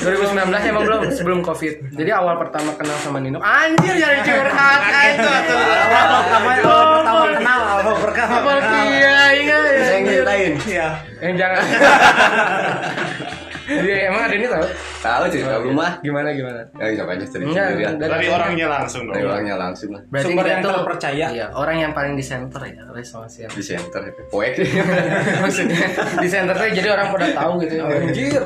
2019 0.00 0.64
emang 0.64 0.82
belum 0.82 1.00
sebelum 1.10 1.38
covid. 1.40 1.74
Jadi 1.90 2.10
awal 2.10 2.36
pertama 2.36 2.72
kenal 2.72 2.96
sama 2.98 3.20
Nino. 3.20 3.36
Anjir 3.38 3.94
jadi 3.94 4.20
curhat. 4.20 4.80
Itu 5.12 5.28
tuh 5.44 5.60
Awal 5.94 6.20
pertama, 6.24 6.48
awal 6.56 6.88
pertama 6.90 7.24
kenal, 7.30 7.60
awal 7.60 7.96
pertama. 8.00 8.32
Awal 8.34 8.58
kenal. 8.58 8.84
kia 8.86 9.24
ingat 9.36 9.60
saya 9.84 9.98
ngeritain 10.00 10.52
Iya. 10.64 10.88
yang 11.20 11.34
jangan 11.36 11.62
jadi 13.64 13.90
emang 14.08 14.22
ada 14.24 14.34
ini 14.34 14.46
tau? 14.46 14.64
Tahu 15.00 15.24
cerita 15.28 15.56
rumah. 15.58 15.90
Gimana 16.00 16.28
gimana? 16.30 16.60
Ya 16.76 16.94
coba 16.98 17.10
aja 17.14 17.24
cerita 17.24 17.46
enggak 17.46 17.66
sendiri 17.66 17.80
ya 17.80 17.90
dari- 17.92 18.10
Dari 18.10 18.26
orangnya 18.28 18.66
langsung 18.68 19.02
dong. 19.04 19.14
dari 19.14 19.26
orangnya 19.26 19.56
langsung 19.56 19.88
lah. 19.92 20.02
Berarti 20.06 20.26
Sumber 20.28 20.44
yang 20.44 20.60
terpercaya. 20.60 21.26
iya 21.30 21.46
orang 21.50 21.76
yang 21.78 21.92
paling 21.92 22.14
di 22.14 22.24
center 22.24 22.62
ya 22.62 22.82
oleh 22.86 23.04
sama 23.04 23.26
siapa 23.26 23.52
di 23.52 23.62
center 23.62 24.00
poek. 24.28 24.52
Maksudnya 25.42 25.86
di 26.20 26.28
center 26.28 26.54
tuh 26.54 26.68
jadi 26.70 26.88
orang 26.90 27.06
pada 27.10 27.26
tahu 27.32 27.52
gitu. 27.62 27.74
Anjir. 27.80 28.42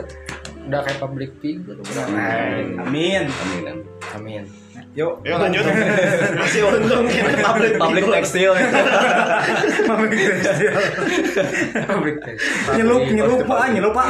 Udah 0.68 0.80
kayak 0.84 0.98
public 1.00 1.30
figure. 1.40 1.78
Udah 1.78 2.04
Amin. 2.06 2.76
amin 2.78 3.22
amin. 3.26 3.76
amin 4.14 4.44
Yuk. 4.99 5.12
Yuk 5.22 5.38
lanjut. 5.38 5.62
Masih 6.42 6.61
untung 6.66 7.07
kita 7.07 7.30
public 7.38 7.72
Public 7.78 8.05
tekstil. 8.11 8.51
Nyelup, 12.74 13.03
nyelup 13.07 13.40
pak, 13.46 13.66
nyelup 13.70 13.92
pak. 13.94 14.09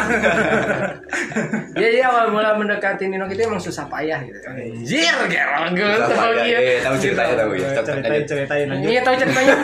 Iya 1.77 1.89
iya 1.93 2.05
awal 2.09 2.33
mula 2.33 2.57
mendekati 2.57 3.07
Nino 3.07 3.29
itu 3.29 3.43
emang 3.45 3.61
susah 3.61 3.85
payah 3.87 4.19
gitu. 4.25 4.39
Anjir, 4.49 5.15
gerang 5.29 5.77
gue 5.77 5.93
tahu 6.09 6.33
gitu. 6.41 6.59
iya, 6.59 6.81
tahu 6.83 6.97
ceritanya, 6.97 7.35
tahu 7.37 7.51
ya. 7.55 7.69
Ceritain, 7.79 8.23
ceritain 8.25 8.67
lanjut. 8.67 8.89
Iya 8.89 9.01
tahu 9.05 9.15
ceritanya. 9.15 9.55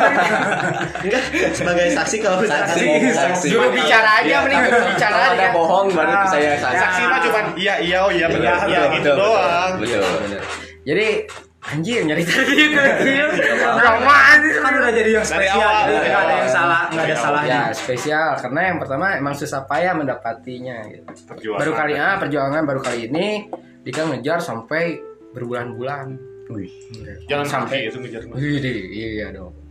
sebagai 1.50 1.86
saksi 1.90 2.16
kalau 2.20 2.38
Saksi, 2.44 2.86
saksi. 3.10 3.46
Juru 3.48 3.72
bicara 3.72 4.20
aja 4.20 4.26
Iya, 4.26 4.38
mending 4.42 4.60
juru 4.62 4.80
bicara 4.90 5.14
Kalau 5.14 5.32
ada 5.32 5.40
aja. 5.40 5.48
bohong 5.52 5.88
baru 5.90 6.12
Ah. 6.12 6.26
saya 6.28 6.52
saksi. 6.54 6.78
Saksi 6.78 7.02
mah 7.04 7.20
cuman 7.22 7.44
iya 7.56 7.74
iya 7.80 7.98
oh 8.02 8.10
iya 8.10 8.26
benar. 8.28 8.68
Iya 8.68 8.80
gitu 8.92 9.10
Betul, 9.10 9.16
doang. 9.16 9.72
Betul. 9.80 10.04
Jadi 10.84 11.08
anjir 11.64 12.04
nyari 12.04 12.22
tadi 12.28 12.54
gitu. 12.60 12.76
Roman 13.56 14.40
Kan 14.44 14.72
udah 14.76 14.92
jadi 14.92 15.10
yang 15.16 15.24
spesial, 15.24 15.56
jadi 15.88 15.96
dari 15.96 16.08
nggak 16.12 16.22
ada 16.22 16.34
yang 16.36 16.50
salah, 16.52 16.80
nggak 16.92 17.04
ada 17.08 17.16
salahnya. 17.16 17.48
Ya 17.48 17.62
spesial 17.72 18.28
karena 18.36 18.60
yang 18.68 18.76
pertama 18.76 19.06
emang 19.16 19.32
susah 19.32 19.64
payah 19.64 19.96
mendapatinya 19.96 20.76
gitu. 20.92 21.08
Perjuangan. 21.24 21.60
Baru 21.64 21.72
kali 21.72 21.92
ah 21.96 22.14
perjuangan 22.20 22.62
baru 22.68 22.80
kali 22.84 23.08
ini 23.08 23.48
Dika 23.80 24.04
ngejar 24.04 24.44
sampai 24.44 25.00
berbulan-bulan. 25.32 26.06
Jangan 27.24 27.46
Sampai- 27.48 27.88
sampai 27.88 27.88
itu 27.88 27.98
ngejar. 28.04 28.22
Wih, 28.36 28.60
iya 28.92 29.32
dong. 29.32 29.63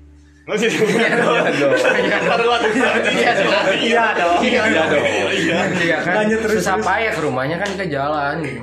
Nggak 0.43 0.57
sih. 0.59 0.69
Iya 0.75 1.09
dong. 1.23 1.39
Iya 1.39 1.55
dong. 1.55 1.73
Iya 2.03 3.31
dong. 3.39 3.67
Iya 3.79 4.05
dong. 4.11 4.37
Iya 4.43 4.63
dong. 4.91 5.03
Iya. 5.31 5.59
Iya 5.79 5.97
kan. 6.03 6.13
Lanjut 6.19 6.39
terus, 6.43 6.59
Susah 6.59 6.77
payah 6.83 7.11
ke 7.15 7.21
rumahnya 7.23 7.57
kan 7.63 7.69
ke 7.79 7.85
jalan. 7.87 8.35
gitu. 8.43 8.61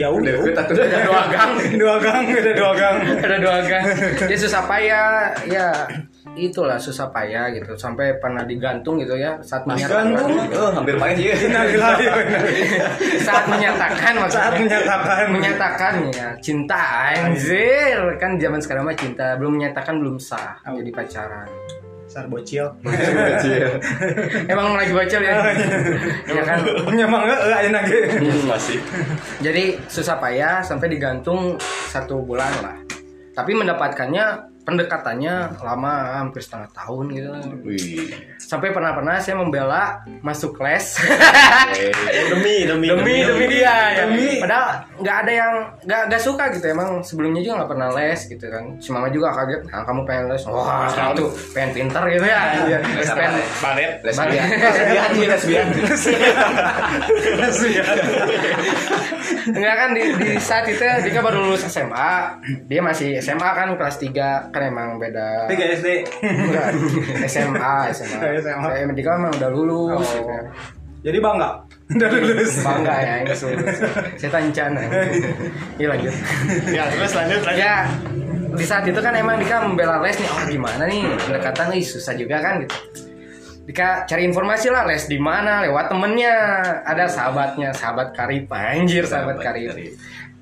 Jauh, 0.00 0.18
jauh. 0.24 0.44
Ada 0.56 0.72
dua 1.04 1.22
gang. 1.28 1.50
Dua 1.76 1.96
gang, 2.00 2.24
ada 2.24 2.52
dua 2.56 2.72
gang. 2.72 2.96
Ada 3.20 3.36
dua 3.36 3.56
gang. 3.68 3.84
Ya 4.32 4.36
susah 4.40 4.62
payah. 4.64 5.36
Ya 5.44 5.68
itulah 6.38 6.78
susah 6.78 7.10
payah 7.10 7.50
gitu. 7.54 7.74
Sampai 7.74 8.18
pernah 8.18 8.46
digantung 8.46 8.98
gitu 9.02 9.18
ya 9.18 9.38
saat 9.42 9.66
menyatakan. 9.66 10.14
Gantung? 10.14 10.30
Oh, 10.54 10.70
hampir 10.70 10.94
payah 10.98 11.18
ya. 11.18 11.34
Innalillahi 11.34 12.04
wa 12.06 12.20
inna 12.22 12.40
saat 13.22 13.44
menyatakan 13.50 14.12
maksudnya. 14.18 14.42
Saat 14.42 14.54
menyatakan. 14.58 15.24
menyatakan 15.32 15.94
ya. 16.14 16.28
Cinta 16.38 16.80
anjir. 17.16 17.98
Kan 18.18 18.38
zaman 18.38 18.60
sekarang 18.62 18.84
mah 18.86 18.96
cinta. 18.96 19.34
Belum 19.38 19.58
menyatakan 19.58 19.98
belum 19.98 20.16
sah 20.18 20.58
jadi 20.66 20.90
pacaran. 20.94 21.48
Sar 22.10 22.26
bocil. 22.26 22.66
emang 24.50 24.74
lagi 24.74 24.90
baca 24.90 25.14
ya? 25.22 25.54
Ya 26.26 26.42
kan? 26.42 26.58
Nyamang 26.90 27.22
enggak 27.22 27.40
enggak 27.46 27.60
ada 27.62 27.70
lagi. 27.70 27.96
Masih. 28.50 28.78
jadi 29.38 29.78
susah 29.86 30.18
payah 30.18 30.58
sampai 30.58 30.90
digantung 30.90 31.54
satu 31.86 32.18
bulan 32.18 32.50
lah. 32.66 32.74
Tapi 33.30 33.54
mendapatkannya 33.54 34.49
pendekatannya 34.64 35.56
lama 35.64 36.20
hampir 36.20 36.44
setengah 36.44 36.68
tahun 36.76 37.04
gitu 37.16 37.28
Wih. 37.64 38.12
sampai 38.36 38.70
pernah 38.70 38.92
pernah 38.92 39.16
saya 39.18 39.40
membela 39.40 40.04
masuk 40.20 40.60
les 40.60 41.00
demi 42.30 42.68
demi 42.68 42.86
demi 42.88 43.16
demi 43.24 43.44
dia 43.48 43.74
ya. 43.96 44.04
Demi. 44.06 44.38
padahal 44.38 44.84
nggak 45.00 45.16
ada 45.26 45.32
yang 45.32 45.54
nggak 45.84 46.02
nggak 46.12 46.22
suka 46.22 46.44
gitu 46.54 46.66
emang 46.70 47.00
sebelumnya 47.00 47.40
juga 47.40 47.64
nggak 47.64 47.70
pernah 47.72 47.88
les 47.96 48.20
gitu 48.28 48.44
kan 48.46 48.64
si 48.78 48.88
mama 48.92 49.08
juga 49.08 49.32
kaget 49.32 49.60
nah 49.72 49.82
kamu 49.84 50.00
pengen 50.04 50.24
les 50.30 50.44
wah 50.46 50.90
itu 50.90 51.26
pengen 51.52 51.70
pinter 51.74 52.02
gitu 52.12 52.26
ya. 52.26 52.40
Les 52.78 53.10
pengen 53.10 53.32
Balet. 53.62 53.92
Lesbian. 54.04 54.26
Balet. 54.26 55.28
Lesbian, 55.30 55.66
lesbian. 55.80 56.26
Enggak 59.46 59.74
kan 59.76 59.88
di, 59.90 60.02
di 60.12 60.30
saat 60.36 60.64
itu 60.64 60.80
Dika 60.80 61.20
baru 61.20 61.42
lulus 61.42 61.64
SMA 61.64 62.12
dia 62.66 62.80
masih 62.80 63.18
SMA 63.18 63.48
kan 63.48 63.70
kelas 63.72 63.96
3 63.96 64.50
kan 64.50 64.62
emang 64.62 64.96
beda 64.96 65.46
Tiga 65.46 65.64
SD. 65.72 65.88
Enggak, 66.20 66.66
SMA 67.26 67.72
SMA 67.90 68.18
SMA. 68.40 68.68
Saya 68.68 68.86
Dika 68.90 69.10
emang 69.12 69.32
udah 69.32 69.50
lulus 69.50 69.90
Oh. 69.92 70.02
gitu. 70.02 70.34
Jadi 71.00 71.18
bangga. 71.18 71.50
Udah 71.90 72.08
lulus. 72.12 72.52
bangga 72.60 72.94
ya 72.94 73.14
ini 73.18 73.32
lulus 73.32 73.78
saya 74.14 74.30
tancan 74.30 74.70
iya 75.74 75.86
lanjut 75.88 76.14
Ya 76.68 76.82
terus 76.86 77.12
lanjut 77.12 77.40
lanjut. 77.40 77.58
ya 77.58 77.76
di 78.50 78.64
saat 78.64 78.82
itu 78.82 78.98
kan 78.98 79.10
emang 79.12 79.38
Dika 79.38 79.58
membela 79.60 79.98
les 79.98 80.14
nih 80.14 80.28
oh 80.28 80.42
gimana 80.44 80.82
nih 80.84 81.02
pendekatan 81.20 81.66
nih 81.70 81.82
susah 81.82 82.14
juga 82.14 82.38
kan 82.38 82.62
gitu 82.62 82.76
Dika 83.70 84.02
cari 84.02 84.26
informasi 84.26 84.66
lah 84.66 84.82
les 84.82 85.06
di 85.06 85.14
mana 85.14 85.62
lewat 85.62 85.94
temennya. 85.94 86.34
Ada 86.82 87.06
sahabatnya 87.06 87.70
sahabat 87.70 88.10
karib. 88.18 88.50
Anjir 88.50 89.06
sahabat, 89.06 89.38
karib. 89.38 89.70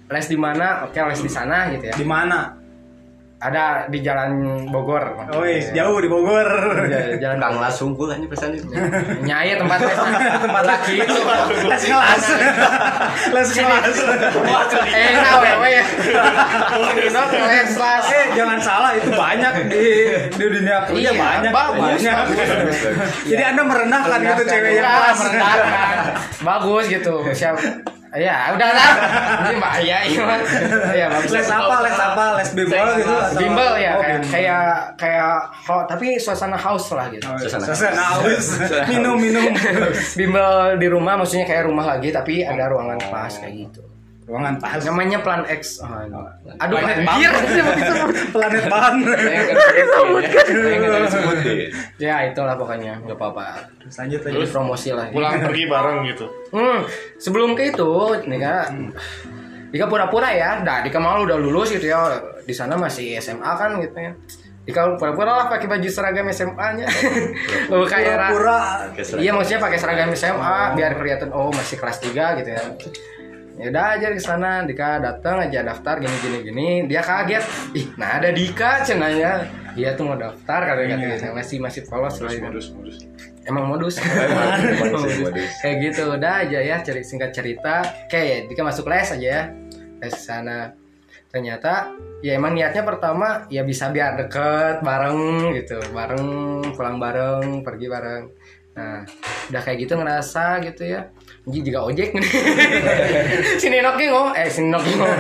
les 0.09 0.27
di 0.33 0.39
mana? 0.41 0.89
Oke 0.89 0.97
les 0.97 1.21
di 1.21 1.29
sana 1.29 1.69
gitu 1.69 1.93
ya. 1.93 1.93
Di 1.93 2.09
mana? 2.09 2.57
Ada 3.39 3.87
di 3.87 4.03
jalan 4.03 4.31
Bogor 4.67 5.15
Oh, 5.31 5.47
iya, 5.47 5.71
jauh 5.73 5.95
di 5.97 6.07
Bogor. 6.07 6.49
Ya, 6.85 7.15
jalan 7.19 7.39
Kang 7.39 7.55
langsung 7.57 7.95
aja 7.95 8.19
pesan 8.21 8.51
itu. 8.53 8.67
nyai 9.21 9.55
tempat 9.55 9.79
les 9.79 9.95
tempat 10.45 10.65
laki 10.65 10.93
itu 10.99 11.19
Les 11.65 11.83
kelas. 11.85 12.25
Les 13.31 13.49
kelas. 13.53 13.95
eh 14.89 15.11
nah 15.15 15.39
wewe 15.39 15.69
ya 15.71 15.85
Nino 16.97 17.23
les 17.47 17.71
les 17.71 18.05
Eh, 18.09 18.27
jangan 18.35 18.59
salah 18.59 18.91
itu 18.93 19.07
banyak 19.09 19.53
di 19.69 19.85
di 20.29 20.45
dunia 20.49 20.77
kerja 20.83 20.99
Iya, 20.99 21.13
banyak. 21.15 21.53
bagus, 21.53 21.79
banyak. 21.79 22.15
bagus, 22.27 22.79
Jadi 23.25 23.43
Anda 23.45 23.63
merendahkan 23.63 24.19
gitu 24.21 24.43
cewek 24.45 24.71
yang 24.75 24.87
kelas. 24.89 25.19
bagus 26.41 26.85
gitu 26.89 27.15
siapa 27.31 27.61
ya 28.11 28.37
udah 28.51 28.71
lah 28.71 28.91
ini 29.45 29.57
bahaya 29.59 29.99
ya 30.01 30.25
ya 30.95 31.07
bagus 31.09 31.31
Les 31.31 31.45
apa? 31.47 31.75
Les 31.83 31.93
apa? 31.95 32.25
Les 32.37 32.51
bimbel 32.53 32.87
gitu 32.97 33.13
atau- 33.13 33.37
bimbel 33.37 33.73
ya 33.77 33.91
Oh, 33.91 34.01
kayak 34.01 34.21
kayak 34.25 34.65
kayak 34.97 35.33
ho- 35.63 35.85
tapi 35.85 36.07
suasana 36.17 36.57
house 36.57 36.89
lah 36.91 37.07
gitu 37.09 37.25
Oh, 37.25 37.35
iya. 37.35 37.45
Suasana. 37.45 37.65
Suasana 37.69 38.03
haus. 38.15 38.47
Minum 38.87 39.17
minum. 39.17 39.53
bimbel 40.15 40.49
di 40.77 40.87
rumah 40.87 41.15
maksudnya 41.17 41.45
kayak 41.45 41.67
rumah 41.67 41.85
lagi 41.87 42.09
tapi 42.09 42.41
ada 42.41 42.65
ruangan 42.67 42.97
kelas 42.99 43.35
kayak 43.39 43.55
gitu 43.67 43.83
Ruangan 44.29 44.61
pas. 44.61 44.77
namanya 44.85 45.19
plan 45.25 45.41
X. 45.49 45.81
Oh, 45.81 45.89
aduh 45.89 46.77
Planet 46.77 47.01
anjir 47.01 47.33
Planet 48.29 48.65
ban. 48.69 48.97
ya. 51.97 52.29
Itulah 52.29 52.55
pokoknya. 52.55 53.01
Nggak 53.01 53.17
apa-apa. 53.17 53.65
Terus 53.81 53.97
lanjut 53.97 54.21
jadi 54.21 54.37
lanjut. 54.37 54.53
promosi 54.53 54.89
lah 54.93 55.09
Pulang 55.09 55.41
pergi 55.41 55.65
bareng 55.65 55.99
gitu. 56.07 56.27
Hmm, 56.53 56.85
sebelum 57.17 57.57
ke 57.57 57.73
itu, 57.73 57.91
Dika, 58.23 58.69
Dika 59.69 59.85
pura-pura 59.89 60.29
ya, 60.29 60.61
nah 60.61 60.85
Dika 60.85 60.97
malu 60.97 61.25
udah 61.25 61.37
lulus 61.37 61.73
gitu 61.73 61.89
ya, 61.89 62.01
di 62.41 62.53
sana 62.53 62.77
masih 62.77 63.17
SMA 63.19 63.49
kan 63.57 63.81
gitu 63.81 63.97
ya. 63.97 64.13
Dika 64.65 65.01
pura-pura 65.01 65.33
lah 65.35 65.47
pakai 65.49 65.65
baju 65.67 65.89
seragam 65.89 66.29
SMA-nya. 66.29 66.85
Oh, 67.73 67.85
kayak 67.85 68.13
ra- 68.13 68.33
Pura. 68.33 68.61
Iya 69.17 69.33
maksudnya 69.33 69.61
pakai 69.61 69.77
seragam 69.77 70.13
SMA 70.13 70.77
biar 70.77 70.93
kelihatan 70.97 71.33
oh 71.33 71.49
masih 71.49 71.77
kelas 71.77 72.01
3 72.01 72.13
gitu 72.41 72.51
ya. 72.53 72.65
Ya 73.59 73.75
udah 73.75 73.99
aja 73.99 74.07
ke 74.15 74.23
sana, 74.23 74.63
Dika 74.63 75.03
datang 75.03 75.43
aja 75.43 75.67
daftar 75.67 75.99
gini 75.99 76.17
gini 76.23 76.39
gini, 76.47 76.69
dia 76.87 77.03
kaget. 77.03 77.43
Ih, 77.75 77.91
nah 77.99 78.23
ada 78.23 78.31
Dika 78.31 78.87
cenanya. 78.87 79.51
Iya 79.75 79.99
tuh 79.99 80.07
mau 80.07 80.15
daftar 80.19 80.63
kata 80.63 80.81
kata 80.87 81.35
masih 81.35 81.59
masih 81.59 81.83
polos 81.87 82.23
lah. 82.23 82.31
gitu. 82.31 82.47
Modus 82.47 82.67
modus. 82.71 82.97
Emang 83.47 83.65
modus. 83.73 83.99
kayak 85.63 85.77
gitu 85.91 86.03
udah 86.15 86.47
aja 86.47 86.59
ya 86.63 86.77
ceri 86.87 87.03
singkat 87.03 87.35
cerita 87.35 87.83
kayak 88.07 88.47
Dika 88.47 88.63
masuk 88.63 88.87
les 88.87 89.11
aja 89.11 89.27
ya 89.27 89.43
les 89.99 90.15
sana 90.15 90.75
ternyata 91.29 91.93
ya 92.25 92.41
emang 92.41 92.57
niatnya 92.57 92.83
pertama 92.87 93.45
ya 93.53 93.61
bisa 93.67 93.93
biar 93.93 94.17
deket 94.17 94.81
bareng 94.81 95.53
gitu 95.61 95.77
bareng 95.93 96.27
pulang 96.73 96.97
bareng 96.97 97.61
pergi 97.61 97.87
bareng 97.89 98.25
nah 98.73 99.05
udah 99.53 99.63
kayak 99.63 99.79
gitu 99.85 99.99
ngerasa 100.01 100.65
gitu 100.65 100.89
ya 100.89 101.13
Anjing 101.49 101.65
juga 101.65 101.81
ojek. 101.89 102.13
Nih 102.13 102.29
si 103.61 103.73
Ninoki 103.73 104.05
ngomong 104.13 104.37
eh 104.37 104.53
si 104.53 104.61
Ninoki 104.61 104.93
ngomong. 104.93 105.17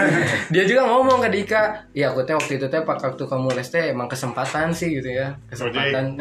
Dia 0.52 0.68
juga 0.68 0.84
ngomong 0.84 1.24
ke 1.24 1.28
Dika 1.32 1.88
ya 1.96 2.12
aku 2.12 2.20
teh 2.28 2.36
waktu 2.36 2.60
itu 2.60 2.68
teh 2.68 2.84
pak 2.84 3.00
waktu 3.00 3.24
kamu 3.24 3.56
les 3.56 3.64
teh 3.64 3.96
emang 3.96 4.12
kesempatan 4.12 4.68
sih 4.76 4.92
gitu 4.92 5.08
ya. 5.08 5.32
Kesempatan. 5.48 6.20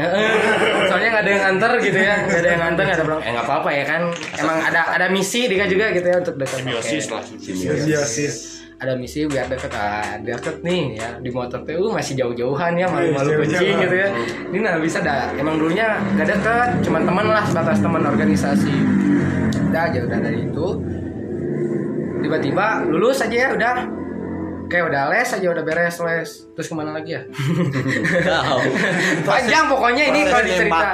Soalnya 0.88 1.10
nggak 1.12 1.24
ada 1.28 1.32
yang 1.36 1.44
nganter 1.44 1.72
gitu 1.84 2.00
ya. 2.00 2.16
Nggak 2.24 2.40
ada 2.40 2.48
yang 2.48 2.62
nganter 2.64 2.84
nggak 2.88 2.98
ada 2.98 3.04
bilang 3.04 3.22
eh 3.22 3.32
nggak 3.36 3.46
apa-apa 3.52 3.70
ya 3.76 3.84
kan. 3.84 4.02
Emang 4.40 4.58
ada 4.64 4.82
ada 4.96 5.06
misi 5.12 5.52
Dika 5.52 5.68
juga 5.68 5.92
gitu 5.92 6.08
ya 6.08 6.18
untuk 6.24 6.36
dekat 6.40 6.64
Simbiosis 6.64 7.06
lah. 7.12 7.24
Simbiosis. 7.28 8.36
ada 8.78 8.94
misi 8.94 9.26
biar 9.26 9.50
deket 9.50 9.74
ah, 9.74 10.22
deket 10.22 10.62
nih 10.62 11.02
ya. 11.02 11.18
Di 11.18 11.34
motor 11.34 11.66
tuh 11.66 11.90
uh, 11.90 11.98
masih 11.98 12.14
jauh-jauhan 12.14 12.78
ya 12.78 12.86
malu-malu 12.86 13.26
Iya, 13.26 13.38
kucing 13.42 13.58
jauh-jauhan. 13.58 13.82
gitu 13.84 13.96
ya. 13.98 14.08
Ini 14.54 14.58
nah 14.62 14.78
bisa 14.78 15.02
dah. 15.02 15.34
Emang 15.34 15.58
dulunya 15.58 15.98
gak 16.14 16.30
deket 16.30 16.70
cuman 16.86 17.02
teman 17.04 17.26
lah 17.26 17.42
sebatas 17.42 17.82
teman 17.82 18.06
organisasi 18.06 18.76
udah 19.78 19.94
aja 19.94 20.00
udah 20.10 20.20
dari 20.26 20.40
itu. 20.50 20.68
Tiba-tiba 22.26 22.66
lulus 22.90 23.22
aja 23.22 23.38
ya 23.38 23.50
udah. 23.54 23.76
Kayak 24.68 24.84
udah 24.92 25.04
les 25.14 25.30
aja 25.32 25.48
udah 25.54 25.64
beres 25.64 25.96
les. 26.02 26.30
Terus 26.58 26.68
ke 26.68 26.74
mana 26.74 26.98
lagi 26.98 27.14
ya? 27.14 27.22
Panjang 29.30 29.70
pokoknya 29.70 30.04
ini 30.12 30.22
kalau 30.28 30.44
dicerita. 30.44 30.90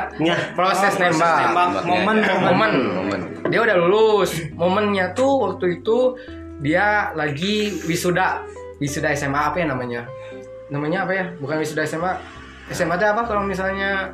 proses 0.52 0.94
nembak. 1.00 1.38
Tembak 1.48 1.68
momen 1.88 2.18
momen. 2.22 2.44
momen. 2.44 2.72
Momen. 2.92 3.22
dia 3.48 3.60
udah 3.64 3.76
lulus. 3.80 4.36
Momennya 4.60 5.16
tuh 5.16 5.32
waktu 5.48 5.80
itu 5.80 6.20
dia 6.60 7.16
lagi 7.16 7.80
wisuda. 7.88 8.44
Wisuda 8.84 9.16
SMA 9.16 9.40
apa 9.48 9.64
ya 9.64 9.72
namanya? 9.72 10.02
Namanya 10.68 11.08
apa 11.08 11.12
ya? 11.16 11.26
Bukan 11.40 11.56
wisuda 11.64 11.88
SMA 11.88 12.20
SMA 12.68 13.00
itu 13.00 13.06
apa 13.08 13.26
kalau 13.32 13.48
misalnya 13.48 14.12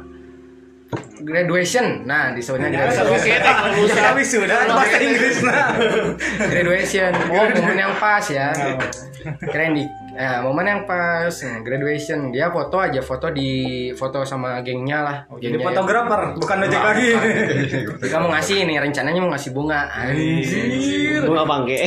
graduation. 1.22 2.04
Nah 2.08 2.34
disebutnya 2.34 2.70
graduation. 2.72 3.38
Ya 3.88 4.12
wisuda 4.18 4.56
bahasa 4.68 4.98
Inggris 5.02 5.38
nah. 5.44 5.76
graduation. 6.38 7.12
Oh 7.30 7.46
momen 7.58 7.78
yang 7.78 7.94
pas 7.98 8.26
ya 8.30 8.54
keren 9.40 9.76
di 9.76 9.84
ya, 10.16 10.40
momen 10.44 10.66
yang 10.66 10.82
pas 10.84 11.32
Nah, 11.40 11.60
graduation. 11.66 12.30
Dia 12.30 12.54
foto 12.54 12.78
aja 12.78 13.02
foto 13.02 13.28
di 13.34 13.50
foto 13.96 14.22
sama 14.22 14.62
gengnya 14.62 15.00
lah. 15.02 15.18
Jadi 15.40 15.56
Gengnya 15.56 15.60
ya. 15.60 15.68
fotografer 15.72 16.22
bukan 16.38 16.58
ojek 16.68 16.82
lagi. 16.82 17.08
Jadi 18.02 18.08
kamu 18.12 18.28
ngasih 18.32 18.58
nih 18.70 18.78
rencananya 18.80 19.20
mau 19.20 19.32
ngasih 19.34 19.52
bunga. 19.52 19.82
Anjir. 19.90 21.22
Bunga 21.26 21.44
bangke. 21.48 21.78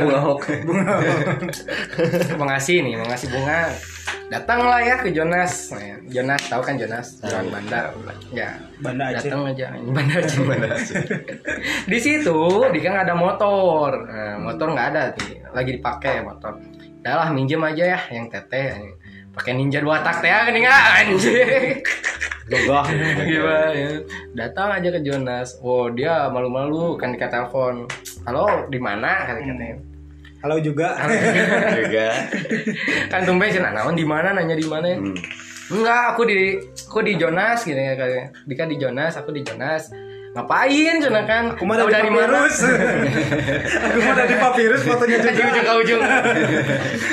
Bunga 0.00 0.18
hok. 0.24 0.40
Mau 2.38 2.46
ngasih 2.50 2.76
nih 2.82 2.92
mau 2.98 3.06
ngasih 3.06 3.28
bunga. 3.30 3.60
Datanglah 4.32 4.80
ya 4.82 4.96
ke 4.98 5.12
Jonas. 5.12 5.70
Jonas 6.08 6.42
tahu 6.48 6.62
kan 6.64 6.74
Jonas? 6.80 7.20
Jalan 7.22 7.52
Banda. 7.52 7.92
Ya. 8.32 8.56
Banda 8.80 9.12
Aceh. 9.12 9.28
datang 9.30 9.52
aja. 9.52 9.66
Banda 9.96 10.14
Aceh. 10.24 11.04
Di 11.86 11.98
situ 12.00 12.38
dia 12.72 12.82
kan 12.82 12.96
ada 13.04 13.14
motor. 13.14 13.92
Nah, 14.08 14.36
motor 14.40 14.72
nggak 14.72 14.86
ada 14.96 15.02
sih 15.20 15.43
lagi 15.54 15.78
dipakai 15.78 16.26
motor 16.26 16.58
Udah 17.00 17.14
lah 17.20 17.28
minjem 17.30 17.62
aja 17.62 17.84
ya 17.96 18.00
yang 18.10 18.26
teteh 18.28 18.98
pakai 19.34 19.54
ninja 19.54 19.82
dua 19.82 20.02
tak 20.02 20.22
teh 20.22 20.30
kan 20.30 20.54
anjir 20.54 21.82
gagah 22.48 22.84
Gimana 23.28 23.72
ya? 23.72 23.90
Datang 24.36 24.68
aja 24.76 24.88
ke 24.92 25.00
Jonas. 25.00 25.56
Oh, 25.64 25.88
dia 25.88 26.28
malu-malu 26.28 27.00
kan 27.00 27.16
dikata 27.16 27.48
telepon. 27.48 27.88
Halo, 28.28 28.68
di 28.68 28.76
mana 28.76 29.24
kata 29.24 29.40
katanya. 29.40 29.80
Halo 30.44 30.60
juga. 30.60 30.92
juga 31.80 32.08
kan 33.08 33.24
tumben 33.24 33.48
sih 33.48 33.64
naon 33.64 33.96
di 33.96 34.04
mana 34.04 34.36
nanya 34.36 34.52
di 34.52 34.66
mana. 34.68 34.92
Enggak, 35.72 36.02
aku 36.12 36.28
di 36.28 36.60
aku 36.84 37.00
di 37.00 37.16
Jonas 37.16 37.64
gitu 37.64 37.80
ya 37.80 37.96
katanya. 37.96 38.26
Dika 38.44 38.68
di 38.68 38.76
Jonas, 38.76 39.16
aku 39.16 39.32
di 39.32 39.40
Jonas. 39.40 39.88
Ngapain 40.34 40.94
cina 40.98 41.22
kan? 41.30 41.54
Aku 41.54 41.62
mah 41.62 41.78
dari 41.78 42.10
papirus. 42.10 42.56
Aku 43.86 43.98
mah 44.02 44.14
dari 44.18 44.34
papirus 44.34 44.82
fotonya 44.82 45.18
juga. 45.22 45.42
ujung 45.46 45.62
ke 45.62 45.74
ujung. 45.86 46.02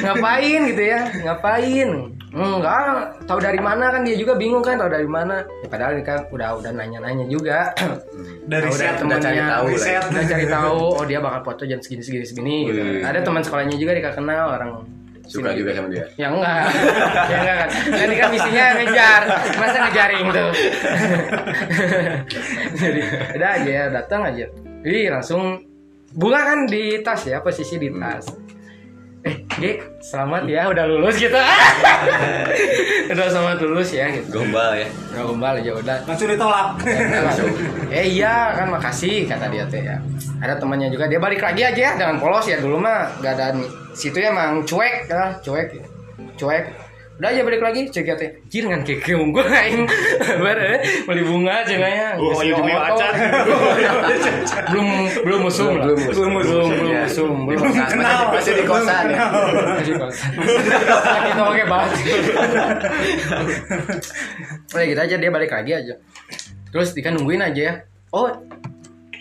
Ngapain 0.01 0.61
gitu 0.73 0.83
ya? 0.83 0.99
Ngapain? 1.29 1.89
Enggak, 2.31 3.19
tahu 3.27 3.43
dari 3.43 3.59
mana 3.59 3.91
kan 3.91 4.07
dia 4.07 4.15
juga 4.15 4.39
bingung 4.39 4.63
kan 4.65 4.79
tahu 4.79 4.89
dari 4.89 5.05
mana. 5.05 5.43
Ya, 5.61 5.67
padahal 5.69 5.99
kan 6.01 6.25
udah 6.31 6.63
udah 6.63 6.71
nanya-nanya 6.73 7.27
juga. 7.27 7.75
Dari 8.51 8.67
Tahu 8.67 8.73
set 8.73 8.97
temannya, 8.97 9.21
cari 9.21 9.39
tahu 9.45 9.65
udah 9.77 10.25
cari 10.25 10.45
tahu 10.57 10.81
oh 10.97 11.05
dia 11.05 11.21
bakal 11.21 11.53
foto 11.53 11.63
jam 11.69 11.77
segini 11.77 12.01
segini 12.01 12.25
segini 12.25 12.55
gitu. 12.71 12.81
Ada 13.05 13.21
teman 13.21 13.45
sekolahnya 13.45 13.77
juga 13.77 13.93
dia 13.93 14.11
kenal 14.11 14.57
orang 14.57 14.81
suka 15.31 15.55
juga 15.55 15.71
sama 15.71 15.87
dia. 15.87 16.05
Ya 16.19 16.27
enggak. 16.27 16.67
Ya 17.31 17.35
enggak. 17.39 17.55
Kan 17.55 17.69
kan 17.71 18.03
ini 18.03 18.15
kan 18.19 18.27
misinya 18.35 18.65
ngejar. 18.75 19.21
Masa 19.55 19.77
ngejaring 19.87 20.25
tuh? 20.35 20.51
Jadi 22.75 23.01
udah 23.39 23.49
aja 23.55 23.71
ya 23.71 23.85
datang 23.87 24.21
aja. 24.27 24.45
Ih 24.83 25.07
langsung 25.07 25.63
bunga 26.11 26.43
kan 26.43 26.59
di 26.67 26.99
tas 26.99 27.23
ya 27.23 27.39
posisi 27.39 27.79
di 27.79 27.87
tas 27.95 28.27
eh 29.21 29.35
G 29.61 29.77
selamat 30.01 30.49
ya 30.49 30.65
udah 30.73 30.85
lulus 30.89 31.15
gitu. 31.21 31.37
Udah 33.11 33.27
selamat 33.27 33.57
lulus 33.61 33.91
ya 33.91 34.07
gitu. 34.09 34.39
Gombal 34.39 34.71
ya. 34.81 34.87
Nggak 35.13 35.25
gombal 35.27 35.53
aja 35.59 35.71
udah. 35.77 35.97
Langsung 36.07 36.29
ditolak. 36.31 36.67
eh 37.91 38.05
iya 38.07 38.55
kan 38.55 38.71
makasih 38.71 39.27
kata 39.27 39.51
dia 39.51 39.67
teh 39.67 39.83
ya. 39.83 39.99
Ada 40.41 40.57
temannya 40.57 40.89
juga 40.89 41.05
dia 41.05 41.19
balik 41.21 41.43
lagi 41.43 41.61
aja 41.61 41.81
ya 41.81 41.91
jangan 41.99 42.17
polos 42.17 42.47
ya 42.49 42.57
dulu 42.57 42.81
mah 42.81 43.13
gak 43.21 43.37
ada 43.37 43.53
situ 43.93 44.17
ya 44.17 44.31
emang 44.33 44.63
cuek 44.65 45.05
ya 45.05 45.37
cuek 45.43 45.67
cuek 46.39 46.65
udah 47.21 47.29
aja 47.29 47.45
balik 47.45 47.61
lagi 47.61 47.85
cek 47.85 48.01
ya 48.01 48.17
teh. 48.17 48.33
Jir 48.49 48.65
ngan 48.65 48.81
keke 48.81 49.13
unggul 49.13 49.45
aing. 49.53 49.85
Bare 50.41 50.81
beli 51.05 51.21
bunga 51.21 51.61
cenanya 51.69 52.17
Oh, 52.17 52.33
Geus 52.33 52.49
iya, 52.49 52.57
iya, 52.57 52.77
acan. 52.81 53.13
belum 54.73 54.87
belum 55.21 55.39
musum 55.45 55.69
lah. 55.77 55.85
Belum 55.85 56.01
musum. 56.01 56.25
belum 56.33 56.65
belum 56.81 56.97
musum 57.05 57.31
belum 57.45 57.61
Kenal. 57.77 58.33
masih 58.33 58.53
di 58.57 58.63
kosan 58.65 59.05
ya. 59.13 59.21
masih 59.77 59.93
kosan. 60.01 60.31
Kita 61.29 61.41
pakai 61.45 61.65
bahas. 61.69 61.93
Udah 64.73 64.85
gitu 64.89 65.01
aja 65.05 65.15
dia 65.21 65.29
balik 65.29 65.51
lagi 65.53 65.71
aja. 65.77 65.93
Terus 66.73 66.89
Dika 66.97 67.13
nungguin 67.13 67.45
aja 67.45 67.61
ya. 67.61 67.73
Oh 68.17 68.33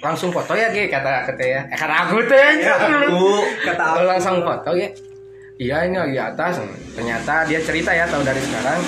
langsung 0.01 0.33
foto 0.33 0.57
ya 0.57 0.73
Ge 0.73 0.89
kata 0.89 1.29
kata 1.29 1.45
ya. 1.45 1.61
Eh, 1.69 1.77
kata 1.77 1.95
aku 2.09 2.25
teh. 2.25 2.65
Aku 2.65 3.45
kata 3.69 3.83
aku. 3.93 4.09
langsung 4.09 4.41
foto 4.41 4.73
ya 4.73 4.89
iya 5.61 5.85
ini 5.85 6.01
lagi 6.01 6.17
atas. 6.17 6.65
Ternyata 6.97 7.45
dia 7.45 7.61
cerita 7.61 7.93
ya 7.93 8.09
tahun 8.09 8.25
dari 8.25 8.41
sekarang. 8.41 8.81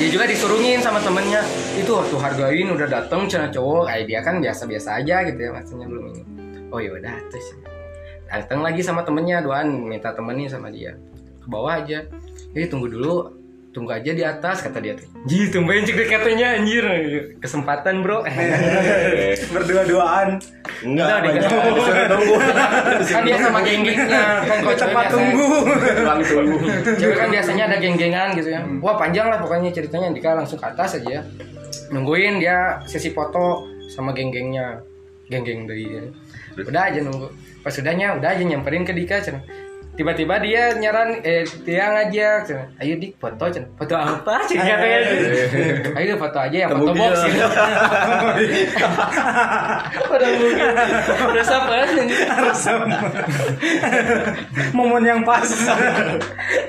Dia 0.00 0.08
juga 0.08 0.24
disuruhin 0.24 0.80
sama 0.80 0.96
temennya. 1.04 1.44
Itu 1.76 2.00
waktu 2.00 2.16
hargain 2.16 2.72
udah 2.72 2.88
dateng 2.88 3.28
cina 3.28 3.52
cowok. 3.52 3.92
Kayak 3.92 4.04
dia 4.08 4.20
kan 4.24 4.34
biasa-biasa 4.40 5.04
aja 5.04 5.16
gitu 5.28 5.40
ya 5.44 5.50
maksudnya 5.52 5.86
belum 5.86 6.04
ini. 6.16 6.22
Oh 6.72 6.80
yaudah 6.80 7.20
terus. 7.28 7.52
Datang 8.32 8.64
lagi 8.64 8.80
sama 8.80 9.04
temennya 9.04 9.44
doan 9.44 9.68
minta 9.84 10.16
temenin 10.16 10.48
sama 10.48 10.72
dia. 10.72 10.96
Ke 11.44 11.46
bawah 11.52 11.84
aja. 11.84 12.08
Jadi 12.56 12.64
tunggu 12.72 12.88
dulu 12.88 13.39
tunggu 13.70 13.94
aja 13.94 14.10
di 14.10 14.20
atas 14.20 14.60
kata 14.60 14.82
dia 14.82 14.98
tuh. 14.98 15.06
Ji 15.24 15.46
tumben 15.48 15.86
cek 15.86 16.10
katanya 16.10 16.58
anjir. 16.58 16.82
Kesempatan 17.38 18.02
bro. 18.02 18.26
Berdua-duaan. 19.54 20.42
enggak 20.80 21.22
dikasih- 21.22 21.60
disuruh 21.70 22.06
nunggu 22.08 22.34
kan 23.04 23.22
dia 23.22 23.36
sama 23.36 23.60
geng-gengnya. 23.60 24.24
Kan 24.42 24.58
Tempat 24.64 24.76
biasa- 25.06 25.12
tunggu. 25.12 25.46
ruang 26.00 26.20
tunggu. 26.24 26.56
Cewek 26.96 27.16
kan 27.16 27.28
biasanya 27.28 27.62
ada 27.68 27.76
geng-gengan 27.78 28.28
gitu 28.34 28.48
ya. 28.48 28.60
Wah 28.80 28.96
panjang 28.96 29.28
lah 29.28 29.38
pokoknya 29.38 29.70
ceritanya. 29.70 30.08
Dika 30.10 30.34
langsung 30.34 30.56
ke 30.56 30.66
atas 30.66 30.98
aja. 30.98 31.20
Ya 31.20 31.22
nungguin 31.90 32.38
dia 32.38 32.82
sesi 32.86 33.10
foto 33.10 33.66
sama 33.86 34.10
geng-gengnya. 34.10 34.82
Geng-geng 35.28 35.68
dari 35.68 35.86
udah 36.58 36.82
aja 36.90 36.98
nunggu. 37.04 37.30
Pas 37.60 37.76
udahnya 37.76 38.16
udah 38.16 38.34
aja 38.34 38.42
nyamperin 38.42 38.82
ke 38.82 38.90
Dika. 38.90 39.20
Tiba-tiba 39.98 40.38
dia 40.38 40.72
nyaran 40.78 41.18
eh 41.26 41.42
dia 41.66 41.90
ngajak 41.90 42.46
ayo 42.78 42.94
dik 42.96 43.18
foto 43.18 43.44
cenah. 43.50 43.68
foto 43.74 43.94
apa 43.98 44.34
sih 44.46 44.56
katanya 44.56 45.00
ayo 45.98 46.14
foto 46.16 46.38
aja 46.38 46.56
ya 46.56 46.68
foto 46.70 46.92
box 46.94 47.14
gitu. 47.26 47.46
udah 50.10 50.28
mungkin 50.38 50.68
udah 51.30 51.44
Momen 54.74 55.02
yang 55.04 55.20
pas. 55.26 55.46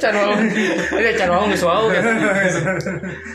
Can 0.01 0.13
mau, 0.13 0.33
iya 0.97 1.11
can 1.15 1.29
mau 1.29 1.45
nggak 1.45 1.59
gitu. 1.59 2.09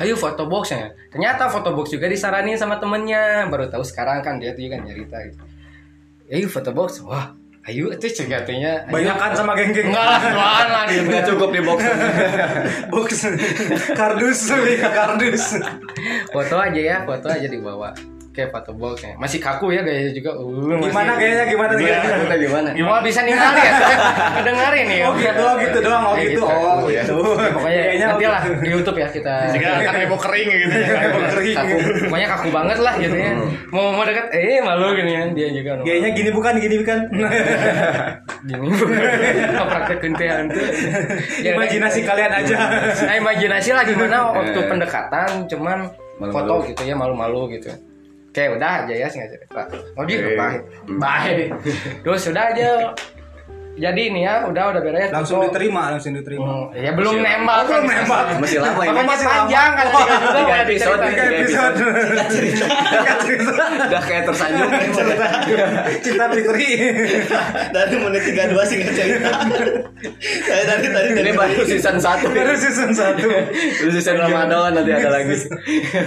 Ayo 0.03 0.15
foto 0.19 0.45
box 0.47 0.75
ya. 0.75 0.91
Ternyata 1.11 1.49
foto 1.49 1.73
box 1.75 1.95
juga 1.95 2.11
disaranin 2.11 2.59
sama 2.59 2.79
temennya. 2.83 3.47
Baru 3.49 3.71
tahu 3.71 3.83
sekarang 3.87 4.23
kan 4.23 4.39
dia 4.43 4.53
tuh 4.53 4.67
kan 4.69 4.83
cerita 4.85 5.17
gitu. 5.27 5.43
Ayo 6.31 6.47
foto 6.51 6.71
box. 6.75 7.01
Wah, 7.07 7.33
ayo 7.67 7.91
itu 7.91 8.07
cegatnya. 8.23 8.87
Banyak 8.87 9.17
kan 9.19 9.31
sama 9.35 9.59
geng-geng. 9.59 9.91
Enggak 9.91 10.07
lah, 10.07 10.21
doang 10.31 10.71
lah 10.71 10.85
dia. 10.87 11.03
nggak 11.03 11.23
cukup 11.35 11.51
di 11.51 11.61
box 11.67 11.81
Box. 12.95 13.09
Kardus, 13.99 14.41
kardus. 14.87 15.45
Foto 16.31 16.57
aja 16.63 16.81
ya, 16.81 16.97
foto 17.03 17.27
aja 17.27 17.47
dibawa. 17.51 17.91
Kayak 18.37 18.53
foto 18.53 18.71
box 18.73 18.97
ya. 19.01 19.17
Masih 19.17 19.41
kaku 19.41 19.73
ya 19.73 19.81
gayanya 19.81 20.13
juga. 20.13 20.37
Uh, 20.37 20.77
masih- 20.77 20.93
Gimana 20.93 21.13
gayanya 21.17 21.45
gimana 21.47 21.73
gimana? 21.73 22.05
kita 22.21 22.37
gimana 22.37 22.69
Gimana 22.71 23.01
bisa 23.01 23.21
ninggalin 23.25 23.63
ya? 23.63 23.73
Kedengarin 24.37 24.85
nih. 24.85 25.01
Oh 25.03 25.13
gitu, 25.17 25.41
oh 25.41 25.55
gitu 25.57 25.79
doang, 25.81 26.05
oh 26.05 26.13
Kayak 26.13 26.29
gitu. 26.29 26.43
Oh 26.45 26.77
gitu. 26.85 27.17
Ya, 27.33 27.49
pokoknya 27.51 27.83
nanti 27.99 28.25
lah 28.27 28.43
di 28.45 28.69
YouTube 28.69 28.99
ya 28.99 29.09
kita. 29.09 29.35
Jika 29.51 29.69
kan 29.81 29.95
heboh 29.97 30.21
kering 30.21 30.49
gitu 30.53 30.77
ya. 30.77 30.89
Heboh 31.01 31.21
kering. 31.33 31.57
kaku 31.57 31.77
pokoknya 32.07 32.29
kaku 32.29 32.49
banget 32.53 32.79
lah 32.79 32.95
gitu 32.97 33.17
ya 33.17 33.33
mau 33.67 33.89
mau 33.91 34.05
deket 34.05 34.27
eh 34.31 34.61
malu 34.61 34.93
gini 34.93 35.11
ya 35.11 35.23
dia 35.31 35.49
juga 35.51 35.73
Kayaknya 35.81 36.11
gini 36.13 36.31
bukan, 36.31 36.53
gini 36.57 36.77
bukan. 36.79 36.99
gini 38.49 38.69
praktek 39.67 39.99
kentean 40.01 40.45
tuh 40.49 40.63
Ya, 41.39 41.55
Imajinasi 41.55 42.03
kalian 42.03 42.33
aja. 42.33 42.57
nah, 43.03 43.15
imajinasi 43.17 43.71
lah 43.73 43.83
gimana 43.83 44.17
waktu 44.33 44.59
pendekatan 44.71 45.29
cuman 45.47 45.79
foto 46.23 46.65
gitu 46.65 46.83
ya 46.83 46.95
malu-malu 46.95 47.49
gitu 47.53 47.71
Oke 48.37 48.53
udah 48.53 48.85
aja 48.85 48.93
ya 48.93 49.09
singkat 49.09 49.33
cerita 49.33 49.65
Oh 49.97 50.05
dia 50.05 50.21
baik 50.37 50.61
Baik 51.01 51.57
Terus 52.05 52.29
udah 52.29 52.53
aja 52.53 52.93
Jadi 53.77 54.03
nih 54.09 54.23
ya 54.25 54.35
udah 54.49 54.65
udah 54.73 54.81
beres. 54.81 55.09
Langsung 55.13 55.45
diterima, 55.45 55.93
langsung 55.93 56.13
diterima. 56.13 56.49
Hmm, 56.49 56.73
Ya 56.73 56.91
belum 56.93 57.21
nembak. 57.21 57.69
Belum 57.69 57.85
nembak. 57.85 58.41
masih 58.41 58.59
lama 58.59 58.83
ini. 58.83 59.01
Masih 59.05 59.27
panjang 59.27 59.71
kan? 59.73 59.87
Oh, 59.87 60.01
tiga 60.01 60.17
juga 60.17 60.29
tiga 60.33 60.41
udah 60.41 60.59
episode. 60.65 61.01
Tiga 61.05 61.25
episode. 61.29 61.75
Cerita. 62.27 62.67
udah 63.87 64.03
kayak 64.03 64.25
tersanjung 64.25 64.71
Cinta 66.01 66.25
Fitri. 66.29 66.69
dari 67.69 67.97
menit 67.97 68.23
32 68.25 68.69
sih 68.69 68.77
nggak 68.79 68.95
cerita 68.95 69.31
saya 70.47 70.63
tadi 70.67 70.87
tadi 70.89 71.09
ini 71.15 71.33
baru 71.33 71.63
season 71.65 71.97
1 71.97 72.27
Baru 72.27 72.55
season 72.55 72.91
1. 72.93 73.17
baru 73.21 73.91
season 73.93 74.17
Ramadan 74.19 74.73
nanti 74.73 74.91
ada 74.93 75.11
lagi. 75.11 75.37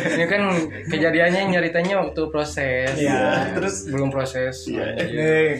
Ini 0.09 0.26
kan 0.26 0.41
kejadiannya 0.88 1.41
nyeritanya 1.49 1.95
waktu 1.99 2.22
proses. 2.30 2.93
Iya, 2.95 3.53
terus 3.53 3.89
belum 3.89 4.09
proses. 4.09 4.65
Eh, 4.70 5.59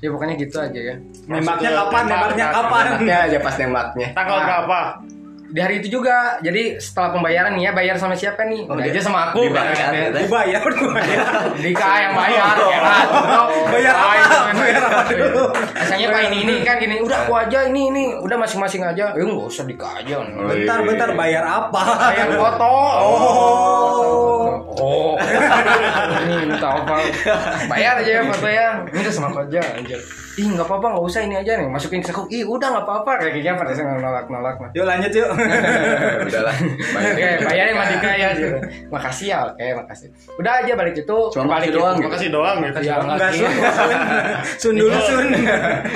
ya 0.00 0.08
pokoknya 0.08 0.34
gitu 0.36 0.56
aja 0.56 0.80
ya 0.80 0.94
Nembaknya 1.44 1.70
kapan? 1.76 2.02
Nembaknya 2.08 2.46
kapan? 2.48 2.82
Nembaknya 2.88 3.16
aja 3.22 3.38
pas 3.38 3.54
nembaknya. 3.54 4.08
Tanggal 4.12 4.34
Nah. 4.34 4.46
berapa? 4.46 4.80
di 5.46 5.62
hari 5.62 5.78
itu 5.78 6.02
juga 6.02 6.34
jadi 6.42 6.82
setelah 6.82 7.14
pembayaran 7.14 7.54
nih 7.54 7.70
ya 7.70 7.72
bayar 7.72 7.94
sama 7.94 8.10
siapa 8.10 8.42
nih 8.42 8.66
udah 8.66 8.90
aja 8.90 8.98
sama 8.98 9.30
aku 9.30 9.46
Dibayar. 9.46 10.10
Dibayar. 10.10 10.60
Dika 11.54 11.88
yang 12.02 12.12
bayar 12.18 12.54
ya 12.58 12.78
kan 12.82 13.06
Bayar 13.70 13.94
apa? 13.94 14.50
Bayar 14.50 14.82
apa 14.82 15.02
dulu? 15.06 15.44
Asalnya 15.78 16.10
pak 16.16 16.20
ini 16.26 16.36
ini 16.42 16.54
kan 16.58 16.82
gini 16.82 16.98
udah 16.98 17.18
aku 17.22 17.38
aja 17.38 17.70
ini 17.70 17.86
ini 17.86 18.02
udah 18.18 18.34
masing-masing 18.34 18.82
aja 18.82 19.14
ya 19.14 19.22
nggak 19.22 19.46
usah 19.46 19.62
Dika 19.62 19.86
aja 19.94 20.26
Bentar, 20.26 20.78
bentar, 20.82 21.08
bayar 21.14 21.44
apa? 21.46 21.82
bayar 22.02 22.28
foto 22.34 22.74
Oh. 22.98 24.58
oh 24.74 25.14
ini 26.26 26.50
minta 26.50 26.66
apa 26.72 26.98
bayar 27.70 28.02
aja 28.02 28.10
ya 28.10 28.22
foto 28.26 28.48
ya 28.48 28.68
minta 28.84 29.06
sama 29.06 29.30
aku 29.30 29.46
aja 29.46 29.62
anjir 29.72 30.02
ih 30.34 30.46
nggak 30.50 30.66
apa-apa 30.66 30.86
nggak 30.98 31.04
usah 31.06 31.20
ini 31.22 31.34
aja 31.38 31.52
nih 31.58 31.68
masukin 31.70 32.02
ke 32.02 32.10
aku 32.10 32.26
ih 32.30 32.42
udah 32.42 32.68
nggak 32.74 32.84
apa-apa 32.86 33.12
kayak 33.22 33.32
gini 33.38 33.54
pada 33.54 33.70
saya 33.70 33.94
nolak 33.98 34.26
nolak 34.26 34.54
Yuk 34.74 34.86
lanjut 34.90 35.12
yuk. 35.14 35.28
Udahlah. 36.26 36.56
Oke, 36.98 37.28
bayarin 37.46 37.74
sama 37.78 37.84
Dika 37.94 38.10
ya. 38.18 38.28
gitu. 38.34 38.58
Makasih 38.90 39.26
ya, 39.30 39.38
oke, 39.46 39.66
makasih. 39.84 40.08
Udah 40.34 40.52
aja 40.62 40.72
balik 40.74 40.94
itu. 40.98 41.18
Cuma 41.30 41.44
balik 41.46 41.70
makasih 41.70 41.78
doang, 41.78 41.94
itu. 41.94 42.06
Makasih 42.10 42.28
doang 42.34 42.56
gitu. 42.58 42.78
Ya, 42.82 42.94
enggak 42.98 43.30
gitu. 43.30 43.46
sun. 43.70 43.90
Sun 44.58 44.74
dulu 44.74 44.98
sun. 44.98 45.26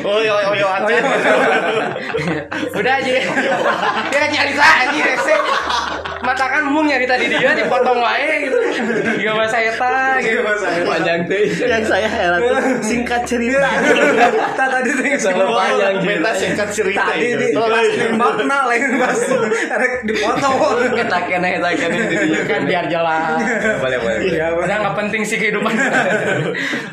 Oh 0.07 0.19
yo 0.23 0.35
yo 0.47 0.53
yo. 0.63 0.69
Udah 2.79 2.95
aja. 3.03 3.11
Dia 4.15 4.25
nyarita 4.31 4.67
anjir 4.87 5.05
rese. 5.11 5.37
Mata 6.19 6.45
kan 6.45 6.63
mung 6.67 6.85
nyarita 6.85 7.15
di 7.15 7.31
dia 7.31 7.55
dipotong 7.55 7.99
wae 7.99 8.47
gitu. 8.47 8.59
Gak 9.19 9.35
bahasa 9.35 9.59
eta 9.59 10.19
gitu. 10.19 10.41
Panjang 10.85 11.21
deh. 11.27 11.45
yang 11.65 11.85
saya 11.85 12.09
heran 12.09 12.41
tuh 12.41 12.59
singkat 12.81 13.23
cerita 13.25 13.69
Tak 14.55 14.69
tadi 14.71 14.91
tuh 14.93 15.05
Sama 15.19 15.45
panjang 15.47 15.95
Minta 16.03 16.33
singkat 16.35 16.69
cerita 16.71 17.07
Tadi 17.09 17.27
itu. 17.35 17.59
di 17.59 17.97
nembakna 18.05 18.59
lain 18.69 18.99
pas 18.99 19.19
rek 19.79 19.95
dipoto. 20.07 20.51
Kita 20.95 21.19
kena 21.27 21.49
kita 21.55 21.69
kena 21.77 22.03
di 22.07 22.17
dia 22.29 22.41
Kan 22.45 22.63
biar 22.65 22.85
jelas. 22.87 23.39
Boleh 23.79 23.99
boleh. 23.99 24.19
Iya, 24.29 24.47
Udah 24.55 24.77
nggak 24.81 24.95
penting 24.97 25.23
sih 25.23 25.37
kehidupan. 25.37 25.73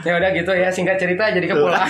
ya 0.06 0.12
udah 0.16 0.30
gitu 0.32 0.52
ya 0.54 0.70
singkat 0.70 0.98
cerita 0.98 1.30
jadi 1.30 1.46
ke 1.46 1.56
pulang. 1.56 1.88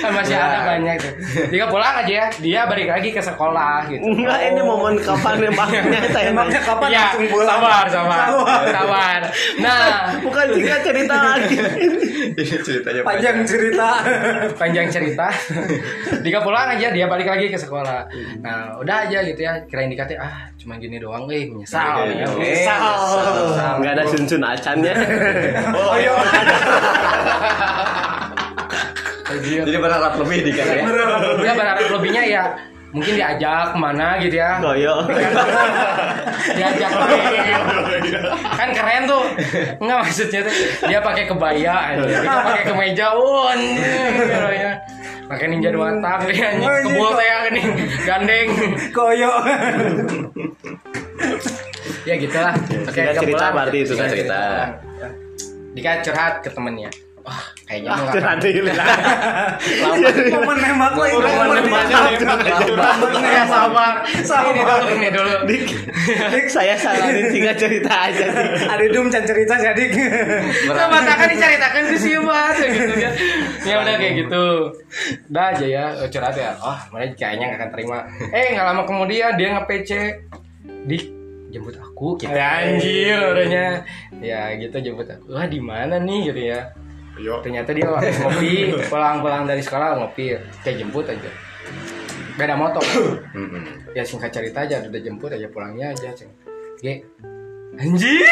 kan 0.00 0.12
masih 0.12 0.36
ada 0.36 0.58
banyak 0.66 0.96
tuh. 0.98 1.12
Jika 1.48 1.66
pulang 1.68 1.94
aja 2.00 2.12
ya, 2.12 2.26
dia 2.38 2.60
balik 2.66 2.88
lagi 2.88 3.10
ke 3.10 3.20
sekolah 3.20 3.86
gitu. 3.88 4.02
Enggak 4.30 4.46
ini 4.46 4.60
momen 4.62 4.94
kapan 4.96 5.34
nembaknya 5.42 6.00
saya 6.06 6.30
Nembaknya 6.30 6.60
kapan 6.62 6.88
Iya, 6.88 7.02
langsung 7.02 7.26
pulang? 7.26 7.48
sabar, 7.50 7.84
sabar, 7.90 8.26
sabar. 8.70 9.20
Nah, 9.58 9.82
bukan 10.22 10.46
singkat 10.54 10.80
cerita 10.86 11.14
lagi 11.18 11.56
Ini 12.30 12.42
ceritanya 12.62 13.00
Panjang 13.02 13.36
cerita. 13.42 13.88
panjang 14.54 14.86
cerita. 14.86 15.26
Dika 16.22 16.38
pulang 16.38 16.70
aja, 16.70 16.94
dia 16.94 17.06
balik 17.06 17.26
lagi 17.26 17.50
ke 17.50 17.58
sekolah. 17.58 18.06
Nah, 18.38 18.78
udah 18.78 19.08
aja 19.08 19.18
gitu 19.24 19.40
ya. 19.40 19.58
Kirain 19.66 19.90
dikata 19.90 20.14
ah 20.14 20.46
cuma 20.54 20.78
gini 20.78 20.96
doang, 20.96 21.26
eh 21.26 21.50
menyesal. 21.50 22.06
Ya. 22.06 22.28
oke. 22.28 22.38
Menyesal. 22.38 23.82
nggak 23.82 23.92
ada 23.92 24.04
sun 24.06 24.24
sun 24.24 24.42
acannya 24.44 24.94
Oh 25.72 25.96
iya. 25.96 26.12
Anjir. 29.26 29.62
Jadi 29.62 29.78
berharap 29.78 30.12
lebih 30.18 30.38
di 30.42 30.52
ya. 30.52 30.64
Dia 31.40 31.52
berharap 31.54 31.86
lebihnya 31.88 32.22
ya 32.24 32.44
mungkin 32.90 33.12
diajak 33.14 33.74
ke 33.74 33.78
mana 33.78 34.18
gitu 34.18 34.36
ya? 34.38 34.58
Goyo 34.58 35.06
diajak 36.58 36.90
main 36.90 37.62
kan 38.58 38.68
keren 38.74 39.02
tuh. 39.06 39.24
Nggak 39.78 39.98
maksudnya 40.02 40.40
tuh 40.46 40.54
dia 40.90 40.98
pakai 40.98 41.24
kebaya 41.30 41.74
aja 41.94 42.04
dia 42.06 42.38
pakai 42.42 42.62
kemeja 42.66 43.06
won. 43.14 43.60
Ya 44.50 44.72
pakai 45.30 45.46
ninja 45.46 45.70
dua 45.70 45.94
tak 46.02 46.26
dia 46.34 46.50
anjing. 46.50 46.66
Kebul 46.66 47.10
teh 47.14 47.28
gini 47.46 47.62
gandeng. 48.02 48.48
Koyo. 48.90 49.32
ya 52.08 52.14
gitulah. 52.18 52.54
Oke 52.58 52.90
Singkat 52.90 53.14
cerita 53.22 53.44
berarti 53.54 53.78
itu 53.86 53.92
Singkat 53.94 54.10
cerita. 54.10 54.42
Dika 55.70 56.02
curhat 56.02 56.42
ke 56.42 56.50
temennya 56.50 56.90
wah 57.30 57.44
kayaknya 57.62 57.94
mau 57.94 58.10
nanti 58.10 58.48
Momen 60.34 60.56
nembak 60.58 60.92
lagi. 60.98 61.14
Momen 61.14 61.62
ya 63.22 63.44
sabar 63.46 64.02
ini 64.50 64.62
dulu 64.66 64.86
ini 64.98 65.08
dulu 65.14 65.34
Dik, 65.46 65.64
saya 66.50 66.74
saranin 66.74 67.30
singkat 67.30 67.56
cerita 67.56 68.10
aja 68.10 68.24
sih 68.26 68.46
Ada 68.66 68.84
dum 68.90 69.06
can 69.06 69.22
cerita 69.22 69.54
jadi. 69.54 69.84
Coba 70.66 70.98
takkan 71.06 71.28
diceritakan 71.30 71.82
ke 71.94 71.96
siapa 71.96 72.40
gitu 72.58 72.94
kan. 72.98 73.12
Ya 73.62 73.74
udah 73.78 73.94
kayak 73.94 74.14
gitu. 74.26 74.44
Udah 75.30 75.44
aja 75.54 75.66
ya 75.66 75.84
curhat 76.10 76.34
ya. 76.34 76.58
Oh, 76.58 76.78
mana 76.90 77.06
kayaknya 77.14 77.54
nggak 77.54 77.58
akan 77.62 77.70
terima. 77.70 77.98
Eh, 78.34 78.46
nggak 78.56 78.66
lama 78.66 78.82
kemudian 78.82 79.38
dia 79.38 79.48
nge-PC 79.54 79.90
di 80.90 80.98
jemput 81.50 81.76
aku 81.78 82.18
gitu. 82.18 82.30
Ya, 82.30 82.66
anjir 82.66 83.18
orangnya. 83.18 83.68
Ya 84.18 84.54
gitu 84.58 84.76
jemput 84.80 85.06
aku. 85.10 85.34
Wah, 85.34 85.46
di 85.46 85.60
mana 85.62 85.98
nih 86.02 86.32
gitu 86.32 86.40
ya. 86.50 86.74
Ternyata 87.18 87.70
dia 87.74 87.86
ngopi, 87.90 88.74
pulang-pulang 88.86 89.44
dari 89.48 89.62
sekolah 89.64 89.98
ngopi, 89.98 90.36
kayak 90.62 90.76
jemput 90.78 91.06
aja. 91.08 91.30
Beda 92.38 92.54
motor. 92.56 92.82
ya 93.96 94.02
singkat 94.06 94.30
cerita 94.32 94.64
aja 94.64 94.80
udah 94.86 95.00
jemput 95.02 95.30
aja 95.34 95.46
pulangnya 95.50 95.92
aja, 95.92 96.14
Ceng. 96.14 96.30
Ge. 96.80 97.04
Anjir. 97.78 98.26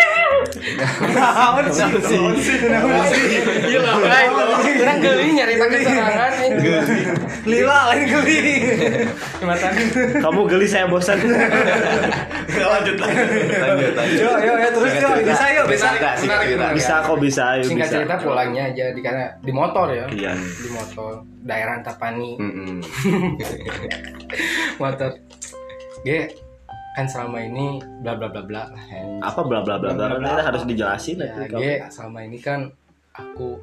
Naon 1.15 1.67
sih? 1.71 1.87
Naon 1.87 2.35
sih? 2.43 3.39
Iya 3.71 3.79
lah, 3.87 3.95
baik. 4.03 4.31
Kurang 4.83 4.99
geli 4.99 5.27
nyari 5.39 5.55
pakai 5.55 5.79
serangan. 5.87 6.33
Lila 7.47 7.79
lain 7.95 8.05
geli. 8.11 8.39
Mata 9.47 9.71
kamu 10.19 10.41
geli 10.51 10.67
saya 10.67 10.91
bosan 10.91 11.23
Lanjut 11.23 12.97
lanjut. 12.99 12.99
Lanjut. 12.99 13.93
Yo 14.19 14.31
yo 14.43 14.55
yo 14.59 14.69
terus 14.75 14.93
yo 14.99 15.11
bisa 15.23 15.45
yo 15.55 15.63
bisa. 15.71 15.87
Singkat 16.19 16.75
bisa 16.75 16.95
kok 17.07 17.19
bisa 17.23 17.43
ayo 17.55 17.63
Singkat 17.63 17.87
bisa 17.87 17.95
cerita 18.03 18.17
pulangnya 18.19 18.75
aja 18.75 18.91
di 18.91 19.01
karena 19.01 19.39
di 19.39 19.53
motor 19.55 19.87
ya. 19.95 20.07
Iya. 20.11 20.35
Di 20.35 20.69
motor 20.75 21.23
daerah 21.47 21.79
Antapani. 21.79 22.35
Motor. 24.83 25.11
Ge 26.05 26.48
kan 26.99 27.07
selama 27.07 27.39
ini 27.39 27.79
bla 28.03 28.19
bla 28.19 28.27
bla 28.27 28.43
bla 28.43 28.63
lah. 28.75 28.83
apa 29.23 29.41
bla 29.47 29.63
bla 29.63 29.79
bla 29.79 29.95
bla 29.95 30.19
bla 30.19 30.43
harus 30.43 30.67
dijelasin 30.67 31.23
Ya, 31.23 31.31
nanti 31.31 31.55
Ge 31.55 31.75
selama 31.95 32.27
ini 32.27 32.43
kan 32.43 32.75
aku 33.15 33.55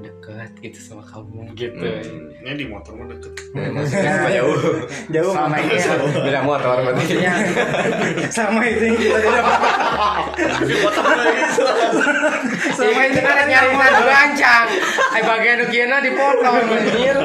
deket 0.00 0.48
gitu 0.64 0.80
sama 0.80 1.04
kamu 1.04 1.52
gitu. 1.52 1.76
Ini 1.76 2.56
di 2.56 2.64
motor 2.64 2.96
mah 2.96 3.04
deket. 3.04 3.36
Maksudnya 3.52 4.12
Jauh. 4.40 4.56
Jauh 5.12 5.32
selama 5.36 5.56
ini 5.60 5.76
ya, 5.76 5.92
Beda 6.24 6.40
motor 6.40 6.72
berarti. 6.80 6.96
maksudnya 7.04 7.32
sama 8.32 8.64
itu 8.64 8.84
yang 8.88 8.96
kita 8.96 9.18
tidak 9.20 9.44
sama 12.80 13.02
itu 13.12 13.20
kan 13.20 13.44
nyari 13.44 13.70
nadu 13.76 14.02
gancang 14.08 14.64
ay 15.12 15.22
bagian 15.24 15.56
nukiana 15.60 15.96
dipotong 16.00 16.56
anjir 16.64 17.16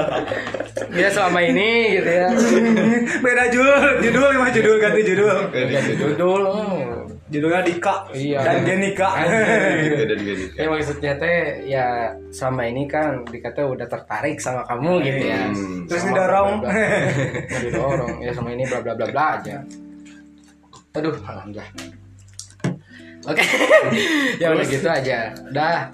ya 0.92 1.08
selama 1.08 1.40
ini 1.40 2.00
gitu 2.00 2.12
ya. 2.12 2.28
Beda 3.24 3.44
judul 3.48 4.04
judul 4.04 4.28
lima 4.36 4.48
judul 4.52 4.76
ganti 4.80 5.02
judul. 5.08 5.38
Judul. 5.96 6.42
oh. 6.44 7.08
judulnya 7.32 7.62
Dika. 7.64 7.96
Iya. 8.12 8.40
dan 8.44 8.58
Genika 8.68 9.10
ya 10.54 10.66
maksudnya 10.70 11.18
teh 11.18 11.66
ya 11.66 12.14
selama 12.30 12.70
ini 12.70 12.86
kan 12.86 13.26
dikata 13.26 13.66
udah 13.66 13.88
tertarik 13.88 14.38
sama 14.44 14.68
kamu 14.68 15.02
gitu 15.04 15.24
ya. 15.32 15.48
Hmm. 15.48 15.88
terus 15.88 16.04
didorong. 16.06 16.62
didorong. 17.64 18.16
Ya 18.20 18.32
sama 18.36 18.52
ini 18.52 18.68
bla 18.68 18.84
bla 18.84 18.94
bla 18.94 19.08
bla 19.10 19.26
aja. 19.40 19.64
Aduh 20.96 21.16
alhamdulillah. 21.24 21.72
Oke, 23.26 23.42
ya 24.42 24.54
udah 24.54 24.66
gitu 24.70 24.86
aja. 24.86 25.34
Udah, 25.50 25.90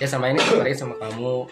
ya 0.00 0.06
sama 0.08 0.32
ini 0.32 0.40
tertarik 0.40 0.72
sama 0.72 0.96
kamu. 0.96 1.44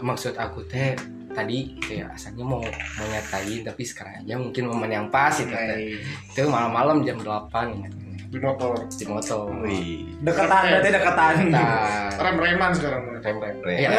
Maksud 0.00 0.40
aku 0.40 0.64
teh 0.72 0.96
tadi 1.36 1.76
kayak 1.76 2.16
asalnya 2.16 2.44
mau 2.48 2.64
mau 2.64 3.06
nyatain 3.12 3.60
tapi 3.60 3.82
sekarang 3.84 4.24
aja 4.24 4.34
mungkin 4.40 4.64
momen 4.72 4.90
yang 4.90 5.06
pas 5.12 5.36
gitu 5.36 5.52
teh. 5.52 6.00
Itu 6.32 6.48
malam-malam 6.48 7.04
jam 7.04 7.20
8 7.20 7.76
ingat 7.76 7.92
ini. 7.92 8.05
Di 8.26 8.38
motor. 8.38 8.74
di 8.88 9.04
motor. 9.06 9.46
Wih. 9.62 10.02
deketan 10.18 10.62
berarti 10.66 10.88
deketan 10.90 11.34
Nah, 11.48 12.10
Rem-reman 12.16 12.70
sekarang. 12.72 13.02
rem 13.16 13.36
rem. 13.38 13.56
Rem. 13.60 13.78
Ya, 13.80 13.90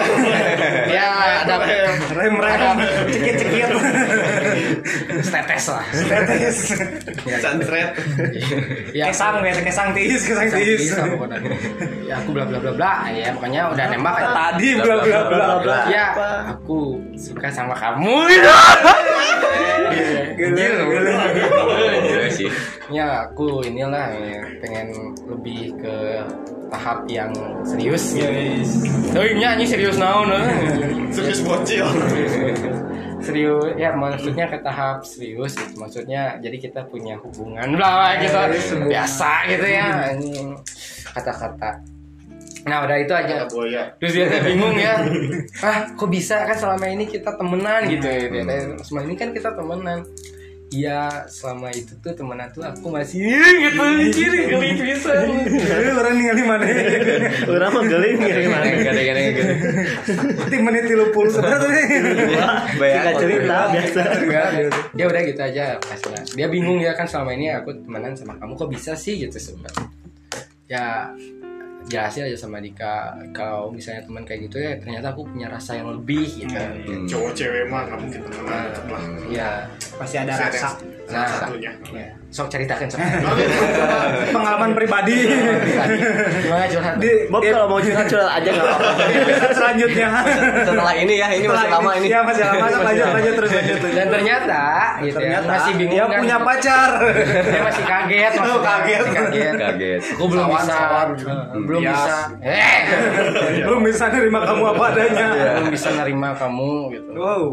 ya 0.95 1.07
ada 1.43 1.55
rem 2.11 2.35
rem 2.35 2.77
cekit 3.07 3.35
cekit 3.37 3.69
tetes 5.25 5.65
lah. 5.67 5.83
tetes 5.91 6.57
Ya, 7.23 7.37
Santret. 7.37 7.91
ya, 8.91 9.05
kesang 9.09 9.39
biasa 9.39 9.61
kesang 9.61 9.89
tiis 9.91 10.21
kesang 10.23 10.47
tiis 10.49 10.95
ya 12.03 12.15
aku 12.17 12.29
bla 12.31 12.43
bla 12.43 12.57
bla 12.57 12.71
bla 12.73 12.93
ya 13.11 13.35
pokoknya 13.35 13.67
udah 13.67 13.85
nembak 13.91 14.15
tadi 14.31 14.69
bla 14.77 14.95
bla 15.03 15.19
bla 15.27 15.47
bla 15.59 15.77
ya 15.87 16.05
aku 16.49 17.03
suka 17.13 17.51
sama 17.51 17.75
kamu 17.75 18.15
Gila, 20.37 20.85
gila. 20.85 21.13
sih. 22.29 22.45
Ya 22.87 23.25
aku 23.25 23.65
inilah 23.65 24.13
ya, 24.21 24.41
pengen 24.63 24.87
lebih 25.27 25.77
ke 25.77 25.95
tahap 26.67 27.07
yang 27.07 27.31
serius. 27.63 28.15
Oh 29.15 29.23
nyanyi 29.23 29.63
serius 29.63 29.95
naon 29.95 30.31
eh. 30.31 30.45
Serius 31.15 31.39
bocil. 31.41 31.87
serius 33.25 33.73
ya 33.79 33.95
maksudnya 33.95 34.45
ke 34.51 34.59
tahap 34.61 35.01
serius. 35.01 35.55
Gitu. 35.57 35.73
maksudnya 35.79 36.37
jadi 36.43 36.57
kita 36.59 36.81
punya 36.87 37.17
hubungan 37.23 37.79
lah 37.79 38.19
gitu. 38.19 38.37
biasa 38.87 39.47
gitu 39.49 39.67
ya 39.67 40.13
kata-kata. 41.15 41.81
Nah 42.67 42.83
udah 42.83 42.97
itu 42.99 43.13
aja. 43.15 43.47
Terus 43.97 44.11
dia 44.11 44.27
bingung 44.43 44.75
ya. 44.75 44.99
Ah 45.65 45.87
kok 45.95 46.09
bisa? 46.11 46.43
Kan 46.43 46.57
selama 46.59 46.85
ini 46.91 47.07
kita 47.07 47.33
temenan 47.39 47.87
gitu 47.87 48.05
ya 48.05 48.27
Hmm. 48.27 48.75
selama 48.83 49.01
ini 49.07 49.15
kan 49.15 49.29
kita 49.31 49.49
temenan 49.55 50.03
Iya 50.67 51.23
selama 51.31 51.71
itu 51.71 51.95
tuh 52.03 52.11
temenan 52.11 52.51
tuh 52.51 52.59
aku 52.59 52.91
masih 52.91 53.23
gitu 53.23 53.79
anjir 53.79 54.31
geli 54.51 54.69
bisa 54.83 55.15
Jadi 55.47 55.89
orang 55.95 56.13
ningali 56.19 56.43
mana? 56.43 56.65
Orang 57.47 57.71
mah 57.71 57.83
geling 57.87 58.19
ya 58.19 58.35
gimana? 58.43 58.65
Tim 60.51 60.61
menit 60.67 60.83
30 60.91 61.15
sebenarnya. 61.31 61.83
Singkat 62.75 63.15
cerita 63.15 63.57
biasa. 63.71 64.01
Dia 64.91 65.05
udah 65.07 65.21
gitu 65.23 65.41
aja 65.41 65.65
pasnya 65.79 66.19
dia 66.35 66.47
bingung 66.51 66.83
ya 66.83 66.91
kan 66.93 67.07
selama 67.07 67.31
ini 67.33 67.49
aku 67.53 67.71
temenan 67.87 68.13
sama 68.13 68.35
kamu 68.35 68.53
kok 68.59 68.69
bisa 68.69 68.91
sih 68.93 69.23
gitu 69.23 69.39
sebenarnya 69.39 69.87
ya 70.67 71.15
jelasin 71.87 72.27
aja 72.27 72.37
sama 72.37 72.59
Dika 72.59 72.95
kalau 73.31 73.71
misalnya 73.71 74.03
teman 74.03 74.23
kayak 74.23 74.51
gitu 74.51 74.57
ya 74.59 74.75
ternyata 74.75 75.11
aku 75.11 75.23
punya 75.23 75.47
rasa 75.47 75.75
yang 75.75 75.89
lebih 75.89 76.27
gitu 76.27 76.51
Hmm. 76.53 77.07
Cowok 77.07 77.31
cewek 77.33 77.63
mah 77.67 77.87
nggak 77.87 77.99
mungkin 77.99 78.21
temenan 78.23 78.61
deket 78.67 78.85
lah. 78.87 79.03
ya 79.27 79.49
Pasti 79.95 80.15
ada 80.19 80.31
Pasti 80.35 80.43
ada 80.43 80.96
rasa. 81.07 81.15
nah 81.15 81.27
Satunya. 81.41 81.71
ya. 81.89 82.07
sok 82.27 82.47
ceritakan 82.47 82.85
sok 82.85 82.99
Pengalaman 84.35 84.71
pribadi. 84.73 85.23
gimana 86.37 86.67
curhat 86.67 86.93
Di 86.97 87.11
Bob 87.27 87.41
kalau 87.41 87.67
mau 87.67 87.79
curhat 87.79 88.05
curhat 88.05 88.29
aja 88.33 88.49
nggak 88.49 88.65
apa-apa. 88.65 89.03
episode 89.07 89.53
selanjutnya. 89.53 90.07
Setelah 90.61 90.93
ini 90.93 91.13
ya, 91.15 91.27
ini 91.31 91.45
masih 91.45 91.69
lama 91.69 91.91
ini. 91.95 92.07
Ya 92.07 92.19
masih 92.21 92.43
lama. 92.43 92.65
Lanjut 92.83 93.07
lanjut 93.09 93.33
terus 93.35 93.51
lanjut. 93.53 93.79
dan 93.87 94.07
ternyata 94.09 94.61
gitu 94.99 95.17
ya, 95.17 95.39
Ternyata 95.39 95.47
masih 95.49 95.71
bingung 95.73 95.93
dia 95.93 96.05
kan. 96.05 96.19
punya 96.19 96.37
pacar. 96.41 96.89
dia 97.47 97.61
masih 97.63 97.83
kaget 97.85 98.31
kaget. 98.33 98.33
Masih 98.37 98.61
kaget 98.61 99.53
Kaget. 99.57 100.01
aku 100.11 100.25
belum 100.27 100.45
bisa 100.49 100.77
belum 101.57 101.81
Bias. 101.81 101.95
bisa 101.95 102.15
eh 102.43 102.79
Belum 103.63 103.81
bisa 103.81 104.03
nerima 104.09 104.39
kamu 104.43 104.63
apa 104.67 104.83
adanya. 104.89 105.27
belum 105.55 105.71
bisa 105.71 105.89
nerima 105.93 106.29
kamu 106.33 106.71
gitu 106.91 107.09
Wow. 107.15 107.43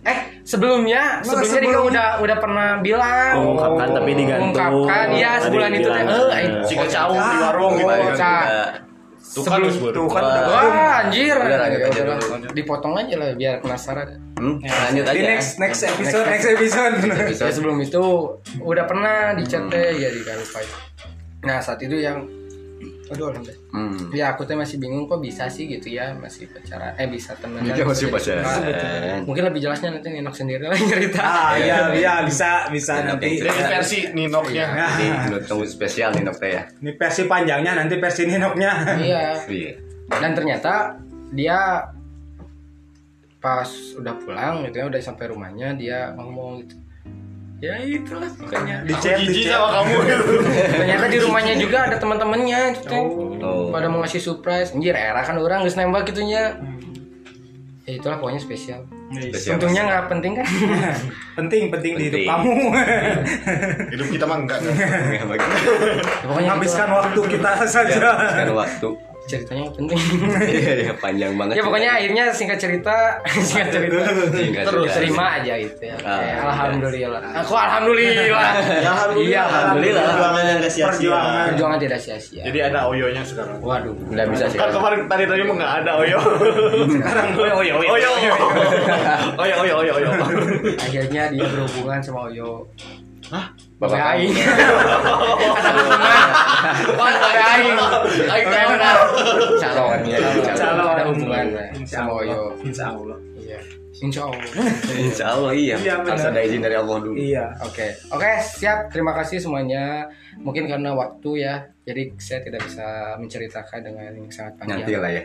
Eh, 0.00 0.18
sebelumnya, 0.50 1.02
sebelumnya 1.22 1.46
sebelum- 1.62 1.86
udah 1.86 2.08
udah 2.18 2.36
pernah 2.36 2.68
bilang. 2.82 3.32
Mengungkapkan 3.38 3.88
tapi 3.94 4.10
digantung. 4.12 4.50
Mengungkapkan, 4.50 5.06
Tadi 5.06 5.40
sebulan 5.40 5.70
itu 5.72 5.88
teh. 5.88 6.02
Eh, 6.34 6.46
Si 6.66 6.74
kacau 6.74 7.10
di 7.14 7.36
warung 7.38 7.72
gitu. 7.76 7.86
Oh, 7.86 8.10
Cak. 8.12 8.44
Tuh 9.30 9.46
kan 9.46 9.62
Tuh 9.62 10.08
kan 10.10 10.22
Wah. 10.26 10.42
udah. 10.42 10.90
Anjir. 11.06 11.36
Udah, 11.38 11.58
lanjut 11.60 11.78
Ya 11.78 11.86
aja 11.86 12.00
udahlah. 12.02 12.18
dulu. 12.18 12.50
Dipotong 12.50 12.94
aja 12.98 13.14
lah 13.14 13.28
biar 13.38 13.54
penasaran. 13.62 14.08
Hmm, 14.34 14.56
lanjut 14.58 15.04
Di 15.06 15.10
aja. 15.12 15.28
next 15.30 15.50
next 15.56 15.80
episode 15.86 16.26
next 16.26 16.48
episode. 16.48 16.94
Ya, 17.38 17.52
sebelum 17.54 17.78
itu 17.78 18.02
udah 18.58 18.84
pernah 18.90 19.30
di 19.38 19.46
chat 19.46 19.70
teh 19.70 19.94
ya 19.94 20.10
lupa. 20.10 20.58
Nah, 21.40 21.62
saat 21.62 21.78
itu 21.78 21.94
yang 21.94 22.26
Aduh, 23.10 23.26
alhamdulillah. 23.26 23.58
Hmm. 23.70 23.98
Ya 24.10 24.30
aku 24.30 24.42
tuh 24.42 24.54
masih 24.54 24.78
bingung 24.78 25.04
kok 25.04 25.18
bisa 25.18 25.46
sih 25.46 25.66
gitu 25.66 25.90
ya 25.90 26.14
masih 26.14 26.46
pacaran 26.46 26.94
eh 26.94 27.06
bisa 27.06 27.34
temenan 27.34 27.66
Dia 27.68 27.82
masih 27.82 28.06
bisa 28.06 28.30
jadi 28.30 28.40
pacaran. 28.40 28.44
suka. 28.46 28.88
mungkin 29.26 29.42
lebih 29.44 29.60
jelasnya 29.60 29.88
nanti 29.90 30.08
Ninok 30.08 30.32
sendiri 30.32 30.64
lah 30.64 30.74
yang 30.74 30.88
cerita 30.88 31.20
Ah 31.20 31.50
iya 31.54 31.76
iya 31.90 32.14
bisa 32.22 32.48
bisa 32.68 32.92
Enak 32.96 33.18
nanti. 33.18 33.26
Ini 33.36 33.62
versi 33.66 33.98
Ninoknya. 34.10 34.64
Jadi 34.70 35.06
menurut 35.24 35.44
tunggu 35.44 35.66
spesial 35.66 36.10
nih 36.12 36.22
Nokta 36.22 36.46
ya. 36.46 36.62
Ini 36.76 36.90
versi 36.94 37.22
panjangnya 37.24 37.72
nanti 37.76 37.94
versi 37.96 38.22
ninoknya. 38.24 38.72
iya 38.96 39.22
Iya. 39.42 39.72
dan 40.12 40.30
ternyata 40.32 40.72
dia 41.30 41.86
pas 43.40 43.66
udah 43.96 44.14
pulang 44.18 44.66
gitu 44.66 44.76
ya 44.76 44.86
udah 44.86 45.00
sampai 45.00 45.26
rumahnya 45.26 45.72
dia 45.72 46.12
ngomong 46.12 46.60
gitu 46.60 46.76
ya 47.60 47.74
itulah 47.78 48.24
pokoknya 48.30 48.76
Di 48.82 48.94
chat 48.96 49.16
di 49.16 49.28
Jijik 49.30 49.52
sama 49.52 49.68
kamu. 49.78 49.94
ternyata 50.74 51.04
di 51.06 51.18
rumahnya 51.18 51.54
juga 51.56 51.78
ada 51.84 51.96
teman-temannya 51.96 52.58
itu 52.72 52.82
teh 52.82 53.02
Oh. 53.40 53.68
pada 53.68 53.86
mau 53.86 54.00
ngasih 54.00 54.16
surprise 54.18 54.70
anjir 54.70 54.92
era 54.92 55.20
kan 55.20 55.34
orang 55.34 55.60
geus 55.60 55.74
nembak 55.74 56.04
gitunya 56.04 56.56
ya 57.82 57.92
itulah 57.94 58.16
pokoknya 58.16 58.38
spesial 58.38 58.84
Spesial. 59.10 59.56
untungnya 59.56 59.82
nggak 59.84 60.04
penting 60.08 60.32
kan 60.34 60.46
Penting 61.36 61.62
penting 61.68 61.92
di 61.94 62.04
hidup 62.06 62.20
Penting. 62.20 62.28
kamu. 62.30 62.52
Hidup 63.92 64.08
kita 64.08 64.24
mah 64.24 64.38
enggak. 64.38 64.58
Ya, 64.60 65.24
bagi- 65.24 65.40
Ya, 65.40 65.74
pokoknya 66.22 66.46
Menghabiskan 66.46 66.84
gitulah. 66.84 67.00
waktu 67.00 67.20
kita 67.28 67.50
saja. 67.64 67.96
Sekarang 67.96 68.54
waktu 68.54 68.88
ceritanya 69.30 69.70
penting. 69.70 69.98
Ya, 70.90 70.94
panjang 70.98 71.32
banget 71.38 71.54
ya 71.54 71.62
pokoknya 71.62 71.90
akhirnya 71.94 72.24
singkat 72.34 72.58
cerita 72.58 72.96
singkat 73.46 73.68
cerita 73.70 74.02
singkat 74.34 74.64
terus 74.66 74.90
cerita. 74.90 74.98
terima 74.98 75.24
aja 75.38 75.52
gitu 75.62 75.82
ya. 75.86 75.96
Ah, 76.02 76.18
iya. 76.18 76.34
alhamdulillah. 76.42 77.20
Aku 77.46 77.54
alhamdulillah. 77.54 78.50
Iya, 78.80 78.92
iya 79.20 79.40
alhamdulillah. 79.44 80.02
Perjuangan 80.10 80.44
yang 80.46 80.58
gak 80.64 80.72
sia-sia. 80.72 81.20
Perjuangan 81.52 81.78
tidak 81.78 81.98
sia-sia. 82.00 82.42
Jadi 82.46 82.58
ada 82.58 82.88
oyonya 82.88 83.22
sekarang? 83.22 83.58
Waduh 83.60 83.94
nggak 84.10 84.26
bisa 84.32 84.44
sih. 84.50 84.58
Kan 84.58 84.70
kemarin 84.72 85.00
tadi 85.06 85.24
tadi 85.28 85.42
mau 85.46 85.54
nggak 85.54 85.72
ada 85.84 85.92
oyo. 86.00 86.18
Sekarang 86.94 87.26
oyo 87.36 87.54
oyo. 87.60 87.74
Oyo. 87.78 88.10
Oyo 89.38 89.54
oyo 89.62 89.74
oyo 89.84 89.92
oyo. 90.00 90.10
Akhirnya 90.80 91.22
dia 91.30 91.46
berhubungan 91.46 92.00
sama 92.02 92.26
oyo. 92.32 92.66
Bapak 93.80 93.96
aing. 94.12 94.28
Bapak 97.00 97.32
aing. 97.32 97.76
Aing 98.28 98.48
calon. 98.52 99.08
Calon 99.56 100.00
ya. 100.04 100.20
Calon 100.52 100.84
ada 100.84 101.02
hubungan. 101.08 101.46
Insyaallah. 101.72 102.60
Insyaallah. 102.60 103.16
Insya 104.00 104.24
Allah. 104.24 104.40
iya 104.48 104.96
Insya 105.06 105.24
Allah 105.28 105.52
iya. 105.52 105.76
Iya. 105.76 105.94
Harus 106.00 106.24
ada 106.24 106.40
izin 106.40 106.60
dari 106.60 106.76
Allah 106.76 106.96
dulu. 106.98 107.14
Iya. 107.16 107.44
Oke, 107.62 107.86
oke 108.08 108.30
siap. 108.40 108.88
Terima 108.88 109.12
kasih 109.12 109.38
semuanya. 109.38 110.08
Mungkin 110.40 110.72
karena 110.72 110.96
waktu 110.96 111.44
ya, 111.44 111.54
jadi 111.84 112.16
saya 112.16 112.40
tidak 112.40 112.64
bisa 112.64 112.86
menceritakan 113.20 113.80
dengan 113.84 114.08
yang 114.16 114.28
sangat 114.32 114.56
panjang. 114.56 114.78
Nanti 114.80 114.92
lah 114.96 115.10
ya. 115.12 115.22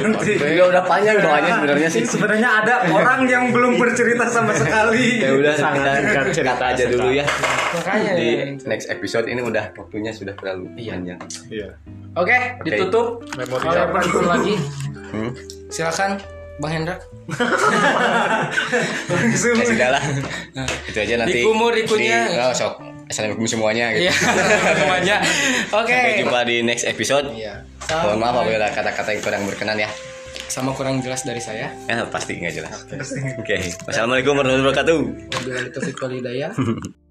Nanti. 0.00 0.32
Ya 0.40 0.64
udah 0.64 0.82
panjang 0.88 1.16
doanya 1.20 1.52
sebenarnya 1.60 1.88
sih. 1.92 2.02
Sebenarnya 2.08 2.48
ada 2.64 2.74
orang 2.88 3.20
yang 3.28 3.44
belum 3.52 3.76
bercerita 3.76 4.24
sama 4.32 4.56
sekali. 4.56 5.20
Ya 5.20 5.30
udah 5.36 5.52
Sangat 5.52 6.00
kita 6.00 6.20
cerita 6.32 6.54
kata 6.56 6.64
aja 6.72 6.84
dulu 6.88 7.08
ya. 7.12 7.24
Makanya. 7.76 8.12
Di 8.16 8.28
next 8.64 8.88
episode 8.88 9.28
ini 9.28 9.44
udah 9.44 9.76
waktunya 9.76 10.08
sudah 10.10 10.32
terlalu 10.32 10.72
Iya. 10.80 10.90
panjang. 10.96 11.20
Iya. 11.52 11.68
Oke, 12.16 12.36
ditutup. 12.64 13.20
Memori 13.36 13.60
Kalau 13.60 13.76
ada 13.76 13.92
perlu 13.92 14.24
lagi, 14.24 14.54
Hmm? 15.12 15.30
silakan 15.68 16.16
Bang 16.56 16.72
Hendra. 16.72 16.96
Langsung. 19.12 19.56
Ya 19.60 19.64
sudah 19.68 19.88
lah. 19.92 20.02
Itu 20.88 20.98
aja 21.04 21.14
nanti. 21.20 21.44
Dikumur, 21.44 21.72
dikunyah. 21.76 22.24
Di, 22.32 22.40
oh, 22.40 22.54
sok. 22.56 22.74
Assalamualaikum 23.06 23.46
semuanya 23.46 23.94
gitu. 23.94 24.10
Iya, 24.10 24.14
semuanya. 24.82 25.16
Oke. 25.70 25.94
Sampai 25.94 26.18
jumpa 26.18 26.40
di 26.42 26.56
next 26.66 26.84
episode. 26.88 27.30
Iya. 27.36 27.62
Mohon 27.86 28.18
maaf 28.18 28.34
apabila 28.42 28.56
ada 28.66 28.68
kata-kata 28.74 29.08
yang 29.14 29.22
kurang 29.22 29.42
berkenan 29.46 29.78
ya. 29.78 29.90
Sama 30.50 30.74
kurang 30.74 30.98
jelas 31.04 31.22
dari 31.22 31.38
saya. 31.38 31.70
Ya 31.86 32.02
pasti 32.10 32.34
nggak 32.40 32.54
jelas. 32.56 32.82
Oke. 33.38 33.62
Wassalamualaikum 33.86 34.34
warahmatullahi 34.34 34.66
wabarakatuh. 34.74 34.98
Wabillahi 35.38 35.68
taufiq 35.70 35.96
wal 36.02 36.14
hidayah. 36.18 36.50